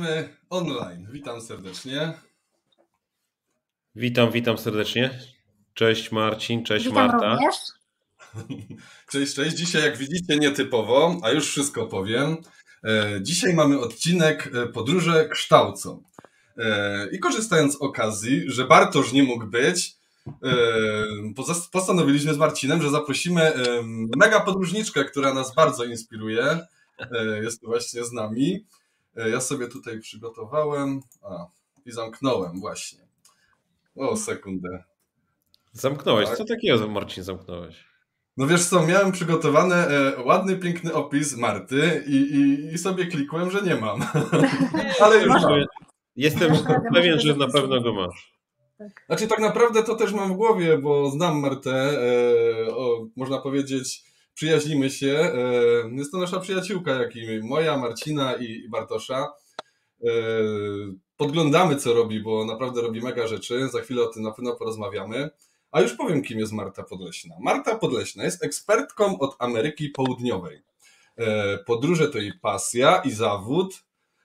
Jesteśmy 0.00 0.36
online. 0.50 1.06
Witam 1.10 1.40
serdecznie. 1.40 2.12
Witam, 3.94 4.30
witam 4.32 4.58
serdecznie. 4.58 5.18
Cześć 5.74 6.12
Marcin, 6.12 6.64
cześć 6.64 6.86
Witam 6.86 7.06
Marta. 7.08 7.34
również. 7.34 7.54
Cześć, 9.12 9.34
cześć. 9.34 9.56
Dzisiaj, 9.56 9.82
jak 9.82 9.96
widzicie, 9.96 10.36
nietypowo, 10.38 11.20
a 11.22 11.30
już 11.30 11.46
wszystko 11.46 11.86
powiem. 11.86 12.36
E, 12.84 13.18
Dzisiaj 13.22 13.54
mamy 13.54 13.80
odcinek 13.80 14.50
e, 14.54 14.66
Podróże 14.66 15.28
kształcą. 15.28 16.02
E, 16.58 17.08
I 17.12 17.18
korzystając 17.18 17.72
z 17.72 17.76
okazji, 17.76 18.42
że 18.46 18.64
Bartosz 18.64 19.12
nie 19.12 19.22
mógł 19.22 19.46
być, 19.46 19.96
postanowiliśmy 21.72 22.34
z 22.34 22.38
Marcinem, 22.38 22.82
że 22.82 22.90
zaprosimy 22.90 23.52
mega 24.16 24.40
podróżniczkę, 24.40 25.04
która 25.04 25.34
nas 25.34 25.54
bardzo 25.54 25.84
inspiruje. 25.84 26.66
Jest 27.42 27.60
tu 27.60 27.66
właśnie 27.66 28.04
z 28.04 28.12
nami. 28.12 28.64
E, 29.16 29.30
Ja 29.30 29.40
sobie 29.40 29.68
tutaj 29.68 30.00
przygotowałem. 30.00 31.00
A, 31.22 31.46
i 31.86 31.92
zamknąłem 31.92 32.60
właśnie. 32.60 32.98
O, 33.96 34.16
sekundę. 34.16 34.84
Zamknąłeś. 35.72 36.28
Tak. 36.28 36.38
Co 36.38 36.44
takiego 36.44 36.88
Marcin 36.88 37.24
zamknąłeś? 37.24 37.84
No 38.36 38.46
wiesz 38.46 38.64
co, 38.64 38.86
miałem 38.86 39.12
przygotowany 39.12 39.74
e, 39.74 40.22
ładny, 40.24 40.56
piękny 40.56 40.94
opis 40.94 41.36
Marty 41.36 42.04
i, 42.06 42.16
i, 42.16 42.74
i 42.74 42.78
sobie 42.78 43.06
klikłem, 43.06 43.50
że 43.50 43.62
nie 43.62 43.74
mam. 43.74 44.00
Ale 45.02 45.16
już 45.18 45.28
mam. 45.28 45.64
Jestem 46.16 46.52
pewien, 46.94 47.20
że 47.20 47.36
na 47.36 47.48
pewno 47.48 47.80
go 47.80 47.92
masz. 47.92 48.40
Znaczy 49.06 49.28
tak 49.28 49.38
naprawdę 49.38 49.82
to 49.82 49.94
też 49.94 50.12
mam 50.12 50.32
w 50.32 50.36
głowie, 50.36 50.78
bo 50.78 51.10
znam 51.10 51.38
Martę, 51.40 51.72
e, 51.72 52.74
o, 52.74 53.06
można 53.16 53.38
powiedzieć, 53.38 54.04
przyjaźnimy 54.34 54.90
się. 54.90 55.18
E, 55.18 55.90
jest 55.92 56.12
to 56.12 56.18
nasza 56.18 56.40
przyjaciółka, 56.40 56.94
jak 56.94 57.16
i 57.16 57.40
moja, 57.42 57.76
Marcina 57.76 58.34
i, 58.34 58.68
Bartosza. 58.68 59.32
E, 60.04 60.10
podglądamy, 61.16 61.76
co 61.76 61.94
robi, 61.94 62.20
bo 62.20 62.44
naprawdę 62.44 62.80
robi 62.82 63.00
mega 63.00 63.26
rzeczy. 63.26 63.68
Za 63.68 63.80
chwilę 63.80 64.02
o 64.02 64.06
tym 64.06 64.22
na 64.22 64.30
pewno 64.30 64.56
porozmawiamy. 64.56 65.30
A 65.70 65.80
już 65.80 65.94
powiem, 65.94 66.22
kim 66.22 66.38
jest 66.38 66.52
Marta 66.52 66.82
Podleśna. 66.82 67.34
Marta 67.40 67.78
Podleśna 67.78 68.24
jest 68.24 68.44
ekspertką 68.44 69.18
od 69.18 69.36
Ameryki 69.38 69.88
Południowej. 69.88 70.62
E, 71.16 71.58
Podróże 71.58 72.08
to 72.08 72.18
jej 72.18 72.32
pasja 72.42 73.02
i 73.04 73.10
zawód. 73.10 73.82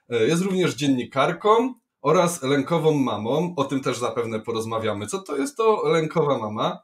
Jest 0.08 0.42
również 0.42 0.74
dziennikarką 0.74 1.74
oraz 2.02 2.42
lękową 2.42 2.92
mamą. 2.92 3.54
O 3.56 3.64
tym 3.64 3.80
też 3.80 3.98
zapewne 3.98 4.40
porozmawiamy. 4.40 5.06
Co 5.06 5.18
to 5.18 5.36
jest 5.36 5.56
to 5.56 5.82
lękowa 5.88 6.38
mama? 6.38 6.82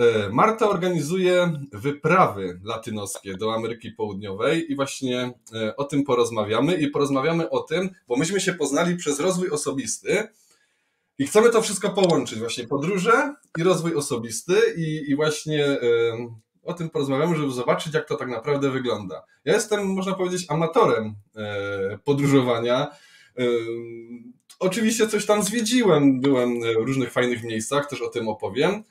E, 0.00 0.28
Marta 0.28 0.68
organizuje 0.68 1.52
wyprawy 1.72 2.60
latynoskie 2.64 3.36
do 3.36 3.54
Ameryki 3.54 3.90
Południowej 3.90 4.72
i 4.72 4.76
właśnie 4.76 5.32
e, 5.54 5.76
o 5.76 5.84
tym 5.84 6.04
porozmawiamy 6.04 6.74
i 6.74 6.88
porozmawiamy 6.88 7.50
o 7.50 7.60
tym, 7.60 7.90
bo 8.08 8.16
myśmy 8.16 8.40
się 8.40 8.54
poznali 8.54 8.96
przez 8.96 9.20
rozwój 9.20 9.50
osobisty 9.50 10.28
i 11.18 11.26
chcemy 11.26 11.50
to 11.50 11.62
wszystko 11.62 11.90
połączyć, 11.90 12.38
właśnie 12.38 12.66
podróże 12.66 13.34
i 13.58 13.62
rozwój 13.62 13.94
osobisty 13.94 14.54
i, 14.76 15.10
i 15.10 15.16
właśnie 15.16 15.66
e, 15.66 15.78
o 16.62 16.74
tym 16.74 16.90
porozmawiamy, 16.90 17.36
żeby 17.36 17.52
zobaczyć, 17.52 17.94
jak 17.94 18.08
to 18.08 18.16
tak 18.16 18.28
naprawdę 18.28 18.70
wygląda. 18.70 19.22
Ja 19.44 19.52
jestem, 19.52 19.86
można 19.86 20.14
powiedzieć, 20.14 20.46
amatorem 20.48 21.14
podróżowania. 22.04 22.90
Oczywiście 24.58 25.08
coś 25.08 25.26
tam 25.26 25.42
zwiedziłem, 25.42 26.20
byłem 26.20 26.60
w 26.60 26.86
różnych 26.86 27.12
fajnych 27.12 27.44
miejscach, 27.44 27.88
też 27.88 28.02
o 28.02 28.08
tym 28.08 28.28
opowiem, 28.28 28.84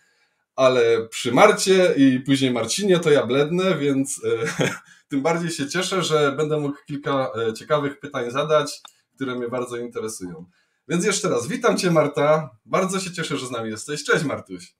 ale 0.59 1.08
przy 1.08 1.31
Marcie 1.31 1.94
i 1.97 2.20
później 2.20 2.52
Marcinie 2.52 3.00
to 3.00 3.12
ja 3.12 3.25
blednę, 3.25 3.78
więc 3.78 4.22
e, 4.59 4.70
tym 5.09 5.22
bardziej 5.22 5.52
się 5.52 5.70
cieszę, 5.70 6.03
że 6.03 6.31
będę 6.31 6.59
mógł 6.59 6.78
kilka 6.88 7.31
e, 7.50 7.53
ciekawych 7.53 8.00
pytań 8.00 8.31
zadać, 8.31 8.81
które 9.16 9.36
mnie 9.36 9.47
bardzo 9.47 9.78
interesują. 9.78 10.46
Więc 10.88 11.06
jeszcze 11.06 11.30
raz, 11.30 11.47
witam 11.47 11.78
Cię 11.78 11.92
Marta, 11.92 12.50
bardzo 12.66 13.00
się 13.00 13.12
cieszę, 13.12 13.38
że 13.38 13.47
z 13.47 13.52
nami 13.52 13.70
jesteś. 13.70 14.03
Cześć 14.03 14.24
Martuś. 14.24 14.75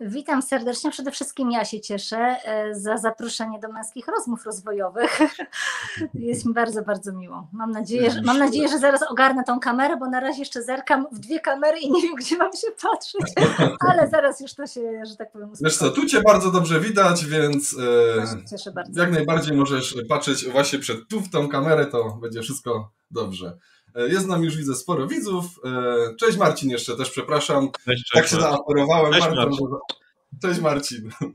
Witam 0.00 0.42
serdecznie. 0.42 0.90
Przede 0.90 1.10
wszystkim 1.10 1.50
ja 1.50 1.64
się 1.64 1.80
cieszę 1.80 2.16
e, 2.18 2.74
za 2.74 2.96
zaproszenie 2.96 3.60
do 3.60 3.68
męskich 3.68 4.06
rozmów 4.08 4.46
rozwojowych. 4.46 5.18
Jest 6.14 6.46
mi 6.46 6.54
bardzo, 6.54 6.82
bardzo 6.82 7.12
miło. 7.12 7.48
Mam 7.52 7.70
nadzieję, 7.70 8.10
że, 8.10 8.22
mam 8.22 8.38
nadzieję, 8.38 8.68
że 8.68 8.78
zaraz 8.78 9.02
ogarnę 9.02 9.44
tą 9.44 9.60
kamerę, 9.60 9.96
bo 9.96 10.10
na 10.10 10.20
razie 10.20 10.38
jeszcze 10.38 10.62
zerkam 10.62 11.06
w 11.12 11.18
dwie 11.18 11.40
kamery 11.40 11.78
i 11.78 11.90
nie 11.90 12.02
wiem, 12.02 12.14
gdzie 12.14 12.36
mam 12.36 12.52
się 12.52 12.66
patrzeć, 12.82 13.46
ale 13.88 14.08
zaraz 14.08 14.40
już 14.40 14.54
to 14.54 14.66
się, 14.66 15.02
że 15.10 15.16
tak 15.16 15.32
powiem, 15.32 15.48
Wiesz 15.60 15.76
co, 15.76 15.86
uspokoi. 15.86 16.02
tu 16.02 16.08
Cię 16.08 16.22
bardzo 16.22 16.50
dobrze 16.50 16.80
widać, 16.80 17.26
więc 17.26 17.76
e, 17.78 19.00
jak 19.00 19.12
najbardziej 19.12 19.56
możesz 19.56 19.96
patrzeć 20.08 20.48
właśnie 20.48 20.78
przed 20.78 21.08
tu 21.08 21.20
w 21.20 21.30
tą 21.30 21.48
kamerę, 21.48 21.86
to 21.86 22.18
będzie 22.22 22.42
wszystko 22.42 22.92
dobrze. 23.10 23.58
E, 23.98 24.08
Jest 24.08 24.26
nam 24.26 24.44
już 24.44 24.56
widzę 24.56 24.74
sporo 24.74 25.06
widzów. 25.06 25.44
E, 25.64 26.14
Cześć 26.16 26.38
Marcin 26.38 26.70
jeszcze 26.70 26.96
też, 26.96 27.10
przepraszam. 27.10 27.68
Cześć, 27.84 28.10
Tak 28.12 28.22
cześć. 28.22 28.34
się 28.34 28.40
Marcin. 28.40 28.56
zaaferowałem. 28.58 29.12
Cześć, 29.12 29.26
Marta, 29.26 29.44
Marcin. 29.44 29.66
Cześć 30.42 30.60
Marcin. 30.60 31.10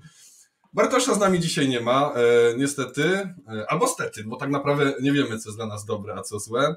Bartosza 0.74 1.13
z 1.13 1.19
nami 1.19 1.40
dzisiaj 1.40 1.69
nie 1.69 1.81
ma, 1.81 2.13
e, 2.16 2.57
niestety, 2.57 3.34
albo 3.68 3.88
stety, 3.88 4.24
bo 4.24 4.35
tak 4.38 4.50
naprawdę 4.50 4.94
nie 5.01 5.12
wiemy, 5.12 5.40
co 5.40 5.50
jest 5.50 5.57
dla 5.57 5.66
nas 5.68 5.85
dobre, 5.85 6.16
a 6.16 6.22
co 6.22 6.40
złe. 6.40 6.75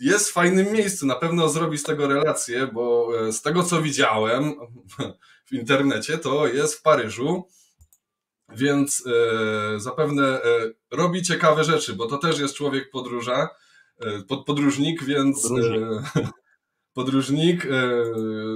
Jest 0.00 0.28
w 0.28 0.32
fajnym 0.32 0.72
miejscu, 0.72 1.06
na 1.06 1.14
pewno 1.14 1.48
zrobi 1.48 1.78
z 1.78 1.82
tego 1.82 2.08
relację, 2.08 2.66
bo 2.66 3.08
z 3.32 3.42
tego, 3.42 3.62
co 3.62 3.82
widziałem 3.82 4.54
w 5.50 5.52
internecie, 5.52 6.18
to 6.18 6.46
jest 6.46 6.74
w 6.74 6.82
Paryżu, 6.82 7.48
więc 8.48 9.04
e, 9.06 9.80
zapewne 9.80 10.42
e, 10.42 10.44
robi 10.90 11.22
ciekawe 11.22 11.64
rzeczy, 11.64 11.92
bo 11.94 12.06
to 12.06 12.18
też 12.18 12.38
jest 12.38 12.54
człowiek 12.54 12.90
podróża, 12.90 13.48
pod, 14.28 14.44
podróżnik, 14.46 15.04
więc 15.04 15.42
Podróżnik. 15.42 15.82
e, 16.16 16.28
podróżnik, 16.94 17.66
e, 17.66 17.70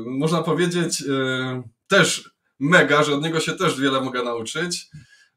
można 0.06 0.42
powiedzieć, 0.42 1.02
e, 1.02 1.62
też 1.88 2.30
mega, 2.60 3.02
że 3.02 3.14
od 3.14 3.22
niego 3.22 3.40
się 3.40 3.52
też 3.52 3.80
wiele 3.80 4.00
mogę 4.00 4.22
nauczyć. 4.22 4.88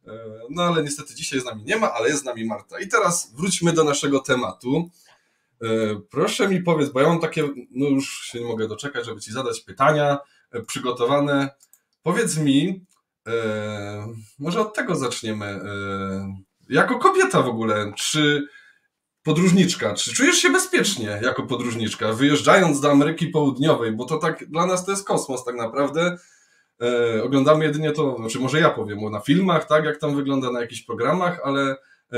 E, 0.08 0.12
No 0.50 0.64
ale 0.64 0.84
niestety 0.84 1.16
dzisiaj 1.16 1.40
z 1.42 1.46
nami 1.46 1.64
nie 1.64 1.78
ma, 1.78 1.92
ale 1.94 2.10
jest 2.10 2.22
z 2.22 2.26
nami 2.26 2.46
Marta. 2.46 2.80
I 2.80 2.88
teraz 2.88 3.34
wróćmy 3.36 3.74
do 3.74 3.84
naszego 3.84 4.20
tematu. 4.20 4.90
E, 5.62 5.68
Proszę 6.10 6.48
mi 6.48 6.62
powiedz, 6.64 6.90
bo 6.90 7.02
ja 7.02 7.08
mam 7.10 7.20
takie, 7.20 7.50
no 7.72 7.90
już 7.90 8.22
się 8.26 8.40
nie 8.40 8.46
mogę 8.46 8.68
doczekać, 8.68 9.06
żeby 9.06 9.22
ci 9.22 9.32
zadać 9.32 9.60
pytania 9.62 10.18
e, 10.52 10.62
przygotowane. 10.62 11.50
Powiedz 12.04 12.38
mi, 12.38 12.86
e, 13.28 14.08
może 14.40 14.60
od 14.62 14.74
tego 14.76 14.96
zaczniemy. 14.96 15.46
E, 15.46 16.36
Jako 16.70 17.00
kobieta 17.00 17.42
w 17.42 17.48
ogóle, 17.48 17.94
czy 17.98 18.48
podróżniczka, 19.26 19.94
czy 19.94 20.14
czujesz 20.14 20.36
się 20.36 20.50
bezpiecznie 20.50 21.20
jako 21.22 21.44
podróżniczka, 21.44 22.14
wyjeżdżając 22.14 22.82
do 22.82 22.92
Ameryki 22.92 23.28
Południowej, 23.28 23.92
bo 23.92 24.06
to 24.06 24.18
tak 24.18 24.50
dla 24.50 24.66
nas 24.66 24.86
to 24.86 24.92
jest 24.92 25.08
kosmos 25.08 25.44
tak 25.44 25.56
naprawdę. 25.56 26.18
E, 26.82 27.24
oglądamy 27.24 27.66
jedynie 27.66 27.92
to, 27.92 28.18
znaczy 28.20 28.40
może 28.40 28.60
ja 28.60 28.70
powiem, 28.70 29.12
na 29.12 29.20
filmach, 29.20 29.68
tak, 29.68 29.86
jak 29.86 29.98
tam 29.98 30.16
wygląda 30.16 30.52
na 30.52 30.62
jakichś 30.62 30.82
programach, 30.82 31.40
ale 31.44 31.76
e, 32.12 32.18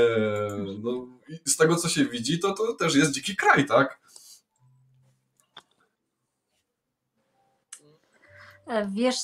no, 0.82 1.06
z 1.44 1.56
tego 1.56 1.76
co 1.76 1.88
się 1.88 2.04
widzi, 2.04 2.38
to 2.38 2.52
to 2.52 2.74
też 2.74 2.94
jest 2.94 3.12
dziki 3.12 3.36
kraj, 3.36 3.66
tak? 3.66 4.00
E, 8.66 8.88
Wiesz 8.94 9.16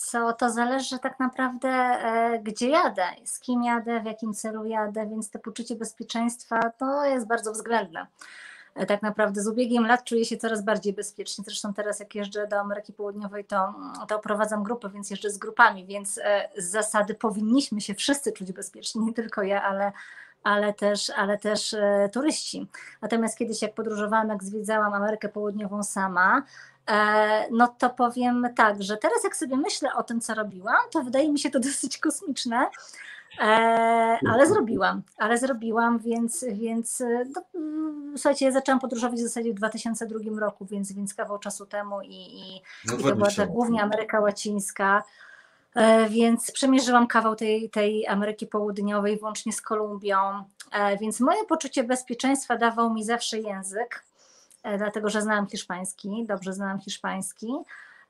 co, 0.00 0.32
to 0.32 0.50
zależy 0.50 0.98
tak 0.98 1.20
naprawdę, 1.20 1.68
e, 1.68 2.38
gdzie 2.42 2.68
jadę, 2.68 3.04
z 3.24 3.40
kim 3.40 3.62
jadę, 3.62 4.00
w 4.00 4.04
jakim 4.04 4.34
celu 4.34 4.64
jadę, 4.64 5.06
więc 5.06 5.30
to 5.30 5.38
poczucie 5.38 5.76
bezpieczeństwa 5.76 6.70
to 6.78 7.04
jest 7.04 7.26
bardzo 7.26 7.52
względne. 7.52 8.06
E, 8.74 8.86
Tak 8.86 9.02
naprawdę 9.02 9.42
z 9.42 9.48
ubiegiem 9.48 9.86
lat 9.86 10.04
czuję 10.04 10.24
się 10.24 10.36
coraz 10.36 10.64
bardziej 10.64 10.92
bezpiecznie. 10.92 11.44
Zresztą 11.44 11.74
teraz 11.74 12.00
jak 12.00 12.14
jeżdżę 12.14 12.46
do 12.46 12.60
Ameryki 12.60 12.92
Południowej, 12.92 13.44
to, 13.44 13.74
to 14.08 14.18
prowadzam 14.18 14.62
grupę, 14.62 14.88
więc 14.88 15.10
jeżdżę 15.10 15.30
z 15.30 15.38
grupami, 15.38 15.86
więc 15.86 16.18
e, 16.18 16.48
z 16.56 16.64
zasady 16.70 17.14
powinniśmy 17.14 17.80
się 17.80 17.94
wszyscy 17.94 18.32
czuć 18.32 18.52
bezpiecznie, 18.52 19.02
nie 19.02 19.14
tylko 19.14 19.42
ja, 19.42 19.62
ale, 19.62 19.92
ale 20.42 20.74
też, 20.74 21.10
ale 21.10 21.38
też 21.38 21.76
turyści. 22.12 22.68
Natomiast 23.02 23.38
kiedyś 23.38 23.62
jak 23.62 23.74
podróżowałam, 23.74 24.28
jak 24.28 24.44
zwiedzałam 24.44 24.94
Amerykę 24.94 25.28
Południową 25.28 25.82
sama, 25.82 26.42
no 27.50 27.68
to 27.78 27.90
powiem 27.90 28.48
tak, 28.56 28.82
że 28.82 28.96
teraz 28.96 29.24
jak 29.24 29.36
sobie 29.36 29.56
myślę 29.56 29.94
o 29.94 30.02
tym, 30.02 30.20
co 30.20 30.34
robiłam, 30.34 30.76
to 30.90 31.02
wydaje 31.02 31.32
mi 31.32 31.38
się 31.38 31.50
to 31.50 31.60
dosyć 31.70 31.98
kosmiczne, 31.98 32.66
e, 33.40 33.44
ale 34.30 34.46
zrobiłam, 34.46 35.02
ale 35.18 35.38
zrobiłam, 35.38 35.98
więc, 35.98 36.44
więc 36.52 37.00
e, 37.00 37.24
no, 37.36 37.42
mm, 37.54 38.18
słuchajcie, 38.18 38.44
ja 38.44 38.52
zaczęłam 38.52 38.80
podróżować 38.80 39.18
w 39.18 39.22
zasadzie 39.22 39.50
w 39.52 39.54
2002 39.54 40.40
roku, 40.40 40.66
więc, 40.66 40.92
więc 40.92 41.14
kawał 41.14 41.38
czasu 41.38 41.66
temu 41.66 42.02
i, 42.02 42.16
i, 42.16 42.62
No 42.86 42.94
i 42.94 42.96
to 42.96 43.02
była 43.02 43.12
20 43.12 43.42
tak 43.42 43.52
głównie 43.52 43.82
Ameryka 43.82 44.20
Łacińska. 44.20 45.02
E, 45.74 46.08
Więc 46.08 46.52
przemierzyłam 46.52 47.06
kawał 47.06 47.36
tej, 47.36 47.70
tej 47.70 48.06
Ameryki 48.06 48.46
Południowej, 48.46 49.18
włącznie 49.18 49.52
z 49.52 49.62
Kolumbią. 49.62 50.44
E, 50.72 50.96
Więc 50.98 51.20
moje 51.20 51.44
poczucie 51.44 51.84
bezpieczeństwa 51.84 52.56
dawał 52.56 52.94
mi 52.94 53.04
zawsze 53.04 53.38
język, 53.38 54.04
e, 54.04 54.09
dlatego 54.78 55.10
że 55.10 55.22
znałam 55.22 55.46
hiszpański, 55.46 56.24
dobrze 56.28 56.52
znałam 56.52 56.80
hiszpański. 56.80 57.52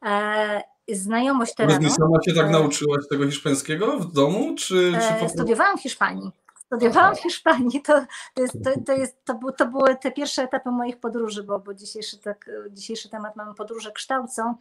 E, 0.05 0.63
Znajomość 0.93 1.55
terenu. 1.55 1.91
sama 1.91 2.23
się 2.23 2.35
tak 2.35 2.47
E, 2.47 2.51
nauczyłaś 2.51 3.09
tego 3.11 3.27
hiszpańskiego 3.27 3.99
w 3.99 4.13
domu, 4.13 4.55
czy, 4.55 4.93
czy 4.93 5.21
po 5.21 5.25
E. 5.25 5.29
Studiowałam 5.29 5.79
w 5.79 5.83
Hiszpanii. 5.83 6.31
studiowałam 6.67 7.17
w 7.17 7.21
Hiszpanii, 7.21 7.83
to, 7.83 8.05
to, 8.35 8.43
jest, 8.43 8.65
to, 8.65 8.71
to, 8.87 8.93
jest, 8.93 9.25
to, 9.25 9.39
to 9.59 9.67
były 9.67 9.97
te 9.97 10.13
pierwsze 10.13 10.43
etapy 10.43 10.71
moich 10.71 11.01
podróży, 11.01 11.43
bo, 11.43 11.59
bo 11.59 11.75
dzisiejszy, 11.75 12.19
tak, 12.19 12.51
dzisiejszy 12.71 13.09
temat 13.09 13.37
mamy 13.37 13.55
podróże 13.55 13.93
kształcą. 13.93 14.55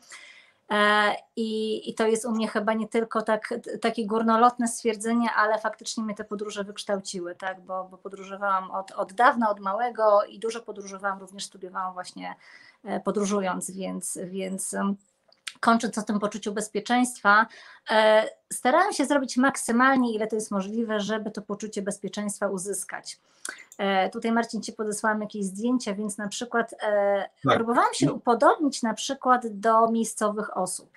E, 0.71 1.16
I, 1.36 1.89
I 1.89 1.94
to 1.94 2.07
jest 2.07 2.25
u 2.25 2.31
mnie 2.31 2.48
chyba 2.48 2.74
nie 2.74 2.88
tylko 2.88 3.21
tak, 3.21 3.54
takie 3.81 4.06
górnolotne 4.07 4.68
stwierdzenie, 4.68 5.31
ale 5.31 5.60
faktycznie 5.60 6.04
mnie 6.04 6.16
te 6.16 6.24
podróże 6.24 6.63
wykształciły, 6.63 7.36
tak? 7.36 7.62
bo, 7.62 7.83
bo 7.83 7.98
podróżowałam 7.98 8.71
od, 8.71 8.92
od 8.92 9.13
dawna, 9.13 9.50
od 9.50 9.60
małego 9.60 10.24
i 10.24 10.39
dużo 10.39 10.62
podróżowałam, 10.62 11.19
również 11.19 11.45
studiowałam 11.45 11.94
właśnie 11.94 12.36
e, 12.83 13.00
podróżując, 13.00 13.71
więc, 13.71 14.19
więc 14.25 14.75
kończąc 15.60 15.98
o 15.98 16.04
tym 16.04 16.19
poczuciu 16.19 16.54
bezpieczeństwa, 16.54 17.48
e, 17.89 18.25
starałam 18.54 18.94
się 18.94 19.06
zrobić 19.06 19.38
maksymalnie, 19.38 20.13
ile 20.13 20.27
to 20.27 20.36
jest 20.36 20.51
możliwe, 20.51 21.00
żeby 21.00 21.31
to 21.31 21.42
poczucie 21.42 21.81
bezpieczeństwa 21.81 22.48
uzyskać. 22.48 23.19
E, 23.79 24.09
tutaj 24.09 24.31
Marcin 24.31 24.61
Ci 24.61 24.73
podesłałam 24.73 25.21
jakieś 25.21 25.45
zdjęcia, 25.45 25.93
więc 25.93 26.17
na 26.17 26.27
przykład 26.27 26.75
e, 26.81 27.29
tak. 27.43 27.55
próbowałam 27.55 27.93
się 27.93 28.05
no. 28.05 28.13
upodobnić 28.13 28.83
na 28.83 28.93
przykład 28.93 29.47
do 29.47 29.91
miejscowych 29.91 30.57
osób. 30.57 30.89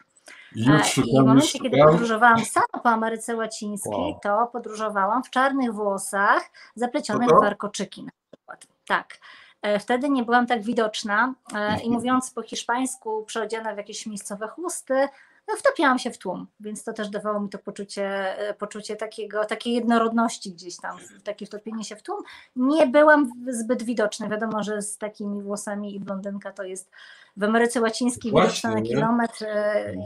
Już 0.57 0.99
I 0.99 1.03
w 1.03 1.27
momencie, 1.27 1.59
kiedy 1.59 1.79
podróżowałam 1.85 2.45
sama 2.45 2.83
po 2.83 2.89
Ameryce 2.91 3.37
Łacińskiej, 3.37 3.93
wow. 3.93 4.21
to 4.23 4.47
podróżowałam 4.53 5.25
w 5.25 5.31
czarnych 5.31 5.73
włosach 5.73 6.51
zaplecionych 6.75 7.29
w 7.29 7.41
warkoczyki 7.41 8.03
na 8.03 8.13
przykład. 8.31 8.67
Tak. 8.87 9.19
E, 9.63 9.79
wtedy 9.79 10.11
nie 10.11 10.23
byłam 10.23 10.47
tak 10.47 10.63
widoczna 10.63 11.35
e, 11.55 11.59
i 11.59 11.73
mhm. 11.73 11.93
mówiąc 11.93 12.31
po 12.31 12.43
hiszpańsku, 12.43 13.25
przeodziana 13.27 13.75
w 13.75 13.77
jakieś 13.77 14.07
miejscowe 14.07 14.49
chusty, 14.49 15.09
no, 15.49 15.57
wtopiłam 15.57 15.99
się 15.99 16.11
w 16.11 16.19
tłum, 16.19 16.47
więc 16.61 16.85
to 16.85 16.93
też 16.93 17.09
dawało 17.09 17.41
mi 17.41 17.49
to 17.49 17.59
poczucie, 17.59 18.39
e, 18.39 18.55
poczucie 18.55 18.97
takiego, 18.97 19.45
takiej 19.45 19.75
jednorodności 19.75 20.53
gdzieś 20.53 20.77
tam, 20.77 20.99
takie 21.25 21.47
wtopienie 21.47 21.85
się 21.85 21.97
w 21.97 22.03
tłum. 22.03 22.23
Nie 22.57 22.87
byłam 22.87 23.31
zbyt 23.49 23.83
widoczna. 23.83 24.29
Wiadomo, 24.29 24.63
że 24.63 24.83
z 24.83 24.99
takimi 24.99 25.43
włosami 25.43 25.95
i 25.95 26.01
blondynka 26.01 26.53
to 26.53 26.63
jest 26.63 26.91
w 27.37 27.45
Ameryce 27.45 27.81
Łacińskiej 27.81 28.33
widoczna 28.33 28.71
na 28.71 28.83
kilometr 28.83 29.47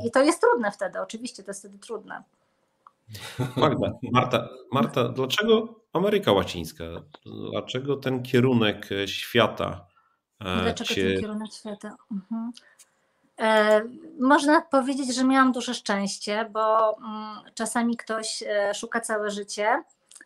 i 0.06 0.10
to 0.10 0.22
jest 0.22 0.40
trudne 0.40 0.72
wtedy, 0.72 1.00
oczywiście 1.00 1.42
to 1.42 1.50
jest 1.50 1.60
wtedy 1.60 1.78
trudne. 1.78 2.22
Magda, 3.56 3.92
Marta, 4.12 4.48
Marta, 4.72 5.08
dlaczego 5.08 5.80
Ameryka 5.92 6.32
Łacińska? 6.32 6.84
Dlaczego 7.52 7.96
ten 7.96 8.22
kierunek 8.22 8.88
świata? 9.06 9.86
E, 10.40 10.62
dlaczego 10.62 10.94
cię... 10.94 11.12
ten 11.12 11.20
kierunek 11.20 11.52
świata? 11.52 11.96
Mhm. 12.12 12.52
E, 13.40 13.82
można 14.20 14.60
powiedzieć, 14.60 15.14
że 15.14 15.24
miałam 15.24 15.52
duże 15.52 15.74
szczęście, 15.74 16.50
bo 16.52 16.96
mm, 16.98 17.36
czasami 17.54 17.96
ktoś 17.96 18.42
e, 18.42 18.74
szuka 18.74 19.00
całe 19.00 19.30
życie 19.30 19.82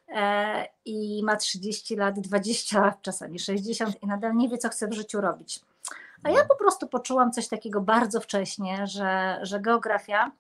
e, 0.09 0.67
i 0.85 1.23
ma 1.25 1.37
30 1.37 1.97
lat, 1.97 2.21
20, 2.21 2.95
czasami 3.03 3.39
60 3.39 4.03
i 4.03 4.07
nadal 4.07 4.37
nie 4.37 4.49
wie, 4.49 4.59
co 4.59 4.69
chce 4.69 4.89
w 4.89 4.93
życiu 4.93 5.21
robić. 5.21 5.61
A 6.23 6.31
ja 6.31 6.45
po 6.45 6.57
prostu 6.57 6.89
poczułam 6.89 7.33
coś 7.33 7.49
takiego 7.49 7.81
bardzo 7.81 8.21
wcześnie, 8.21 8.87
że, 8.87 9.39
że 9.43 9.61
geografia 9.61 10.31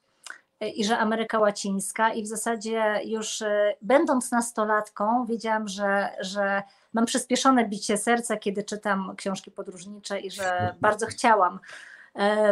i 0.60 0.84
że 0.84 0.98
Ameryka 0.98 1.38
Łacińska 1.38 2.12
i 2.12 2.22
w 2.22 2.26
zasadzie 2.26 3.00
już 3.04 3.42
będąc 3.82 4.30
nastolatką 4.30 5.26
wiedziałam, 5.26 5.68
że, 5.68 6.10
że 6.20 6.62
mam 6.92 7.06
przyspieszone 7.06 7.68
bicie 7.68 7.96
serca, 7.96 8.36
kiedy 8.36 8.64
czytam 8.64 9.14
książki 9.16 9.50
podróżnicze 9.50 10.20
i 10.20 10.30
że 10.30 10.74
bardzo 10.80 11.06
chciałam 11.06 11.58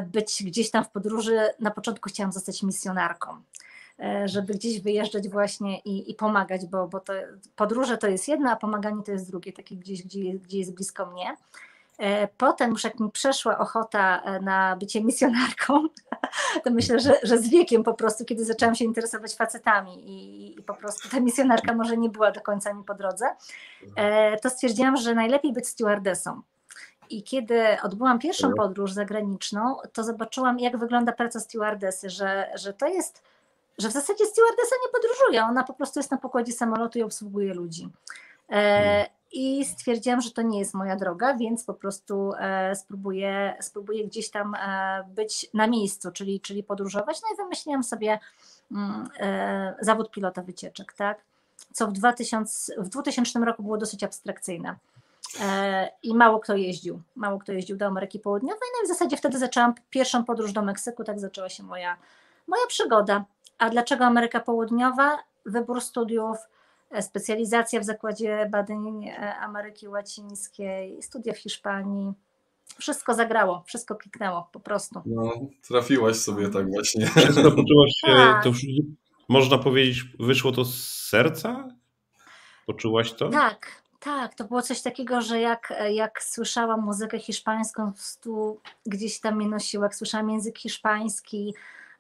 być 0.06 0.42
gdzieś 0.44 0.70
tam 0.70 0.84
w 0.84 0.90
podróży. 0.90 1.40
Na 1.60 1.70
początku 1.70 2.08
chciałam 2.08 2.32
zostać 2.32 2.62
misjonarką 2.62 3.42
e, 3.98 4.28
żeby 4.28 4.54
gdzieś 4.54 4.80
wyjeżdżać 4.80 5.28
właśnie 5.28 5.78
i, 5.78 6.10
i 6.10 6.14
pomagać, 6.14 6.66
bo, 6.66 6.88
bo 6.88 7.00
to, 7.00 7.12
podróże 7.56 7.98
to 7.98 8.06
jest 8.06 8.28
jedno, 8.28 8.50
a 8.50 8.56
pomaganie 8.56 9.02
to 9.02 9.12
jest 9.12 9.30
drugie, 9.30 9.52
takie 9.52 9.76
gdzieś, 9.76 10.02
gdzie, 10.02 10.32
gdzie 10.32 10.58
jest 10.58 10.74
blisko 10.74 11.06
mnie. 11.06 11.36
E, 11.98 12.28
potem 12.28 12.70
już 12.70 12.84
jak 12.84 13.00
mi 13.00 13.10
przeszła 13.10 13.58
ochota 13.58 14.22
e, 14.22 14.40
na 14.40 14.76
bycie 14.76 15.04
misjonarką, 15.04 15.88
to 16.64 16.70
myślę, 16.70 17.00
że, 17.00 17.14
że 17.22 17.38
z 17.38 17.48
wiekiem 17.48 17.84
po 17.84 17.94
prostu, 17.94 18.24
kiedy 18.24 18.44
zaczęłam 18.44 18.74
się 18.74 18.84
interesować 18.84 19.34
facetami 19.34 20.10
i, 20.10 20.58
i 20.58 20.62
po 20.62 20.74
prostu 20.74 21.08
ta 21.08 21.20
misjonarka 21.20 21.74
może 21.74 21.96
nie 21.96 22.08
była 22.08 22.30
do 22.30 22.40
końca 22.40 22.74
mi 22.74 22.84
po 22.84 22.94
drodze, 22.94 23.26
e, 23.96 24.38
to 24.38 24.50
stwierdziłam, 24.50 24.96
że 24.96 25.14
najlepiej 25.14 25.52
być 25.52 25.68
stewardessą. 25.68 26.42
I 27.10 27.22
kiedy 27.22 27.62
odbyłam 27.82 28.18
pierwszą 28.18 28.54
podróż 28.54 28.92
zagraniczną, 28.92 29.76
to 29.92 30.04
zobaczyłam, 30.04 30.58
jak 30.58 30.76
wygląda 30.76 31.12
praca 31.12 31.40
stewardessy, 31.40 32.10
że, 32.10 32.50
że 32.54 32.72
to 32.72 32.86
jest, 32.86 33.22
że 33.78 33.88
w 33.88 33.92
zasadzie 33.92 34.26
stewardessa 34.26 34.76
nie 34.86 34.92
podróżuje, 34.92 35.44
ona 35.44 35.64
po 35.64 35.74
prostu 35.74 35.98
jest 35.98 36.10
na 36.10 36.16
pokładzie 36.16 36.52
samolotu 36.52 36.98
i 36.98 37.02
obsługuje 37.02 37.54
ludzi. 37.54 37.88
Hmm 38.50 39.06
i 39.32 39.64
stwierdziłam, 39.64 40.20
że 40.20 40.30
to 40.30 40.42
nie 40.42 40.58
jest 40.58 40.74
moja 40.74 40.96
droga, 40.96 41.34
więc 41.34 41.64
po 41.64 41.74
prostu 41.74 42.32
e, 42.38 42.76
spróbuję, 42.76 43.56
spróbuję 43.60 44.06
gdzieś 44.06 44.30
tam 44.30 44.54
e, 44.54 45.04
być 45.08 45.50
na 45.54 45.66
miejscu, 45.66 46.12
czyli, 46.12 46.40
czyli 46.40 46.62
podróżować. 46.62 47.20
No 47.22 47.28
i 47.34 47.36
wymyśliłam 47.36 47.84
sobie 47.84 48.18
mm, 48.72 49.08
e, 49.20 49.74
zawód 49.80 50.10
pilota 50.10 50.42
wycieczek, 50.42 50.92
tak? 50.92 51.18
Co 51.72 51.86
w 51.86 51.92
2000, 51.92 52.82
w 52.82 52.88
2000 52.88 53.38
roku 53.38 53.62
było 53.62 53.78
dosyć 53.78 54.04
abstrakcyjne. 54.04 54.76
I 56.02 56.14
mało 56.14 56.40
kto 56.40 56.56
jeździł, 56.56 57.02
mało 57.16 57.38
kto 57.38 57.52
jeździł 57.52 57.76
do 57.76 57.86
Ameryki 57.86 58.18
Południowej, 58.18 58.68
no 58.72 58.82
i 58.82 58.86
w 58.86 58.88
zasadzie 58.88 59.16
wtedy 59.16 59.38
zaczęłam 59.38 59.74
pierwszą 59.90 60.24
podróż 60.24 60.52
do 60.52 60.62
Meksyku, 60.62 61.04
tak 61.04 61.20
zaczęła 61.20 61.48
się 61.48 61.62
moja, 61.62 61.96
moja 62.46 62.66
przygoda. 62.68 63.24
A 63.58 63.70
dlaczego 63.70 64.04
Ameryka 64.04 64.40
Południowa? 64.40 65.18
Wybór 65.46 65.80
studiów, 65.80 66.36
specjalizacja 67.00 67.80
w 67.80 67.84
Zakładzie 67.84 68.48
Badań 68.50 69.08
e, 69.08 69.36
Ameryki 69.36 69.88
Łacińskiej, 69.88 71.02
studia 71.02 71.32
w 71.32 71.38
Hiszpanii. 71.38 72.12
Wszystko 72.78 73.14
zagrało, 73.14 73.62
wszystko 73.66 73.96
kliknęło 73.96 74.48
po 74.52 74.60
prostu. 74.60 75.02
No, 75.06 75.32
trafiłaś 75.68 76.16
sobie 76.16 76.48
tak 76.48 76.70
właśnie. 76.70 77.06
Wszystko 77.06 77.50
poczułaś 77.50 77.90
się, 77.90 78.12
tak. 78.12 78.44
to 78.44 78.50
można 79.28 79.58
powiedzieć, 79.58 80.04
wyszło 80.20 80.52
to 80.52 80.64
z 80.64 80.74
serca? 81.08 81.68
Poczułaś 82.66 83.12
to? 83.12 83.28
Tak, 83.28 83.82
tak, 84.08 84.34
to 84.34 84.44
było 84.44 84.62
coś 84.62 84.82
takiego, 84.82 85.20
że 85.20 85.40
jak, 85.40 85.72
jak 85.90 86.22
słyszałam 86.22 86.80
muzykę 86.80 87.18
hiszpańską, 87.18 87.92
tu 88.22 88.60
gdzieś 88.86 89.20
tam 89.20 89.36
mnie 89.36 89.48
nosiło, 89.48 89.84
jak 89.84 89.94
słyszałam 89.94 90.30
język 90.30 90.58
hiszpański, 90.58 91.54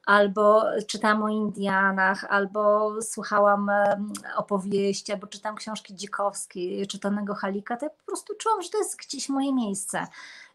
albo 0.06 0.62
czytam 0.86 1.22
o 1.22 1.28
Indianach, 1.28 2.24
albo 2.28 2.92
słuchałam 3.02 3.70
opowieści, 4.36 5.12
albo 5.12 5.26
czytam 5.26 5.56
książki 5.56 5.94
dzikowskie, 5.94 6.86
czytanego 6.86 7.34
Halika, 7.34 7.76
to 7.76 7.86
ja 7.86 7.90
po 7.90 8.04
prostu 8.06 8.34
czułam, 8.34 8.62
że 8.62 8.68
to 8.68 8.78
jest 8.78 8.96
gdzieś 8.96 9.28
moje 9.28 9.54
miejsce, 9.54 10.06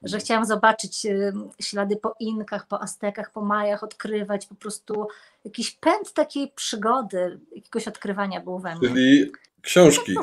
że 0.04 0.18
chciałam 0.18 0.46
zobaczyć 0.46 1.08
ślady 1.62 1.96
po 1.96 2.16
Inkach, 2.20 2.68
po 2.68 2.82
Aztekach, 2.82 3.32
po 3.32 3.42
Majach, 3.42 3.84
odkrywać 3.84 4.46
po 4.46 4.56
prostu 4.56 5.08
jakiś 5.46 5.72
pęd 5.72 6.14
takiej 6.14 6.52
przygody, 6.56 7.40
jakiegoś 7.56 7.88
odkrywania 7.88 8.42
był 8.42 8.60
we 8.60 8.76
mnie. 8.76 8.88
Czyli 8.90 9.32
książki. 9.62 10.16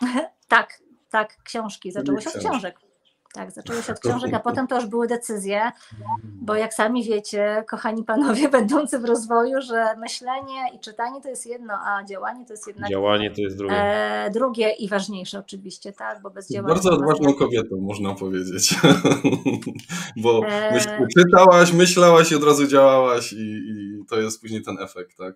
Tak, 0.48 0.78
tak, 1.10 1.36
książki. 1.42 1.92
Zaczęło 1.92 2.20
się 2.20 2.30
od 2.30 2.36
książek. 2.36 2.80
Tak, 3.32 3.50
zaczęło 3.50 3.82
się 3.82 3.92
od 3.92 4.00
książek, 4.00 4.34
a 4.34 4.40
potem 4.40 4.66
to 4.66 4.74
już 4.74 4.86
były 4.86 5.06
decyzje, 5.06 5.72
bo 6.24 6.54
jak 6.54 6.74
sami 6.74 7.04
wiecie, 7.04 7.64
kochani 7.68 8.04
panowie 8.04 8.48
będący 8.58 8.98
w 8.98 9.04
rozwoju, 9.04 9.60
że 9.60 9.96
myślenie 9.96 10.74
i 10.74 10.80
czytanie 10.80 11.20
to 11.20 11.28
jest 11.28 11.46
jedno, 11.46 11.74
a 11.74 12.04
działanie 12.04 12.46
to 12.46 12.52
jest 12.52 12.66
jednak 12.66 12.90
działanie 12.90 13.30
to 13.30 13.40
jest 13.40 13.56
drugie. 13.56 13.76
E, 13.76 14.30
drugie 14.30 14.70
i 14.70 14.88
ważniejsze 14.88 15.38
oczywiście, 15.38 15.92
tak, 15.92 16.22
bo 16.22 16.30
bez 16.30 16.50
działania... 16.50 16.74
Bardzo 16.74 16.90
odważną 16.90 17.34
kobietą, 17.34 17.76
można 17.80 18.14
powiedzieć, 18.14 18.74
bo 20.22 20.46
e... 20.46 20.74
myśl, 20.74 20.88
czytałaś, 21.18 21.72
myślałaś 21.72 22.32
i 22.32 22.34
od 22.34 22.44
razu 22.44 22.66
działałaś 22.66 23.32
i, 23.32 23.36
i 23.36 24.04
to 24.08 24.20
jest 24.20 24.40
później 24.40 24.62
ten 24.62 24.78
efekt, 24.78 25.16
tak? 25.16 25.34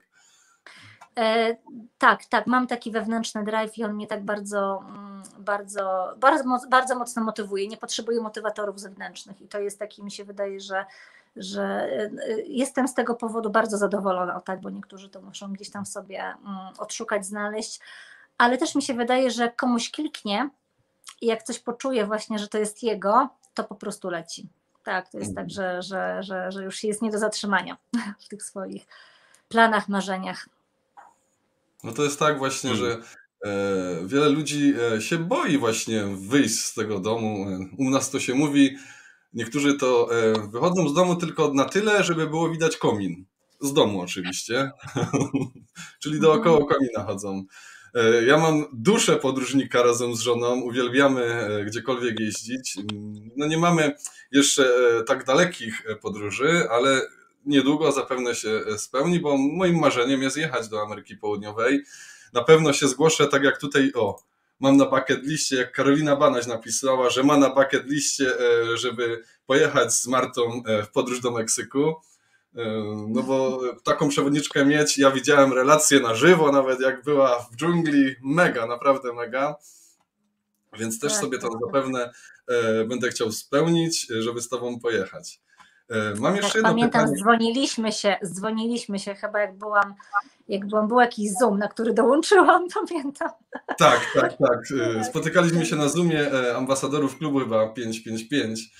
E, 1.18 1.56
tak, 1.99 2.25
tak, 2.25 2.47
mam 2.47 2.66
taki 2.66 2.90
wewnętrzny 2.90 3.44
drive 3.44 3.78
i 3.78 3.85
on 3.85 3.94
mnie 3.94 4.06
tak 4.06 4.25
bardzo, 4.25 4.85
mm, 4.88 5.23
bardzo, 5.38 6.14
bardzo, 6.16 6.44
bardzo 6.68 6.94
mocno 6.94 7.25
motywuje. 7.25 7.68
Nie 7.68 7.76
potrzebuję 7.76 8.21
motywatorów 8.21 8.80
zewnętrznych 8.80 9.40
i 9.40 9.49
to 9.49 9.61
jest 9.61 9.78
taki, 9.78 10.04
mi 10.04 10.11
się 10.11 10.25
wydaje, 10.25 10.61
że, 10.61 10.85
że 11.37 11.62
e, 11.62 12.11
jestem 12.47 12.88
z 12.88 12.94
tego 12.94 13.14
powodu 13.14 13.50
bardzo 13.50 13.78
zadowolona, 13.78 14.37
o 14.37 14.40
tak, 14.40 14.61
bo 14.61 14.71
niektórzy 14.71 15.09
to 15.09 15.23
muszą 15.23 15.52
gdzieś 15.52 15.71
tam 15.71 15.87
sobie 15.87 16.21
mm, 16.23 16.73
odszukać, 16.78 17.26
znaleźć, 17.26 17.80
ale 18.38 18.59
też 18.59 18.75
mi 18.75 18.83
się 18.83 18.94
wydaje, 18.94 19.30
że 19.30 19.49
komuś 19.49 19.90
kliknie 19.90 20.50
i 21.21 21.26
jak 21.26 21.42
coś 21.42 21.59
poczuje 21.59 22.06
właśnie, 22.06 22.38
że 22.38 22.49
to 22.49 22.59
jest 22.59 22.83
jego, 22.83 23.28
to 23.54 23.64
po 23.64 23.75
prostu 23.75 24.11
leci. 24.11 24.49
Tak, 24.85 25.09
to 25.09 25.18
jest 25.18 25.35
tak, 25.35 25.50
że, 25.50 25.83
że, 25.83 26.23
że, 26.23 26.52
że 26.52 26.64
już 26.64 26.85
jest 26.85 27.02
nie 27.02 27.11
do 27.11 27.18
zatrzymania 27.18 27.76
w 28.25 28.28
tych 28.28 28.42
swoich 28.42 28.87
planach, 29.49 29.88
marzeniach. 29.88 30.49
No 31.85 31.93
to 31.93 32.05
jest 32.05 32.19
tak 32.19 32.38
właśnie, 32.38 32.71
hmm. 32.71 32.87
że 32.87 33.03
e, 33.45 34.07
wiele 34.07 34.29
ludzi 34.29 34.75
e, 34.97 35.00
się 35.03 35.19
boi 35.19 35.59
właśnie 35.59 36.05
wyjść 36.05 36.61
z 36.61 36.75
tego 36.75 37.00
domu. 37.00 37.49
E, 37.49 37.69
u 37.79 37.91
nas 37.91 38.11
to 38.11 38.21
się 38.21 38.35
mówi, 38.35 38.76
niektórzy 39.33 39.75
to 39.75 40.09
wychodzą 40.53 40.88
z 40.88 40.95
domu 40.95 41.17
tylko 41.17 41.55
na 41.55 41.64
tyle, 41.64 42.05
żeby 42.05 42.26
było 42.26 42.50
widać 42.50 42.76
komin. 42.76 43.25
Z 43.61 43.73
domu 43.73 44.00
oczywiście, 44.00 44.71
czyli 46.03 46.21
dookoła 46.21 46.59
mhm. 46.59 46.69
komina 46.69 47.05
chodzą. 47.05 47.45
E, 47.95 48.25
ja 48.25 48.38
mam 48.38 48.67
duszę 48.73 49.17
podróżnika 49.17 49.83
razem 49.83 50.17
z 50.17 50.21
żoną, 50.21 50.61
uwielbiamy 50.61 51.23
e, 51.25 51.64
gdziekolwiek 51.64 52.21
jeździć. 52.21 52.76
Mm, 52.76 53.31
no 53.37 53.47
nie 53.47 53.59
mamy 53.59 53.95
jeszcze 54.33 54.64
e, 54.64 55.03
tak 55.03 55.25
dalekich 55.25 55.83
podróży, 56.03 56.69
ale 56.71 57.00
niedługo 57.46 57.92
zapewne 57.92 58.34
się 58.34 58.60
spełni, 58.78 59.20
bo 59.20 59.36
moim 59.36 59.78
marzeniem 59.78 60.22
jest 60.22 60.36
jechać 60.36 60.68
do 60.68 60.82
Ameryki 60.82 61.16
Południowej. 61.16 61.84
Na 62.32 62.44
pewno 62.44 62.72
się 62.72 62.88
zgłoszę, 62.88 63.28
tak 63.28 63.44
jak 63.44 63.58
tutaj, 63.58 63.92
o, 63.94 64.22
mam 64.60 64.76
na 64.76 64.84
bucket 64.84 65.22
liście, 65.22 65.56
jak 65.56 65.72
Karolina 65.72 66.16
Banaś 66.16 66.46
napisała, 66.46 67.10
że 67.10 67.22
ma 67.22 67.36
na 67.36 67.50
bucket 67.50 67.86
liście, 67.86 68.32
żeby 68.74 69.22
pojechać 69.46 69.94
z 69.94 70.06
Martą 70.06 70.62
w 70.86 70.90
podróż 70.92 71.20
do 71.20 71.30
Meksyku. 71.30 71.94
No 73.08 73.22
bo 73.22 73.60
taką 73.84 74.08
przewodniczkę 74.08 74.64
mieć, 74.64 74.98
ja 74.98 75.10
widziałem 75.10 75.52
relacje 75.52 76.00
na 76.00 76.14
żywo, 76.14 76.52
nawet 76.52 76.80
jak 76.80 77.04
była 77.04 77.38
w 77.38 77.56
dżungli, 77.56 78.14
mega, 78.22 78.66
naprawdę 78.66 79.12
mega. 79.12 79.56
Więc 80.78 81.00
też 81.00 81.12
tak, 81.12 81.20
sobie 81.20 81.38
to 81.38 81.48
tak, 81.48 81.52
tak. 81.52 81.60
zapewne 81.66 82.12
e, 82.48 82.84
będę 82.84 83.08
chciał 83.08 83.32
spełnić, 83.32 84.06
żeby 84.20 84.40
z 84.40 84.48
tobą 84.48 84.80
pojechać. 84.80 85.40
E, 85.91 86.14
mam 86.21 86.37
jeszcze 86.37 86.49
tak, 86.49 86.55
jedno 86.55 86.71
pamiętam, 86.71 87.03
pytanie. 87.03 87.17
dzwoniliśmy 87.17 87.93
się, 87.93 88.17
dzwoniliśmy 88.25 88.99
się 88.99 89.14
chyba 89.14 89.41
jak 89.41 89.59
byłam, 89.59 89.95
jak 90.49 90.67
byłam, 90.67 90.88
był 90.88 91.00
jakiś 91.00 91.31
Zoom, 91.41 91.59
na 91.59 91.69
który 91.69 91.95
dołączyłam, 91.95 92.67
pamiętam. 92.88 93.31
Tak, 93.79 94.00
tak, 94.14 94.37
tak. 94.38 94.61
E, 94.97 95.05
spotykaliśmy 95.11 95.67
się 95.67 95.76
na 95.76 95.88
Zoomie 95.88 96.31
ambasadorów 96.57 97.19
klubu 97.19 97.38
chyba 97.38 97.69
555 97.69 98.71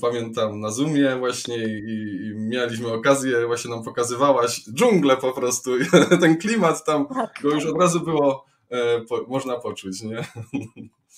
pamiętam 0.00 0.60
na 0.60 0.70
Zoomie 0.70 1.16
właśnie 1.16 1.56
i, 1.56 2.26
i 2.26 2.34
mieliśmy 2.36 2.92
okazję, 2.92 3.46
właśnie 3.46 3.70
nam 3.70 3.84
pokazywałaś 3.84 4.64
dżunglę 4.74 5.16
po 5.16 5.32
prostu, 5.32 5.70
ten 6.20 6.36
klimat 6.38 6.84
tam, 6.84 7.06
tak, 7.06 7.38
go 7.42 7.50
już 7.50 7.66
od 7.66 7.80
razu 7.80 8.00
było 8.00 8.44
e, 8.70 9.04
można 9.28 9.56
poczuć, 9.56 10.02
nie? 10.02 10.24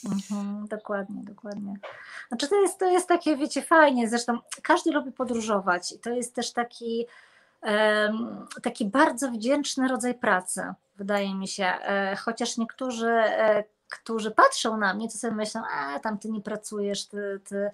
Mhm, 0.04 0.66
dokładnie, 0.68 1.22
dokładnie. 1.24 1.74
Znaczy 2.28 2.48
to 2.48 2.60
jest, 2.60 2.78
to 2.78 2.90
jest 2.90 3.08
takie, 3.08 3.36
wiecie, 3.36 3.62
fajnie, 3.62 4.08
zresztą 4.08 4.38
każdy 4.62 4.90
lubi 4.90 5.12
podróżować 5.12 5.92
i 5.92 5.98
to 5.98 6.10
jest 6.10 6.34
też 6.34 6.52
taki, 6.52 7.06
um, 7.62 8.46
taki 8.62 8.84
bardzo 8.84 9.30
wdzięczny 9.30 9.88
rodzaj 9.88 10.14
pracy, 10.14 10.62
wydaje 10.96 11.34
mi 11.34 11.48
się, 11.48 11.64
e, 11.64 12.16
chociaż 12.16 12.56
niektórzy 12.56 13.10
e, 13.10 13.64
którzy 13.92 14.30
patrzą 14.30 14.76
na 14.76 14.94
mnie, 14.94 15.08
to 15.08 15.18
sobie 15.18 15.34
myślą, 15.34 15.62
a 15.76 15.98
tam 15.98 16.18
ty 16.18 16.30
nie 16.30 16.40
pracujesz, 16.40 17.06
ty, 17.06 17.40
ty, 17.44 17.70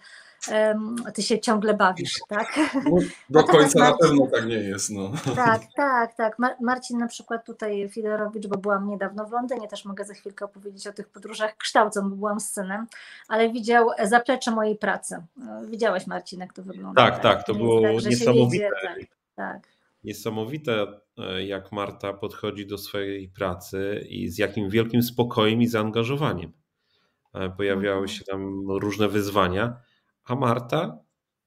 ty 1.14 1.22
się 1.22 1.40
ciągle 1.40 1.74
bawisz, 1.74 2.20
tak? 2.28 2.60
No, 2.74 2.96
do 3.30 3.44
końca 3.44 3.78
Marcin, 3.78 3.80
na 3.80 3.92
pewno 3.98 4.26
tak 4.26 4.46
nie 4.46 4.54
jest. 4.54 4.90
No. 4.90 5.12
Tak, 5.36 5.62
tak, 5.76 6.14
tak. 6.14 6.38
Mar 6.38 6.56
Marcin 6.60 6.98
na 6.98 7.06
przykład 7.06 7.44
tutaj 7.44 7.88
Fidorowicz, 7.88 8.46
bo 8.46 8.58
byłam 8.58 8.88
niedawno 8.88 9.26
w 9.26 9.32
Londynie, 9.32 9.68
też 9.68 9.84
mogę 9.84 10.04
za 10.04 10.14
chwilkę 10.14 10.44
opowiedzieć 10.44 10.86
o 10.86 10.92
tych 10.92 11.08
podróżach 11.08 11.56
kształcą, 11.56 12.10
bo 12.10 12.16
byłam 12.16 12.40
z 12.40 12.50
synem, 12.50 12.86
ale 13.28 13.50
widział 13.50 13.90
zaplecze 14.04 14.50
mojej 14.50 14.76
pracy. 14.76 15.22
Widziałeś 15.66 16.06
Marcin, 16.06 16.40
jak 16.40 16.52
to 16.52 16.62
wygląda. 16.62 17.10
Tak, 17.10 17.22
tak, 17.22 17.46
to 17.46 17.54
było 17.54 17.82
tak, 17.82 18.04
niesamowite. 18.04 18.70
tak, 18.82 18.98
tak 19.36 19.77
niesamowite, 20.08 20.86
e, 21.18 21.44
jak 21.46 21.72
Marta 21.72 22.12
podchodzi 22.12 22.66
do 22.66 22.78
swojej 22.78 23.28
pracy 23.28 24.06
i 24.08 24.28
z 24.28 24.38
jakim 24.38 24.70
wielkim 24.70 25.02
spokojem 25.02 25.62
i 25.62 25.66
zaangażowaniem. 25.66 26.52
E, 27.34 27.50
pojawiały 27.50 28.02
mhm. 28.02 28.08
się 28.08 28.24
tam 28.24 28.70
różne 28.70 29.08
wyzwania, 29.08 29.80
a 30.24 30.34
Marta 30.34 30.98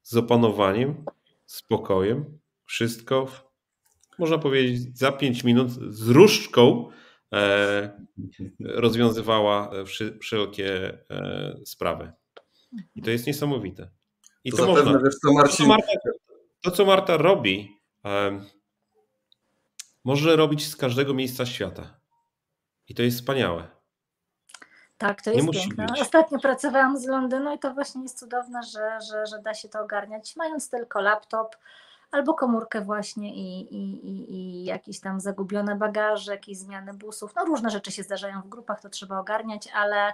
z 0.01 0.17
opanowaniem, 0.17 1.05
spokojem, 1.45 2.39
wszystko, 2.65 3.27
można 4.19 4.37
powiedzieć, 4.37 4.97
za 4.97 5.11
pięć 5.11 5.43
minut 5.43 5.71
z 5.71 6.07
różdżką 6.07 6.89
e, 7.33 8.05
rozwiązywała 8.59 9.71
wszelkie 10.21 10.97
sprawy. 11.65 12.11
I 12.95 13.01
to 13.01 13.11
jest 13.11 13.27
niesamowite. 13.27 13.91
I 14.43 14.51
to, 14.51 14.57
to 14.57 14.67
można. 14.67 14.99
Wiesz, 15.03 15.15
to, 15.23 15.33
Marcin... 15.33 15.57
to, 15.57 15.63
co 15.63 15.67
Marta, 15.67 15.91
to, 16.61 16.71
co 16.71 16.85
Marta 16.85 17.17
robi, 17.17 17.80
może 20.03 20.35
robić 20.35 20.67
z 20.67 20.75
każdego 20.75 21.13
miejsca 21.13 21.45
świata. 21.45 21.83
I 22.87 22.95
to 22.95 23.03
jest 23.03 23.17
wspaniałe. 23.17 23.67
Tak, 24.97 25.21
to 25.21 25.31
jest 25.31 25.51
piękne. 25.51 25.85
Być. 25.85 26.01
Ostatnio 26.01 26.39
pracowałam 26.39 26.97
z 26.97 27.05
Londynu 27.05 27.55
i 27.55 27.59
to 27.59 27.73
właśnie 27.73 28.03
jest 28.03 28.19
cudowne, 28.19 28.63
że, 28.63 28.99
że, 29.11 29.25
że 29.25 29.41
da 29.41 29.53
się 29.53 29.69
to 29.69 29.81
ogarniać, 29.81 30.35
mając 30.35 30.69
tylko 30.69 31.01
laptop 31.01 31.55
albo 32.11 32.33
komórkę 32.33 32.81
właśnie 32.81 33.35
i, 33.35 33.75
i, 33.75 34.07
i, 34.07 34.33
i 34.33 34.63
jakieś 34.63 34.99
tam 34.99 35.19
zagubione 35.19 35.75
bagaże, 35.75 36.31
jakieś 36.31 36.57
zmiany 36.57 36.93
busów. 36.93 37.35
No 37.35 37.45
różne 37.45 37.69
rzeczy 37.69 37.91
się 37.91 38.03
zdarzają 38.03 38.41
w 38.41 38.49
grupach, 38.49 38.81
to 38.81 38.89
trzeba 38.89 39.19
ogarniać, 39.19 39.67
ale 39.73 40.13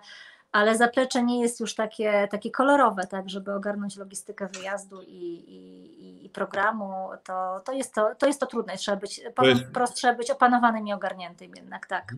ale 0.51 0.77
zaplecze 0.77 1.24
nie 1.24 1.42
jest 1.42 1.60
już 1.60 1.75
takie, 1.75 2.27
takie 2.32 2.51
kolorowe, 2.51 3.08
tak, 3.08 3.30
żeby 3.30 3.54
ogarnąć 3.54 3.98
logistykę 3.98 4.48
wyjazdu 4.48 5.01
i, 5.01 5.24
i, 5.48 6.25
i 6.25 6.30
programu, 6.30 7.10
to, 7.24 7.62
to, 7.66 7.74
jest 7.74 7.94
to, 7.94 8.16
to 8.16 8.27
jest 8.27 8.39
to 8.39 8.46
trudne, 8.46 8.77
trzeba 8.77 8.98
być, 8.98 9.22
jest... 9.42 9.63
prost, 9.74 9.96
trzeba 9.96 10.16
być 10.16 10.32
opanowanym 10.32 10.88
i 10.88 10.94
ogarniętym 10.94 11.51
jednak, 11.56 11.88
tak. 11.88 12.16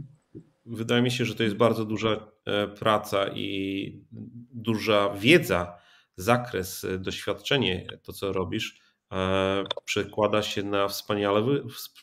Wydaje 0.66 1.02
mi 1.02 1.12
się, 1.12 1.26
że 1.26 1.36
to 1.36 1.44
jest 1.44 1.56
bardzo 1.56 1.86
duża 1.86 2.10
e, 2.46 2.68
praca 2.68 3.28
i 3.28 4.06
duża 4.54 5.10
wiedza, 5.10 5.78
zakres, 6.16 6.84
e, 6.84 6.98
doświadczenie, 6.98 7.88
to 8.04 8.14
co 8.14 8.34
robisz, 8.34 8.82
e, 9.12 9.64
przekłada 9.86 10.42
się 10.42 10.64
na 10.64 10.88
wspaniałe, 10.88 11.42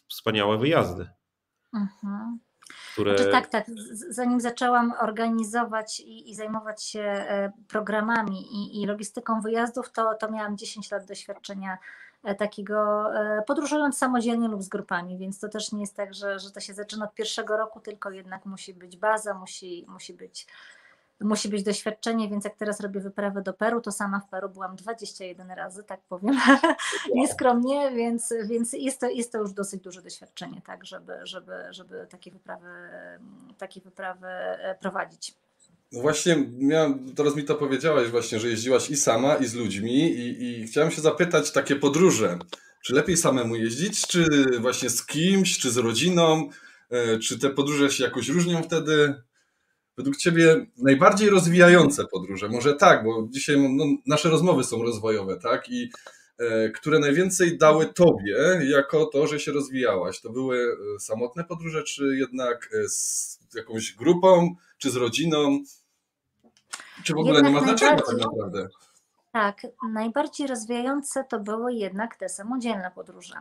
wspaniałe 0.09 0.59
wyjazdy. 0.59 1.09
Mhm 1.75 2.46
które. 2.97 3.17
Znaczy, 3.17 3.31
tak, 3.33 3.47
tak. 3.47 3.65
Zanim 4.09 4.41
zaczęłam 4.41 4.93
organizować 5.01 6.01
i, 6.01 6.31
i 6.31 6.35
zajmować 6.35 6.85
się 6.85 7.01
e, 7.01 7.53
programami 7.69 8.41
i, 8.41 8.83
i, 8.83 8.87
logistyką 8.87 9.41
wyjazdów, 9.41 9.93
to, 9.93 10.15
to 10.15 10.31
miałam 10.31 10.57
10 10.57 10.91
lat 10.91 11.05
doświadczenia 11.05 11.79
e, 12.25 12.35
takiego 12.35 13.11
e, 13.15 13.43
podróżując 13.43 13.99
samodzielnie 13.99 14.49
lub 14.49 14.63
z 14.63 14.69
grupami, 14.69 15.19
więc 15.19 15.41
to 15.41 15.49
też 15.49 15.73
nie 15.73 15.81
jest 15.81 15.97
tak, 15.97 16.15
że, 16.15 16.39
że 16.39 16.51
to 16.51 16.61
się 16.61 16.75
zaczyna 16.75 17.05
od 17.05 17.15
pierwszego 17.15 17.57
roku, 17.57 17.81
tylko 17.81 18.11
jednak 18.11 18.47
musi 18.47 18.75
być 18.75 18.97
baza, 18.97 19.35
musi, 19.35 19.85
musi 19.89 20.15
być 20.15 20.47
musi 21.21 21.49
być 21.49 21.63
doświadczenie, 21.63 22.29
więc 22.29 22.45
jak 22.45 22.57
teraz 22.57 22.81
robię 22.81 23.01
wyprawę 23.01 23.43
do 23.43 23.53
Peru, 23.53 23.81
to 23.81 23.93
sama 23.93 24.21
w 24.21 24.29
Peru 24.29 24.49
byłam 24.49 24.77
21 24.77 25.51
razy, 25.51 25.85
tak 25.85 26.01
powiem, 26.09 26.41
nieskromnie, 27.15 27.91
więc, 27.91 28.35
więc 28.49 28.73
jest, 28.73 29.01
to, 29.01 29.11
jest 29.11 29.33
to 29.33 29.39
już 29.39 29.53
dosyć 29.53 29.83
duże 29.83 30.03
doświadczenie, 30.03 30.63
tak, 30.67 30.85
żeby, 30.85 31.13
żeby, 31.25 31.53
żeby 31.71 32.07
takie 32.11 32.31
wyprawy, 32.31 32.69
takie 33.59 33.81
wyprawy 33.81 34.27
e, 34.27 34.77
prowadzić. 34.81 35.35
No 35.93 36.01
właśnie, 36.01 36.37
miałem, 36.59 37.15
teraz 37.15 37.37
mi 37.37 37.45
to 37.45 37.55
powiedziałaś 37.55 38.09
właśnie, 38.09 38.39
że 38.41 38.49
jeździłaś 38.49 38.91
i 38.91 38.97
sama, 38.97 39.37
i 39.37 39.47
z 39.47 39.55
ludźmi 39.55 40.13
i, 40.13 40.43
i 40.43 40.67
chciałem 40.67 40.91
się 40.91 41.01
zapytać, 41.01 41.53
takie 41.53 41.77
podróże, 41.77 42.39
czy 42.85 42.95
lepiej 42.95 43.17
samemu 43.17 43.57
jeździć, 43.57 44.07
czy 44.07 44.27
właśnie 44.61 44.91
z 44.91 45.07
kimś, 45.07 45.59
czy 45.59 45.71
z 45.71 45.77
rodziną, 45.77 46.49
e, 46.91 47.19
czy 47.19 47.39
te 47.39 47.51
podróże 47.51 47.91
się 47.91 48.05
jakoś 48.05 48.29
różnią 48.29 48.63
wtedy? 48.63 49.15
Według 49.97 50.17
Ciebie 50.17 50.67
najbardziej 50.79 51.31
rozwijające 51.31 52.05
podróże? 52.05 52.49
Może 52.49 52.75
tak, 52.75 53.05
bo 53.05 53.29
dzisiaj 53.31 53.57
no, 53.77 53.85
nasze 54.07 54.29
rozmowy 54.29 54.65
są 54.65 54.83
rozwojowe, 54.83 55.37
tak? 55.37 55.69
I 55.69 55.91
e, 56.39 56.71
które 56.71 56.99
najwięcej 56.99 57.59
dały 57.59 57.87
Tobie 57.87 58.37
jako 58.71 59.07
to, 59.07 59.27
że 59.27 59.41
się 59.41 59.53
rozwijałaś? 59.53 60.21
To 60.21 60.31
były 60.31 60.77
e, 60.97 61.01
samotne 61.01 61.45
podróże, 61.45 61.83
czy 61.83 62.17
jednak 62.17 62.71
e, 62.85 62.89
z 62.89 63.39
jakąś 63.55 63.93
grupą, 63.95 64.55
czy 64.79 64.91
z 64.91 64.97
rodziną? 64.97 65.59
Czy 67.05 67.15
w 67.15 67.19
ogóle 67.19 67.35
jednak 67.35 67.53
nie 67.53 67.61
ma 67.61 67.67
znaczenia 67.67 67.97
tak 67.97 68.19
naprawdę? 68.19 68.69
Tak, 69.33 69.67
najbardziej 69.93 70.47
rozwijające 70.47 71.25
to 71.25 71.41
były 71.41 71.75
jednak 71.75 72.17
te 72.17 72.29
samodzielne 72.29 72.91
podróże. 72.95 73.35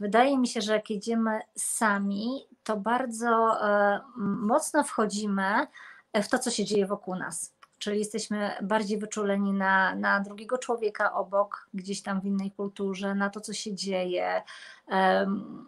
Wydaje 0.00 0.38
mi 0.38 0.48
się, 0.48 0.60
że 0.60 0.72
jak 0.72 0.90
jedziemy 0.90 1.40
sami, 1.56 2.46
to 2.66 2.76
bardzo 2.76 3.60
e, 3.62 4.00
mocno 4.16 4.84
wchodzimy 4.84 5.66
w 6.14 6.28
to, 6.28 6.38
co 6.38 6.50
się 6.50 6.64
dzieje 6.64 6.86
wokół 6.86 7.14
nas. 7.14 7.52
Czyli 7.78 7.98
jesteśmy 7.98 8.50
bardziej 8.62 8.98
wyczuleni 8.98 9.52
na, 9.52 9.94
na 9.94 10.20
drugiego 10.20 10.58
człowieka 10.58 11.14
obok, 11.14 11.68
gdzieś 11.74 12.02
tam 12.02 12.20
w 12.20 12.24
innej 12.24 12.50
kulturze, 12.50 13.14
na 13.14 13.30
to, 13.30 13.40
co 13.40 13.52
się 13.52 13.74
dzieje, 13.74 14.42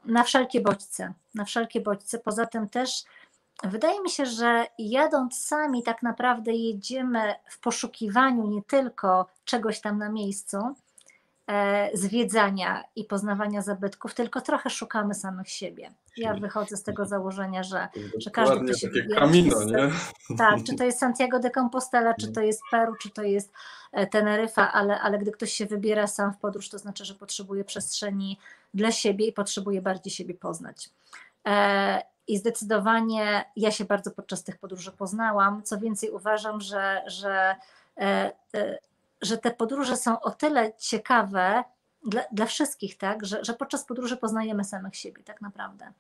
na 0.05 0.25
wszelkie 0.25 0.61
bodźce. 0.61 1.15
Na 1.35 1.45
wszelkie 1.45 1.81
bodźce. 1.81 2.19
Poza 2.19 2.47
tym 2.47 2.69
też 2.69 3.05
wydaje 3.65 4.03
mi 4.03 4.11
się, 4.11 4.27
że 4.27 4.67
jadąc 4.79 5.39
sami, 5.39 5.83
tak 5.83 6.03
naprawdę 6.03 6.53
jedziemy 6.53 7.35
w 7.51 7.61
poszukiwaniu 7.61 8.47
nie 8.47 8.63
tylko 8.63 9.27
czegoś 9.45 9.81
tam 9.81 9.99
na 9.99 10.09
miejscu, 10.09 10.59
zwiedzania 11.95 12.85
i 12.97 13.05
poznawania 13.05 13.63
zabytków, 13.63 14.15
tylko 14.15 14.41
trochę 14.41 14.71
szukamy 14.71 15.15
samych 15.15 15.49
siebie. 15.49 15.91
Ja 16.17 16.35
wychodzę 16.35 16.77
z 16.77 16.83
tego 16.83 17.07
założenia, 17.07 17.63
że, 17.63 17.89
że 18.19 18.31
każdy 18.31 18.67
to 18.67 18.79
się 18.79 18.89
wybiera. 18.89 19.21
Kamino, 19.21 19.65
nie? 19.65 19.89
Tak, 20.39 20.63
czy 20.67 20.77
to 20.77 20.85
jest 20.85 20.99
Santiago 20.99 21.39
de 21.39 21.51
Compostela, 21.51 22.15
czy 22.15 22.33
to 22.33 22.41
jest 22.41 22.61
Peru, 22.71 22.95
czy 23.03 23.11
to 23.11 23.23
jest 23.23 23.53
e, 23.93 24.07
Teneryfa, 24.07 24.73
ale, 24.73 25.01
ale 25.01 25.19
gdy 25.19 25.33
ktoś 25.33 25.53
się 25.53 25.67
wybiera 25.67 26.07
sam 26.07 26.33
w 26.33 26.39
podróż, 26.39 26.69
to 26.69 26.79
znaczy, 26.79 27.05
że 27.05 27.15
potrzebuje 27.15 27.65
przestrzeni 27.65 28.39
dla 28.75 28.93
siebie 28.93 29.27
i 29.27 29.33
potrzebuje 29.33 29.83
bardziej 29.83 30.13
siebie 30.13 30.35
poznać. 30.35 30.91
E, 31.47 32.03
i 32.29 32.39
zdecydowanie 32.39 33.45
ja 33.57 33.71
się 33.71 33.85
bardzo 33.85 34.11
podczas 34.11 34.45
tych 34.45 34.59
podróży 34.59 34.93
poznałam. 34.93 35.63
Co 35.63 35.79
więcej, 35.79 36.11
uważam, 36.11 36.61
że, 36.61 37.03
że, 37.07 37.57
e, 37.97 38.33
e, 38.55 38.79
że 39.23 39.39
te 39.39 39.51
podróże 39.51 39.97
są 39.97 40.21
o 40.21 40.31
tyle 40.31 40.73
ciekawe 40.79 41.65
dla, 42.07 42.23
dla 42.33 42.47
wszystkich, 42.47 42.99
tak, 42.99 43.27
że, 43.27 43.45
że 43.45 43.55
podczas 43.55 43.85
podróży 43.85 44.17
poznajemy 44.17 44.65
samych 44.65 44.97
siebie, 44.97 45.23
tak 45.23 45.41
naprawdę. 45.41 45.93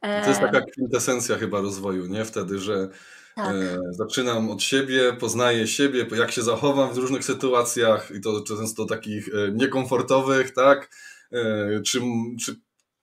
To 0.00 0.28
jest 0.28 0.40
taka 0.40 0.60
kwintesencja 0.60 1.36
chyba 1.36 1.60
rozwoju, 1.60 2.06
nie? 2.06 2.24
Wtedy, 2.24 2.58
że 2.58 2.88
tak. 3.36 3.54
e, 3.54 3.78
zaczynam 3.90 4.50
od 4.50 4.62
siebie, 4.62 5.12
poznaję 5.12 5.66
siebie, 5.66 6.06
jak 6.16 6.30
się 6.30 6.42
zachowam 6.42 6.94
w 6.94 6.98
różnych 6.98 7.24
sytuacjach 7.24 8.10
i 8.10 8.20
to 8.20 8.40
często 8.40 8.84
takich 8.84 9.28
e, 9.28 9.52
niekomfortowych, 9.52 10.54
tak? 10.54 10.90
E, 11.32 11.80
czy, 11.82 12.00
czy 12.40 12.56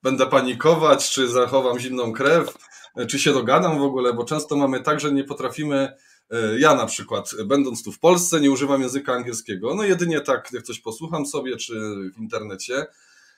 będę 0.03 0.27
panikować, 0.27 1.09
czy 1.09 1.27
zachowam 1.27 1.79
zimną 1.79 2.11
krew, 2.13 2.57
e, 2.95 3.05
czy 3.05 3.19
się 3.19 3.33
dogadam 3.33 3.79
w 3.79 3.83
ogóle, 3.83 4.13
bo 4.13 4.25
często 4.25 4.55
mamy 4.55 4.81
tak, 4.81 4.99
że 4.99 5.11
nie 5.11 5.23
potrafimy. 5.23 5.93
E, 6.31 6.59
ja 6.59 6.75
na 6.75 6.85
przykład, 6.85 7.31
będąc 7.45 7.83
tu 7.83 7.91
w 7.91 7.99
Polsce, 7.99 8.41
nie 8.41 8.51
używam 8.51 8.81
języka 8.81 9.13
angielskiego. 9.13 9.75
No 9.75 9.83
jedynie 9.83 10.21
tak, 10.21 10.49
jak 10.53 10.63
coś 10.63 10.79
posłucham 10.79 11.25
sobie, 11.25 11.57
czy 11.57 11.73
w 12.15 12.17
internecie. 12.17 12.85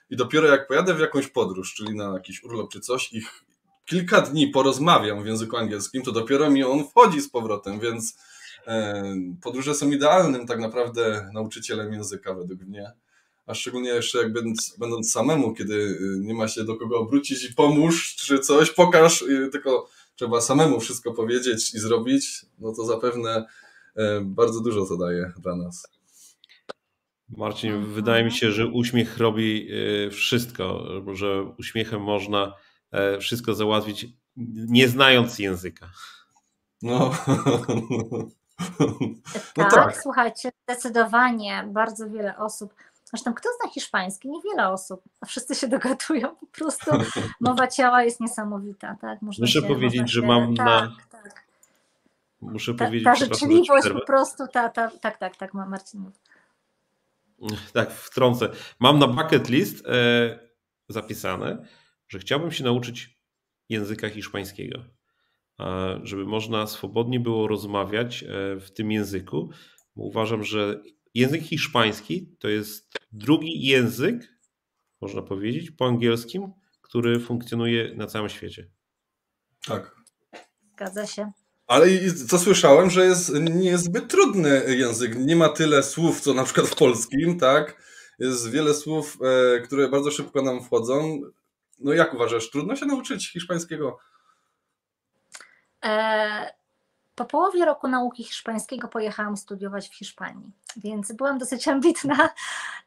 I 0.09 0.15
dopiero 0.15 0.47
jak 0.47 0.67
pojadę 0.67 0.93
w 0.93 0.99
jakąś 0.99 1.27
podróż, 1.27 1.73
czyli 1.73 1.95
na 1.95 2.13
jakiś 2.13 2.43
urlop 2.43 2.71
czy 2.71 2.79
coś, 2.79 3.13
ich 3.13 3.43
kilka 3.85 4.21
dni 4.21 4.47
porozmawiam 4.47 5.23
w 5.23 5.27
języku 5.27 5.57
angielskim, 5.57 6.03
to 6.03 6.11
dopiero 6.11 6.49
mi 6.49 6.63
on 6.63 6.87
wchodzi 6.87 7.21
z 7.21 7.29
powrotem, 7.29 7.79
więc 7.79 8.17
podróże 9.41 9.75
są 9.75 9.91
idealnym 9.91 10.47
tak 10.47 10.59
naprawdę 10.59 11.29
nauczycielem 11.33 11.93
języka 11.93 12.33
według 12.33 12.61
mnie 12.61 12.93
a 13.45 13.53
szczególnie 13.53 13.89
jeszcze 13.89 14.17
jak 14.17 14.33
będąc, 14.33 14.75
będąc 14.79 15.11
samemu, 15.11 15.53
kiedy 15.53 15.73
y, 15.73 15.97
nie 16.19 16.33
ma 16.33 16.47
się 16.47 16.63
do 16.63 16.75
kogo 16.75 16.99
obrócić 16.99 17.43
i 17.43 17.53
pomóż, 17.53 18.15
czy 18.15 18.39
coś, 18.39 18.71
pokaż, 18.71 19.21
y, 19.21 19.49
tylko 19.51 19.89
trzeba 20.15 20.41
samemu 20.41 20.79
wszystko 20.79 21.13
powiedzieć 21.13 21.73
i 21.73 21.79
zrobić, 21.79 22.45
no 22.59 22.73
to 22.75 22.85
zapewne 22.85 23.45
e, 23.95 24.21
bardzo 24.21 24.61
dużo 24.61 24.85
to 24.85 24.97
daje 24.97 25.31
dla 25.39 25.55
nas. 25.55 25.87
Marcin, 27.29 27.85
wydaje 27.85 28.23
mi 28.23 28.31
się, 28.31 28.51
że 28.51 28.67
uśmiech 28.67 29.17
robi 29.17 29.67
y, 30.07 30.11
wszystko, 30.11 30.83
że 31.13 31.43
uśmiechem 31.59 32.01
można 32.01 32.53
e, 32.91 33.19
wszystko 33.19 33.53
załatwić, 33.53 34.07
nie 34.67 34.87
znając 34.87 35.39
języka. 35.39 35.89
No. 36.81 36.97
no 39.57 39.63
tak, 39.63 39.73
tak, 39.73 39.97
słuchajcie, 40.03 40.51
zdecydowanie 40.63 41.69
bardzo 41.73 42.09
wiele 42.09 42.37
osób 42.37 42.73
Zresztą 43.05 43.33
kto 43.33 43.49
zna 43.61 43.71
hiszpański? 43.71 44.29
Niewiele 44.29 44.69
osób, 44.69 45.03
a 45.21 45.25
wszyscy 45.25 45.55
się 45.55 45.67
dogadują. 45.67 46.35
Po 46.35 46.45
prostu 46.45 46.91
mowa 47.39 47.67
ciała 47.67 48.03
jest 48.03 48.19
niesamowita. 48.19 48.97
Tak? 49.01 49.21
Można 49.21 49.43
Muszę 49.43 49.61
się, 49.61 49.67
powiedzieć, 49.67 50.11
że 50.11 50.21
się... 50.21 50.27
mam 50.27 50.55
tak, 50.55 50.65
na... 50.65 50.95
Tak. 51.09 51.45
Muszę 52.41 52.73
ta, 52.73 52.85
powiedzieć, 52.85 53.05
ta 53.05 53.15
życzliwość 53.15 53.89
po 53.89 54.05
prostu, 54.05 54.47
ta, 54.53 54.69
ta, 54.69 54.91
tak, 54.91 55.17
tak, 55.17 55.35
tak, 55.35 55.53
Marcin. 55.53 56.11
Tak, 57.73 57.91
wtrącę. 57.91 58.49
Mam 58.79 58.99
na 58.99 59.07
bucket 59.07 59.49
list 59.49 59.85
e, 59.87 60.39
zapisane, 60.89 61.65
że 62.07 62.19
chciałbym 62.19 62.51
się 62.51 62.63
nauczyć 62.63 63.19
języka 63.69 64.09
hiszpańskiego, 64.09 64.79
żeby 66.03 66.25
można 66.25 66.67
swobodnie 66.67 67.19
było 67.19 67.47
rozmawiać 67.47 68.23
e, 68.23 68.27
w 68.59 68.71
tym 68.71 68.91
języku, 68.91 69.49
bo 69.95 70.03
uważam, 70.03 70.43
że 70.43 70.81
język 71.15 71.41
hiszpański 71.41 72.35
to 72.39 72.47
jest 72.47 72.97
drugi 73.11 73.67
język, 73.67 74.15
można 75.01 75.21
powiedzieć, 75.21 75.71
po 75.71 75.85
angielskim, 75.85 76.53
który 76.81 77.19
funkcjonuje 77.19 77.95
na 77.95 78.07
całym 78.07 78.29
świecie. 78.29 78.69
Tak. 79.67 79.95
Zgadza 80.73 81.07
się. 81.07 81.31
Ale 81.67 81.87
co 82.27 82.39
słyszałem, 82.39 82.89
że 82.89 83.05
jest, 83.05 83.33
nie 83.33 83.69
jest 83.69 83.83
zbyt 83.83 84.07
trudny 84.07 84.63
język. 84.67 85.15
Nie 85.15 85.35
ma 85.35 85.49
tyle 85.49 85.83
słów, 85.83 86.21
co 86.21 86.33
na 86.33 86.43
przykład 86.43 86.67
w 86.67 86.75
polskim, 86.75 87.39
tak? 87.39 87.81
Jest 88.19 88.51
wiele 88.51 88.73
słów, 88.73 89.17
e, 89.21 89.61
które 89.61 89.89
bardzo 89.89 90.11
szybko 90.11 90.41
nam 90.41 90.63
wchodzą. 90.63 91.21
No 91.79 91.93
jak 91.93 92.13
uważasz, 92.13 92.49
trudno 92.49 92.75
się 92.75 92.85
nauczyć 92.85 93.31
hiszpańskiego? 93.31 93.97
E, 95.85 96.53
po 97.15 97.25
połowie 97.25 97.65
roku 97.65 97.87
nauki 97.87 98.23
hiszpańskiego 98.23 98.87
pojechałam 98.87 99.37
studiować 99.37 99.89
w 99.89 99.95
Hiszpanii, 99.95 100.51
więc 100.77 101.11
byłam 101.11 101.37
dosyć 101.37 101.67
ambitna, 101.75 102.29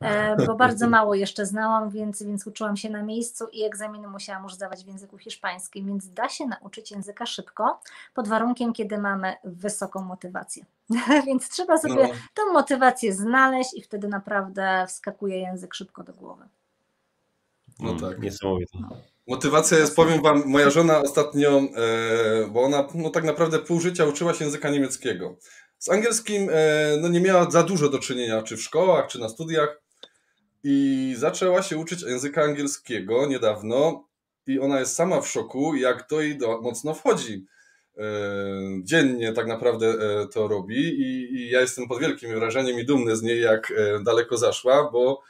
e, 0.01 0.47
bo 0.47 0.55
bardzo 0.55 0.89
mało 0.97 1.15
jeszcze 1.15 1.47
znałam, 1.47 1.91
więc, 1.91 2.23
więc 2.23 2.47
uczyłam 2.47 2.77
się 2.77 2.91
na 2.91 3.03
miejscu 3.03 3.47
i 3.53 3.65
egzaminy 3.65 4.09
musiałam 4.09 4.43
już 4.43 4.55
zdawać 4.55 4.85
w 4.85 4.87
języku 4.87 5.19
hiszpańskim, 5.19 5.87
więc 5.87 6.11
da 6.11 6.29
się 6.29 6.47
nauczyć 6.47 6.91
języka 6.91 7.27
szybko, 7.27 7.81
pod 8.15 8.29
warunkiem, 8.29 8.73
kiedy 8.73 8.99
mamy 8.99 9.37
wysoką 9.45 10.03
motywację. 10.03 10.65
więc 11.27 11.49
trzeba 11.49 11.79
sobie 11.79 12.09
no. 12.09 12.15
tą 12.35 12.53
motywację 12.53 13.13
znaleźć 13.13 13.75
i 13.75 13.83
wtedy 13.83 14.09
naprawdę 14.09 14.85
wskakuje 14.89 15.39
język 15.39 15.75
szybko 15.75 16.05
do 16.05 16.13
głowy. 16.13 16.45
No 17.81 17.95
tak. 17.95 18.19
Niesamowite. 18.19 18.79
No. 18.81 18.89
Motywacja 19.29 19.79
jest, 19.79 19.97
powiem 19.97 20.23
wam, 20.23 20.43
moja 20.47 20.71
żona 20.71 21.03
ostatnio, 21.03 21.63
e, 21.77 22.49
bo 22.51 22.63
ona 22.63 22.89
no, 22.95 23.11
tak 23.11 23.25
naprawdę 23.25 23.59
pół 23.59 23.81
życia 23.81 24.05
uczyła 24.05 24.35
się 24.35 24.45
języka 24.45 24.71
niemieckiego. 24.71 25.37
Z 25.79 25.91
angielskim 25.91 26.49
e, 26.53 26.97
no, 27.01 27.09
nie 27.09 27.21
miała 27.21 27.51
za 27.51 27.63
dużo 27.63 27.89
do 27.89 27.99
czynienia, 27.99 28.43
czy 28.43 28.57
w 28.57 28.63
szkołach, 28.63 29.07
czy 29.07 29.19
na 29.19 29.29
studiach. 29.29 29.83
I 30.65 31.15
zaczęła 31.19 31.63
się 31.63 31.79
uczyć 31.79 32.03
języka 32.03 32.43
angielskiego 32.43 33.27
niedawno 33.27 34.09
i 34.47 34.61
ona 34.61 34.81
jest 34.81 34.95
sama 34.95 35.21
w 35.21 35.29
szoku, 35.29 35.75
jak 35.75 36.09
to 36.09 36.21
jej 36.21 36.39
do, 36.39 36.61
mocno 36.61 36.95
wchodzi. 36.95 37.47
E, 37.99 38.03
dziennie 38.83 39.33
tak 39.33 39.47
naprawdę 39.47 39.95
to 40.33 40.49
robi 40.49 40.77
i, 40.77 41.35
i 41.35 41.51
ja 41.51 41.61
jestem 41.61 41.89
pod 41.89 42.01
wielkim 42.01 42.35
wrażeniem 42.35 42.81
i 42.81 42.85
dumny 42.85 43.17
z 43.17 43.23
niej, 43.23 43.41
jak 43.41 43.73
daleko 44.05 44.37
zaszła, 44.37 44.91
bo 44.93 45.23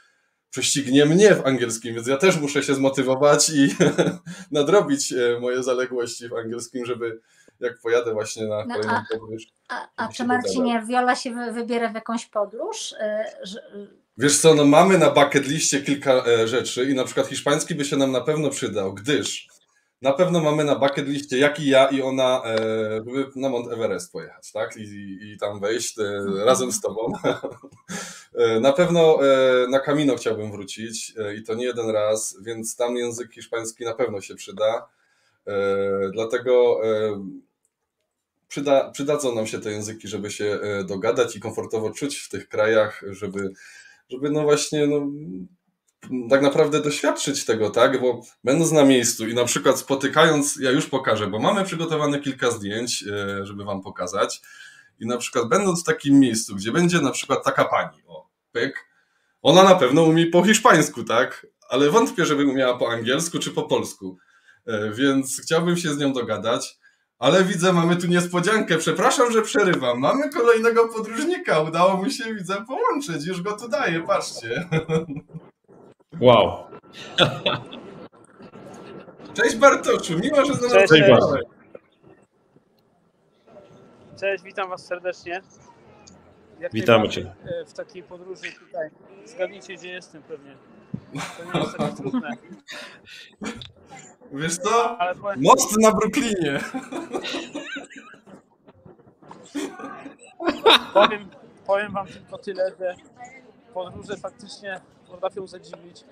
prześcignie 0.51 1.05
mnie 1.05 1.35
w 1.35 1.45
angielskim, 1.45 1.95
więc 1.95 2.07
ja 2.07 2.17
też 2.17 2.37
muszę 2.37 2.63
się 2.63 2.75
zmotywować 2.75 3.49
i 3.49 3.75
nadrobić 4.51 5.13
e, 5.13 5.39
moje 5.39 5.63
zaległości 5.63 6.29
w 6.29 6.33
angielskim, 6.33 6.85
żeby 6.85 7.19
jak 7.59 7.79
pojadę 7.79 8.13
właśnie 8.13 8.47
na 8.47 8.65
no, 8.65 8.75
kolejną 8.75 9.01
podróż. 9.11 9.43
A, 9.69 9.87
a 9.95 10.07
czy 10.07 10.23
Marcinie, 10.23 10.83
Wiola 10.87 11.15
się 11.15 11.51
wybiera 11.53 11.89
w 11.89 11.95
jakąś 11.95 12.25
podróż? 12.25 12.93
E. 12.99 13.25
Wiesz 14.17 14.39
co, 14.39 14.53
no 14.53 14.65
mamy 14.65 14.97
na 14.97 15.09
bucket 15.09 15.47
liście 15.47 15.81
kilka 15.81 16.25
e, 16.25 16.47
rzeczy 16.47 16.85
i 16.85 16.95
na 16.95 17.03
przykład 17.03 17.27
hiszpański 17.27 17.75
by 17.75 17.85
się 17.85 17.97
nam 17.97 18.11
na 18.11 18.21
pewno 18.21 18.49
przydał, 18.49 18.93
gdyż 18.93 19.47
na 20.01 20.13
pewno 20.13 20.39
mamy 20.39 20.63
na 20.63 20.75
bucket 20.75 21.07
liście, 21.07 21.37
jak 21.37 21.59
i 21.59 21.69
ja 21.69 21.87
i 21.87 22.01
ona, 22.01 22.43
żeby 22.93 23.25
na 23.35 23.49
Mount 23.49 23.71
Everest 23.71 24.11
pojechać, 24.11 24.51
tak? 24.51 24.77
I, 24.77 25.17
i 25.21 25.37
tam 25.37 25.59
wejść 25.59 25.95
razem 26.45 26.71
z 26.71 26.81
tobą. 26.81 27.11
E, 28.33 28.59
na 28.59 28.73
pewno 28.73 29.19
e, 29.25 29.67
na 29.67 29.79
Camino 29.79 30.15
chciałbym 30.15 30.51
wrócić 30.51 31.13
e, 31.17 31.35
i 31.35 31.43
to 31.43 31.53
nie 31.53 31.65
jeden 31.65 31.89
raz, 31.89 32.37
więc 32.41 32.75
tam 32.75 32.95
język 32.95 33.33
hiszpański 33.33 33.85
na 33.85 33.93
pewno 33.93 34.21
się 34.21 34.35
przyda. 34.35 34.87
Dlatego 36.13 36.81
przyda, 38.47 38.91
przydadzą 38.91 39.35
nam 39.35 39.47
się 39.47 39.59
te 39.59 39.71
języki, 39.71 40.07
żeby 40.07 40.31
się 40.31 40.59
dogadać 40.87 41.35
i 41.35 41.39
komfortowo 41.39 41.91
czuć 41.91 42.17
w 42.17 42.29
tych 42.29 42.49
krajach, 42.49 43.01
żeby, 43.09 43.51
żeby 44.09 44.31
no 44.31 44.43
właśnie 44.43 44.87
no, 44.87 45.07
tak 46.29 46.41
naprawdę 46.41 46.81
doświadczyć 46.81 47.45
tego, 47.45 47.69
tak? 47.69 48.01
Bo 48.01 48.21
będąc 48.43 48.71
na 48.71 48.85
miejscu 48.85 49.27
i 49.27 49.33
na 49.33 49.45
przykład 49.45 49.79
spotykając, 49.79 50.55
ja 50.55 50.71
już 50.71 50.85
pokażę, 50.85 51.27
bo 51.27 51.39
mamy 51.39 51.63
przygotowane 51.63 52.19
kilka 52.19 52.51
zdjęć, 52.51 53.05
żeby 53.43 53.63
Wam 53.63 53.81
pokazać. 53.81 54.41
I 54.99 55.07
na 55.07 55.17
przykład 55.17 55.49
będąc 55.49 55.81
w 55.81 55.85
takim 55.85 56.19
miejscu, 56.19 56.55
gdzie 56.55 56.71
będzie 56.71 57.01
na 57.01 57.11
przykład 57.11 57.43
taka 57.43 57.65
pani, 57.65 58.01
o, 58.07 58.29
pyk, 58.51 58.89
ona 59.41 59.63
na 59.63 59.75
pewno 59.75 60.03
umie 60.03 60.27
po 60.27 60.43
hiszpańsku, 60.43 61.03
tak? 61.03 61.47
Ale 61.69 61.89
wątpię, 61.89 62.25
żeby 62.25 62.45
umiała 62.45 62.77
po 62.77 62.91
angielsku 62.91 63.39
czy 63.39 63.51
po 63.51 63.63
polsku. 63.63 64.17
E, 64.67 64.91
więc 64.91 65.41
chciałbym 65.41 65.77
się 65.77 65.93
z 65.93 65.97
nią 65.97 66.13
dogadać. 66.13 66.79
Ale 67.19 67.43
widzę, 67.43 67.73
mamy 67.73 67.95
tu 67.95 68.07
niespodziankę. 68.07 68.77
Przepraszam, 68.77 69.31
że 69.31 69.41
przerywam. 69.41 69.99
Mamy 69.99 70.29
kolejnego 70.29 70.87
podróżnika. 70.87 71.59
Udało 71.59 72.03
mi 72.03 72.11
się, 72.11 72.35
widzę, 72.35 72.65
połączyć. 72.67 73.25
Już 73.25 73.41
go 73.41 73.57
tu 73.57 73.69
daję, 73.69 74.01
patrzcie. 74.07 74.69
Wow. 76.17 76.67
Cześć 79.33 79.55
Bartoszu, 79.55 80.19
miło, 80.19 80.45
że 80.45 80.55
do 80.55 80.67
nas 80.67 80.89
Cześć, 80.89 81.03
Cześć, 84.19 84.43
witam 84.43 84.69
Was 84.69 84.85
serdecznie. 84.85 85.41
Jak 86.59 86.73
Witamy 86.73 87.09
Cię. 87.09 87.35
E, 87.45 87.65
w 87.65 87.73
takiej 87.73 88.03
podróży 88.03 88.51
tutaj. 88.51 88.89
Zgadnijcie, 89.25 89.75
gdzie 89.75 89.89
jestem 89.89 90.23
pewnie. 90.23 90.55
To 91.37 91.53
nie 91.53 91.59
jest 91.59 91.77
takie 91.77 91.95
trudne. 91.95 92.29
Wiesz 94.31 94.57
co? 94.57 94.97
Powiem... 95.21 95.41
Most 95.41 95.77
na 95.77 95.91
Brooklynie. 95.91 96.59
Powiem, 100.93 101.29
powiem 101.65 101.91
Wam 101.91 102.07
tylko 102.07 102.37
tyle, 102.37 102.71
że 102.79 102.95
podróże 103.73 104.17
faktycznie 104.17 104.81
potrafią 105.11 105.47
zadziwić. 105.47 106.03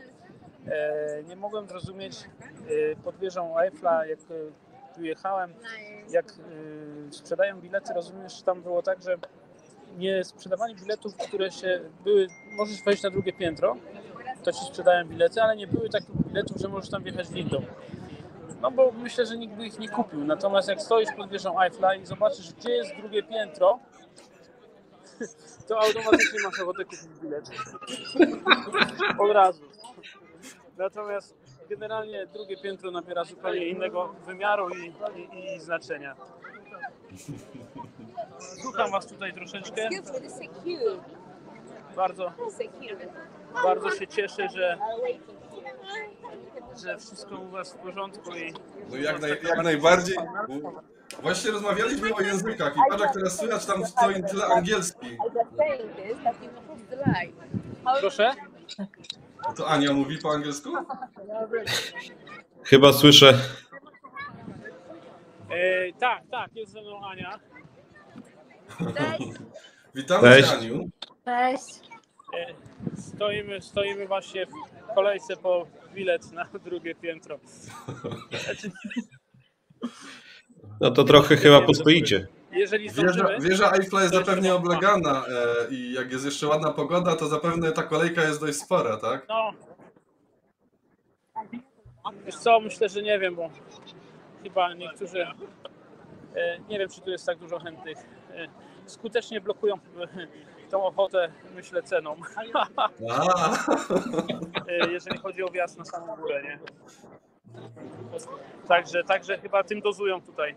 E, 0.68 1.24
nie 1.24 1.36
mogłem 1.36 1.68
zrozumieć 1.68 2.24
e, 2.24 2.96
pod 2.96 3.18
wieżą 3.18 3.60
Eiffla, 3.60 4.06
jak 4.06 4.20
tu 4.20 5.04
jechałem, 5.04 5.54
jak 6.10 6.34
sprzedają 7.12 7.62
bilety, 7.62 7.94
rozumiesz, 7.94 8.42
tam 8.42 8.62
było 8.62 8.82
tak, 8.82 9.02
że 9.02 9.18
nie 9.98 10.24
sprzedawali 10.24 10.76
biletów, 10.76 11.16
które 11.16 11.52
się 11.52 11.80
były, 12.04 12.28
możesz 12.58 12.84
wejść 12.84 13.04
na 13.04 13.10
drugie 13.10 13.34
piętro, 13.34 13.76
to 14.44 14.52
ci 14.52 14.66
sprzedają 14.66 15.06
bilety, 15.06 15.42
ale 15.42 15.56
nie 15.56 15.68
były 15.68 15.90
takich 15.90 16.16
biletów, 16.28 16.58
że 16.58 16.68
możesz 16.68 16.90
tam 16.90 17.04
wjechać 17.04 17.30
windą. 17.30 17.62
No 18.62 18.72
bo 18.72 18.92
myślę, 18.92 19.26
że 19.26 19.38
nikt 19.38 19.56
by 19.56 19.66
ich 19.66 19.80
nie 19.80 19.90
kupił. 19.90 20.26
Natomiast 20.26 20.68
jak 20.68 20.82
stoisz 20.82 21.10
pod 21.18 21.30
wieżą 21.30 21.56
iFly 21.68 21.98
i 22.02 22.06
zobaczysz, 22.06 22.54
gdzie 22.54 22.72
jest 22.72 22.96
drugie 22.98 23.24
piętro, 23.24 23.80
to 25.68 25.80
automatycznie 25.80 26.40
masz 26.44 26.60
ochotę 26.60 26.84
kupić 26.86 27.02
bilet. 27.22 27.50
Od 29.20 29.32
razu. 29.32 29.64
Natomiast 30.78 31.36
generalnie 31.70 32.28
drugie 32.28 32.58
piętro 32.58 32.92
nabiera 32.92 33.24
zupełnie 33.24 33.66
innego 33.68 34.16
wymiaru 34.26 34.70
i, 34.70 34.94
i, 35.36 35.56
i 35.56 35.60
znaczenia. 35.60 36.16
Słucham 38.62 38.92
Was 38.92 39.06
tutaj 39.08 39.34
troszeczkę. 39.34 39.90
Bardzo, 41.96 42.32
bardzo 43.64 43.92
się 43.92 44.08
cieszę, 44.08 44.48
że, 44.56 44.78
że 46.84 46.98
wszystko 46.98 47.36
u 47.36 47.48
Was 47.48 47.74
w 47.74 47.78
porządku 47.78 48.32
i 48.36 48.54
No 48.90 48.98
jak, 48.98 49.22
naj, 49.22 49.30
jak 49.44 49.64
najbardziej. 49.64 50.18
Właśnie 51.22 51.52
rozmawialiśmy 51.52 52.14
o 52.16 52.22
językach 52.22 52.74
i 52.76 52.80
patrz 52.90 53.02
jak 53.02 53.14
teraz 53.14 53.38
słychać 53.38 53.66
tam 53.66 53.86
w 53.86 53.92
twoim 53.92 54.24
tle 54.24 54.46
angielski. 54.46 55.18
proszę. 58.00 58.32
To 59.58 59.68
Ania 59.68 59.94
mówi 59.94 60.18
po 60.18 60.32
angielsku? 60.32 60.70
Chyba 62.64 62.94
słyszę. 62.94 63.40
E, 65.50 65.94
tak, 66.00 66.24
tak, 66.32 66.56
jest 66.56 66.72
ze 66.72 66.82
mną 66.82 67.06
Ania. 67.06 67.40
Witamy 69.96 70.22
Cześć. 70.30 70.50
Cię 70.50 70.58
Aniu. 70.58 70.90
Cześć. 71.26 71.80
E, 72.34 72.54
stoimy, 73.02 73.62
stoimy 73.62 74.08
właśnie 74.08 74.46
w 74.46 74.96
kolejce 74.96 75.38
po 75.38 75.68
bilet 75.94 76.32
na 76.32 76.46
drugie 76.66 76.96
piętro. 76.96 77.40
Znaczy, 78.46 78.72
No 80.82 80.92
to 80.92 81.04
trochę 81.04 81.38
chyba 81.38 81.62
postoicie. 81.62 82.28
jeżeli 82.52 82.90
Wieża, 82.90 83.40
wieża 83.40 83.72
Eiffla 83.72 84.02
jest 84.02 84.14
zapewne 84.14 84.56
oblegana 84.56 85.26
e, 85.26 85.74
i 85.74 85.94
jak 85.94 86.12
jest 86.12 86.26
jeszcze 86.26 86.48
ładna 86.48 86.72
pogoda, 86.72 87.16
to 87.16 87.28
zapewne 87.28 87.72
ta 87.72 87.84
kolejka 87.84 88.22
jest 88.24 88.42
dość 88.42 88.58
spora, 88.58 88.98
tak? 88.98 89.26
no. 89.30 89.52
Wiesz 92.26 92.36
co, 92.36 92.60
myślę, 92.60 92.90
że 92.90 93.02
nie 93.02 93.20
wiem, 93.20 93.36
bo 93.36 93.50
chyba 94.44 94.74
niektórzy, 94.74 95.28
e, 96.36 96.60
nie 96.70 96.80
wiem, 96.80 96.90
czy 96.90 97.02
tu 97.02 97.10
jest 97.10 97.26
tak 97.26 97.38
dużo 97.38 97.60
chętnych, 97.60 97.98
e, 98.32 98.48
skutecznie 98.86 99.42
blokują 99.42 99.76
e, 99.76 100.28
tą 100.70 100.86
ochotę, 100.86 101.32
myślę, 101.56 101.84
ceną, 101.84 102.16
A, 103.10 103.52
e, 104.68 104.92
jeżeli 104.92 105.18
chodzi 105.18 105.44
o 105.44 105.48
wjazd 105.48 105.78
na 105.78 105.86
samą 105.86 106.16
górę, 106.16 106.44
nie? 106.44 106.60
Także, 108.68 109.04
także 109.04 109.38
chyba 109.38 109.64
tym 109.64 109.82
dozują 109.82 110.22
tutaj. 110.22 110.56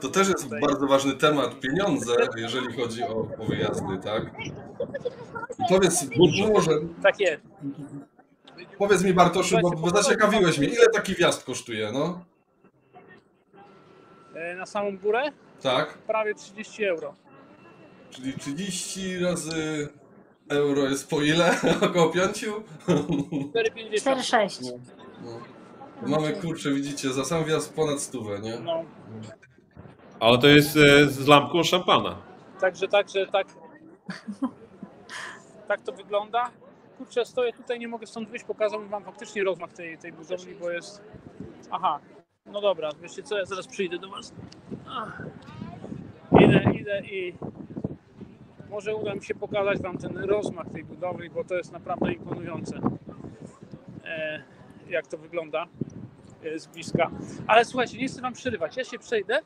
to 0.00 0.08
też 0.08 0.28
jest 0.28 0.44
Tutaj. 0.44 0.60
bardzo 0.60 0.86
ważny 0.86 1.12
temat, 1.14 1.60
pieniądze, 1.60 2.12
jeżeli 2.36 2.76
chodzi 2.76 3.02
o, 3.02 3.28
o 3.38 3.44
wyjazdy, 3.48 3.98
tak? 4.04 4.22
I 5.58 5.64
powiedz, 5.68 6.04
może, 6.54 6.70
Tak 7.02 7.20
jest. 7.20 7.42
powiedz 8.78 9.02
mi 9.04 9.12
Bartoszu, 9.14 9.56
bo, 9.62 9.70
bo 9.70 9.90
zaciekawiłeś 10.02 10.58
mnie, 10.58 10.68
ile 10.68 10.86
taki 10.94 11.14
wjazd 11.14 11.44
kosztuje, 11.44 11.92
no? 11.92 12.24
E, 14.34 14.54
Na 14.56 14.66
samą 14.66 14.98
górę 14.98 15.22
Tak? 15.62 15.98
prawie 15.98 16.34
30 16.34 16.84
euro. 16.84 17.14
Czyli 18.10 18.32
30 18.38 19.18
razy 19.18 19.88
euro 20.48 20.82
jest 20.88 21.10
po 21.10 21.22
ile? 21.22 21.54
Około 21.90 22.08
5? 22.10 22.44
4,50. 22.44 23.52
4-6. 23.94 24.72
No. 25.24 25.40
Mamy 26.06 26.32
kurczę, 26.32 26.70
widzicie, 26.70 27.12
za 27.12 27.24
sam 27.24 27.44
wjazd 27.44 27.74
ponad 27.74 28.00
stówę, 28.00 28.40
nie? 28.40 28.60
No, 28.60 28.84
Ale 30.20 30.38
to 30.38 30.48
jest 30.48 30.76
e, 30.76 31.06
z 31.06 31.28
lampką 31.28 31.62
szampana. 31.62 32.16
także, 32.60 32.88
także, 32.88 33.26
tak. 33.26 33.46
Tak 35.68 35.80
to 35.80 35.92
wygląda. 35.92 36.50
Kurczę, 36.98 37.24
stoję 37.24 37.52
tutaj, 37.52 37.78
nie 37.78 37.88
mogę 37.88 38.06
stąd 38.06 38.28
wyjść, 38.28 38.44
pokazałbym 38.44 38.88
wam 38.88 39.04
faktycznie 39.04 39.44
rozmach 39.44 39.72
tej, 39.72 39.98
tej 39.98 40.12
budowli, 40.12 40.54
bo 40.54 40.70
jest... 40.70 41.02
Aha, 41.70 41.98
no 42.46 42.60
dobra, 42.60 42.90
wiecie 43.02 43.22
co, 43.22 43.38
ja 43.38 43.44
zaraz 43.44 43.66
przyjdę 43.66 43.98
do 43.98 44.10
was. 44.10 44.32
Ach. 44.88 45.22
Idę, 46.40 46.62
idę 46.80 47.00
i 47.00 47.34
może 48.70 48.94
uda 48.96 49.14
mi 49.14 49.24
się 49.24 49.34
pokazać 49.34 49.78
wam 49.78 49.98
ten 49.98 50.18
rozmach 50.18 50.70
tej 50.70 50.84
budowli, 50.84 51.30
bo 51.30 51.44
to 51.44 51.54
jest 51.54 51.72
naprawdę 51.72 52.12
imponujące. 52.12 52.80
E, 54.04 54.42
jak 54.92 55.06
to 55.06 55.18
wygląda 55.18 55.66
e, 56.44 56.58
z 56.58 56.66
bliska. 56.66 57.10
Ale 57.46 57.64
słuchajcie, 57.64 57.98
nie 57.98 58.08
chcę 58.08 58.20
wam 58.22 58.32
przerywać, 58.32 58.76
ja 58.76 58.84
się 58.84 58.98
przejdę, 58.98 59.38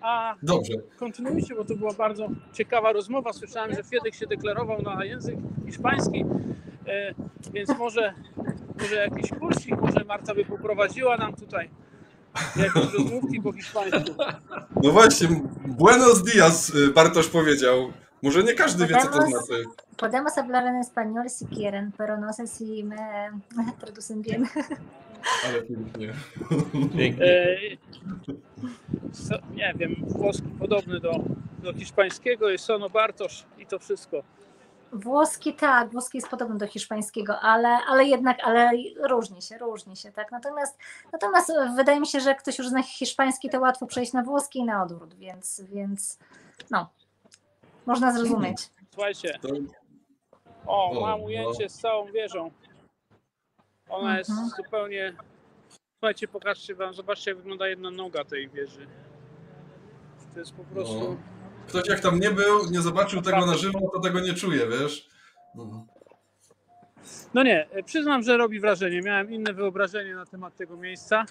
a 0.00 0.34
Dobrze. 0.42 0.72
kontynuujcie, 0.96 1.54
bo 1.54 1.64
to 1.64 1.74
była 1.76 1.92
bardzo 1.92 2.28
ciekawa 2.52 2.92
rozmowa. 2.92 3.32
Słyszałem, 3.32 3.74
że 3.74 3.82
Fiedek 3.82 4.14
się 4.14 4.26
deklarował 4.26 4.82
na 4.82 5.04
język 5.04 5.36
hiszpański, 5.66 6.24
e, 6.86 7.14
więc 7.52 7.78
może, 7.78 8.14
może 8.80 8.96
jakiś 8.96 9.30
kursik, 9.30 9.80
może 9.80 10.04
Marta 10.04 10.34
by 10.34 10.44
poprowadziła 10.44 11.16
nam 11.16 11.34
tutaj 11.34 11.70
jakieś 12.56 12.92
rozmówki 12.92 13.40
po 13.40 13.52
hiszpańsku. 13.52 14.14
No 14.82 14.90
właśnie, 14.92 15.28
buenos 15.64 16.22
dias, 16.22 16.74
y, 16.74 16.88
Bartosz 16.88 17.28
powiedział. 17.28 17.92
Może 18.22 18.42
nie 18.42 18.54
każdy 18.54 18.86
wie, 18.86 18.96
co 18.96 19.08
to 19.08 19.26
znaczy. 19.26 19.64
Podemos 19.96 20.34
hablar 20.34 20.66
en 20.66 20.80
español 20.80 21.28
si 21.28 21.46
quieren, 21.46 21.92
pero 21.98 22.16
no 22.16 22.32
sé 22.32 22.46
si 22.46 22.84
me, 22.84 23.30
traducen 23.80 24.22
bien. 24.22 24.46
Ale 25.46 25.62
pięknie. 25.62 26.14
E, 27.20 27.56
so, 29.12 29.34
nie 29.54 29.74
wiem, 29.76 29.94
włoski 30.08 30.48
podobny 30.58 31.00
do, 31.00 31.12
do 31.62 31.72
hiszpańskiego 31.72 32.48
jest 32.48 32.64
Sono 32.64 32.90
Bartosz 32.90 33.44
i 33.58 33.66
to 33.66 33.78
wszystko. 33.78 34.22
Włoski 34.92 35.54
tak, 35.54 35.90
włoski 35.90 36.18
jest 36.18 36.28
podobny 36.28 36.58
do 36.58 36.66
hiszpańskiego, 36.66 37.40
ale, 37.40 37.68
ale 37.68 38.04
jednak, 38.04 38.38
ale 38.44 38.70
różni 39.08 39.42
się, 39.42 39.58
różni 39.58 39.96
się, 39.96 40.12
tak. 40.12 40.32
Natomiast, 40.32 40.78
natomiast 41.12 41.52
wydaje 41.76 42.00
mi 42.00 42.06
się, 42.06 42.20
że 42.20 42.28
jak 42.28 42.38
ktoś 42.38 42.58
już 42.58 42.68
zna 42.68 42.82
hiszpański, 42.82 43.50
to 43.50 43.60
łatwo 43.60 43.86
przejść 43.86 44.12
na 44.12 44.22
włoski 44.22 44.58
i 44.58 44.64
na 44.64 44.82
odwrót, 44.82 45.14
więc, 45.14 45.60
więc 45.60 46.18
no, 46.70 46.90
można 47.86 48.12
zrozumieć. 48.12 48.70
Słuchajcie, 48.94 49.38
o, 50.66 51.00
mam 51.00 51.20
no. 51.20 51.26
ujęcie 51.26 51.68
z 51.68 51.74
całą 51.78 52.12
wieżą. 52.12 52.50
Ona 53.88 54.18
jest 54.18 54.30
Mhm. 54.30 54.48
zupełnie. 54.48 55.14
Słuchajcie, 55.98 56.28
pokażcie 56.28 56.74
wam, 56.74 56.94
zobaczcie, 56.94 57.30
jak 57.30 57.38
wygląda 57.38 57.68
jedna 57.68 57.90
noga 57.90 58.24
tej 58.24 58.48
wieży. 58.48 58.86
To 60.34 60.38
jest 60.38 60.52
po 60.52 60.64
prostu. 60.64 60.98
no. 61.00 61.16
Ktoś 61.66 61.88
jak 61.88 62.00
tam 62.00 62.20
nie 62.20 62.30
był, 62.30 62.70
nie 62.70 62.80
zobaczył 62.80 63.22
tego 63.22 63.46
na 63.46 63.54
żywo, 63.54 63.90
to 63.94 64.00
tego 64.00 64.20
nie 64.20 64.34
czuje, 64.34 64.66
wiesz? 64.66 65.08
No. 65.54 65.86
No 67.34 67.42
nie, 67.42 67.66
przyznam, 67.84 68.22
że 68.22 68.36
robi 68.36 68.60
wrażenie. 68.60 69.00
Miałem 69.02 69.32
inne 69.32 69.52
wyobrażenie 69.52 70.14
na 70.14 70.26
temat 70.26 70.56
tego 70.56 70.76
miejsca. 70.76 71.24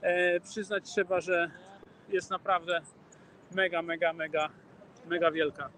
E, 0.00 0.40
przyznać 0.40 0.84
trzeba, 0.84 1.20
że 1.20 1.50
jest 2.08 2.30
naprawdę 2.30 2.80
mega, 3.54 3.82
mega, 3.82 4.12
mega, 4.12 4.48
mega 5.08 5.30
wielka. 5.30 5.68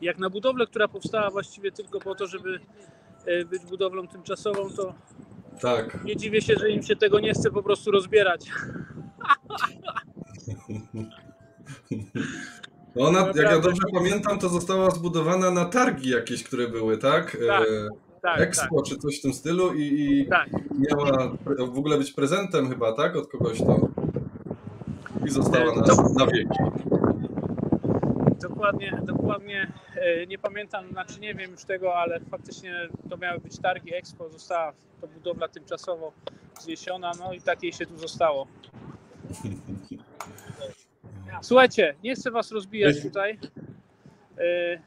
Jak 0.00 0.18
na 0.18 0.30
budowlę, 0.30 0.66
która 0.66 0.88
powstała 0.88 1.30
właściwie 1.30 1.72
tylko 1.72 2.00
po 2.00 2.14
to, 2.14 2.26
żeby 2.26 2.60
e, 3.26 3.44
być 3.44 3.62
budowlą 3.64 4.08
tymczasową, 4.08 4.70
to 4.70 4.94
Tak. 5.60 6.04
nie 6.04 6.16
dziwię 6.16 6.40
się, 6.40 6.54
że 6.56 6.70
im 6.70 6.82
się 6.82 6.96
tego 6.96 7.20
nie 7.20 7.32
chce 7.34 7.50
po 7.50 7.62
prostu 7.62 7.90
rozbierać. 7.90 8.46
No 12.96 13.06
Ona, 13.06 13.20
jak 13.26 13.36
ja 13.36 13.58
dobrze 13.58 13.82
pamiętam, 13.94 14.38
to 14.38 14.48
została 14.48 14.90
zbudowana 14.90 15.50
na 15.50 15.64
targi 15.64 16.10
jakieś, 16.10 16.44
które 16.44 16.68
były, 16.68 16.98
tak? 16.98 17.36
Tak, 17.46 17.62
E, 17.68 17.88
Tak, 18.22 18.40
Expo 18.40 18.82
czy 18.82 18.96
coś 18.96 19.18
w 19.18 19.22
tym 19.22 19.32
stylu 19.32 19.74
i, 19.74 19.82
i 19.82 20.26
tak, 20.28 20.50
tak. 20.50 20.62
miała 20.78 21.32
w 21.68 21.78
ogóle 21.78 21.98
być 21.98 22.12
prezentem 22.12 22.68
chyba, 22.70 22.92
tak? 22.92 23.16
Od 23.16 23.28
kogoś 23.28 23.58
to. 23.58 23.88
I 25.26 25.30
została 25.30 25.72
E, 25.72 25.76
na, 25.76 25.82
to- 25.82 26.08
na 26.18 26.26
wieki. 26.26 26.48
Dokładnie, 28.48 29.00
dokładnie 29.02 29.72
e, 29.96 30.26
nie 30.26 30.38
pamiętam, 30.38 30.88
znaczy 30.88 31.20
nie 31.20 31.34
wiem 31.34 31.50
już 31.50 31.64
tego, 31.64 31.96
ale 31.96 32.20
faktycznie 32.20 32.74
to 33.10 33.16
miały 33.16 33.40
być 33.40 33.58
targi 33.58 33.94
Expo, 33.94 34.28
została 34.28 34.72
to 35.00 35.06
budowla 35.06 35.48
tymczasowo 35.48 36.12
zniesiona, 36.60 37.12
no 37.18 37.32
i 37.32 37.40
tak 37.40 37.62
jej 37.62 37.72
się 37.72 37.86
tu 37.86 37.98
zostało. 37.98 38.46
Słuchajcie, 41.42 41.94
nie 42.02 42.14
chcę 42.14 42.30
was 42.30 42.52
rozbijać 42.52 43.02
tutaj. 43.02 43.38
E, 44.38 44.78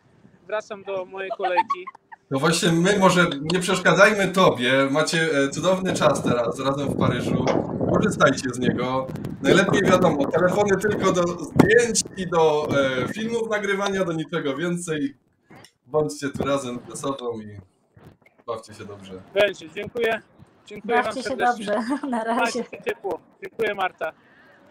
Wracam 0.48 0.84
do 0.84 1.06
mojej 1.06 1.32
kolejki. 1.38 1.86
No 2.32 2.40
właśnie 2.40 2.72
my 2.72 3.00
może 3.00 3.26
nie 3.54 3.60
przeszkadzajmy 3.60 4.28
tobie. 4.28 4.88
Macie 4.92 5.30
e, 5.32 5.50
cudowny 5.50 5.94
czas 5.94 6.24
teraz 6.24 6.60
razem 6.60 6.88
w 6.88 6.98
Paryżu. 6.98 7.46
Korzystajcie 7.94 8.50
z 8.50 8.60
niego. 8.60 9.08
Najlepiej 9.42 9.82
wiadomo, 9.82 10.32
telefony 10.32 10.78
tylko 10.78 11.12
do 11.12 11.22
zdjęć 11.24 12.04
i 12.18 12.28
do 12.28 12.68
e, 13.04 13.08
filmów 13.13 13.50
nagrywania, 13.50 14.06
do 14.06 14.13
niczego 14.13 14.56
więcej. 14.58 15.18
Bądźcie 15.86 16.30
tu 16.30 16.44
razem 16.44 16.80
ze 16.90 16.96
sobą 16.98 17.42
i 17.42 17.58
bawcie 18.48 18.74
się 18.74 18.86
dobrze. 18.86 19.22
Będzie, 19.34 19.70
dziękuję. 19.70 20.22
Dziękuję 20.66 21.04
Bawcie 21.04 21.24
się 21.24 21.38
dobrze. 21.38 21.84
Na 22.10 22.24
razie. 22.24 22.60
Macie 22.60 22.84
ciepło. 22.86 23.20
Dziękuję 23.44 23.76
Marta. 23.76 24.12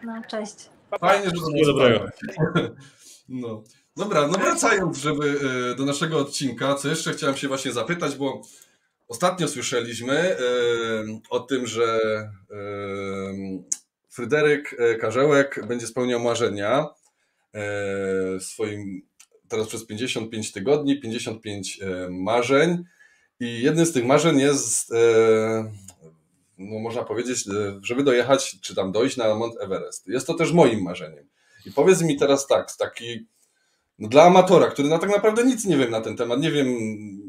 No, 0.03 0.23
cześć. 0.31 0.71
Pa, 0.91 0.99
pa. 0.99 1.09
Fajnie, 1.09 1.25
że 1.25 1.53
nas 1.53 1.67
dobrego. 1.67 2.07
No. 3.29 3.63
Dobra, 3.97 4.29
no 4.29 4.39
wracając 4.39 4.99
żeby, 4.99 5.41
e, 5.73 5.75
do 5.75 5.85
naszego 5.85 6.19
odcinka, 6.19 6.75
co 6.75 6.89
jeszcze 6.89 7.13
chciałem 7.13 7.37
się 7.37 7.49
właśnie 7.49 7.73
zapytać, 7.73 8.17
bo 8.17 8.43
ostatnio 9.09 9.49
słyszeliśmy 9.49 10.13
e, 10.13 10.39
o 11.31 11.41
tym, 11.41 11.67
że 11.67 12.01
e, 12.51 12.57
Fryderyk 14.11 14.77
Karzełek 15.01 15.67
będzie 15.67 15.87
spełniał 15.87 16.21
marzenia 16.21 16.87
swoim 18.41 19.03
teraz 19.49 19.69
przez 19.69 19.87
55 19.87 20.53
tygodni, 20.53 21.01
55 21.01 21.81
e, 21.83 22.11
marzeń 22.11 22.85
i 23.41 23.63
jednym 23.63 23.87
z 23.87 23.93
tych 23.93 24.05
marzeń 24.05 24.41
jest, 24.41 24.93
no 26.59 26.79
można 26.79 27.05
powiedzieć, 27.05 27.45
żeby 27.83 28.03
dojechać, 28.03 28.57
czy 28.61 28.75
tam 28.75 28.93
dojść 28.93 29.17
na 29.17 29.35
Mount 29.35 29.55
Everest. 29.61 30.09
Jest 30.09 30.27
to 30.27 30.35
też 30.35 30.53
moim 30.53 30.83
marzeniem. 30.83 31.29
I 31.67 31.73
powiedz 31.73 32.03
mi 32.03 32.17
teraz 32.17 32.47
tak, 32.47 32.77
taki 32.79 33.27
no 33.99 34.09
dla 34.09 34.23
amatora, 34.23 34.67
który 34.67 34.89
na 34.89 34.99
tak 34.99 35.11
naprawdę 35.11 35.45
nic 35.45 35.65
nie 35.65 35.77
wiem 35.77 35.91
na 35.91 36.01
ten 36.01 36.17
temat, 36.17 36.41
nie 36.41 36.51
wiem 36.51 36.67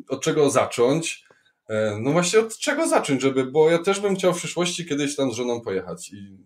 od 0.09 0.21
czego 0.21 0.49
zacząć. 0.49 1.25
e, 1.69 1.97
No 2.01 2.11
właśnie 2.11 2.39
od 2.39 2.57
czego 2.57 2.87
zacząć, 2.87 3.21
żeby, 3.21 3.45
bo 3.45 3.69
ja 3.69 3.79
też 3.79 3.99
bym 3.99 4.15
chciał 4.15 4.33
w 4.33 4.37
przyszłości 4.37 4.85
kiedyś 4.85 5.15
tam 5.15 5.31
z 5.31 5.35
żoną 5.35 5.61
pojechać. 5.61 6.09
I 6.13 6.37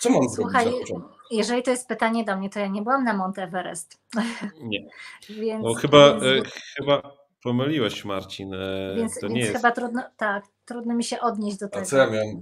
co 0.00 0.10
mam 0.10 0.28
Słuchaj, 0.28 0.64
zrobić 0.64 0.80
na 0.90 0.96
początek? 0.96 1.18
jeżeli 1.30 1.62
to 1.62 1.70
jest 1.70 1.88
pytanie 1.88 2.24
do 2.24 2.36
mnie, 2.36 2.50
to 2.50 2.58
ja 2.60 2.66
nie 2.66 2.82
byłam 2.82 3.04
na 3.04 3.14
Mount 3.14 3.38
Everest. 3.38 3.98
Nie. 4.62 4.88
Więc, 5.30 5.64
No 5.64 5.74
chyba, 5.74 6.20
więc, 6.20 6.46
e, 6.46 6.50
chyba 6.76 7.16
pomyliłeś 7.42 8.04
Marcin. 8.04 8.54
e, 8.54 8.94
więc, 8.96 9.14
to 9.14 9.20
więc 9.20 9.34
nie 9.34 9.40
jest. 9.40 9.52
chyba 9.56 9.70
trudno, 9.72 10.02
tak, 10.16 10.44
trudno 10.64 10.94
mi 10.94 11.04
się 11.04 11.20
odnieść 11.20 11.58
do 11.58 11.66
A 11.66 11.68
tego. 11.68 11.86
co 11.86 11.96
ja 11.96 12.10
miałem? 12.10 12.40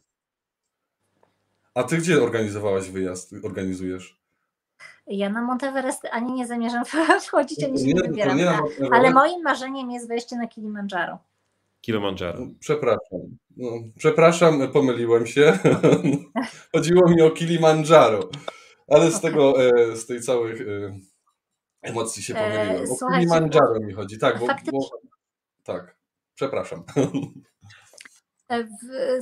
A 1.74 1.82
ty 1.82 1.98
gdzie 1.98 2.22
organizowałaś 2.22 2.88
wyjazd? 2.90 3.34
Organizujesz? 3.44 4.19
Ja 5.06 5.28
na 5.30 5.42
Mount 5.42 5.64
Everest 5.64 6.02
ani 6.10 6.32
nie 6.32 6.46
zamierzam 6.46 6.84
wchodzić, 7.26 7.64
ani 7.64 7.78
się 7.78 7.84
nie 7.84 7.94
to 7.94 8.08
wybieram. 8.08 8.36
nie 8.36 8.44
na. 8.44 8.62
Ale 8.92 9.10
moim 9.10 9.42
marzeniem 9.42 9.90
jest 9.90 10.08
wejście 10.08 10.36
na 10.36 10.46
Kilimandżaro. 10.46 11.18
Kilimandżaro. 11.80 12.38
Przepraszam. 12.60 13.20
No, 13.56 13.70
przepraszam, 13.98 14.68
pomyliłem 14.72 15.26
się. 15.26 15.58
Chodziło 16.74 17.10
mi 17.10 17.22
o 17.22 17.30
Kilimandżaro. 17.30 18.20
Ale 18.88 19.10
z 19.10 19.20
tego, 19.20 19.64
e, 19.64 19.96
z 19.96 20.06
tej 20.06 20.20
całych 20.20 20.60
e, 20.60 20.98
emocji 21.82 22.22
się 22.22 22.34
E, 22.34 22.50
pomyliłem. 22.66 22.92
O 22.92 23.12
Kilimandżaro 23.14 23.80
mi 23.80 23.92
chodzi, 23.92 24.18
tak, 24.18 24.38
bo, 24.38 24.46
bo 24.72 24.90
tak. 25.64 25.96
Przepraszam. 26.34 26.82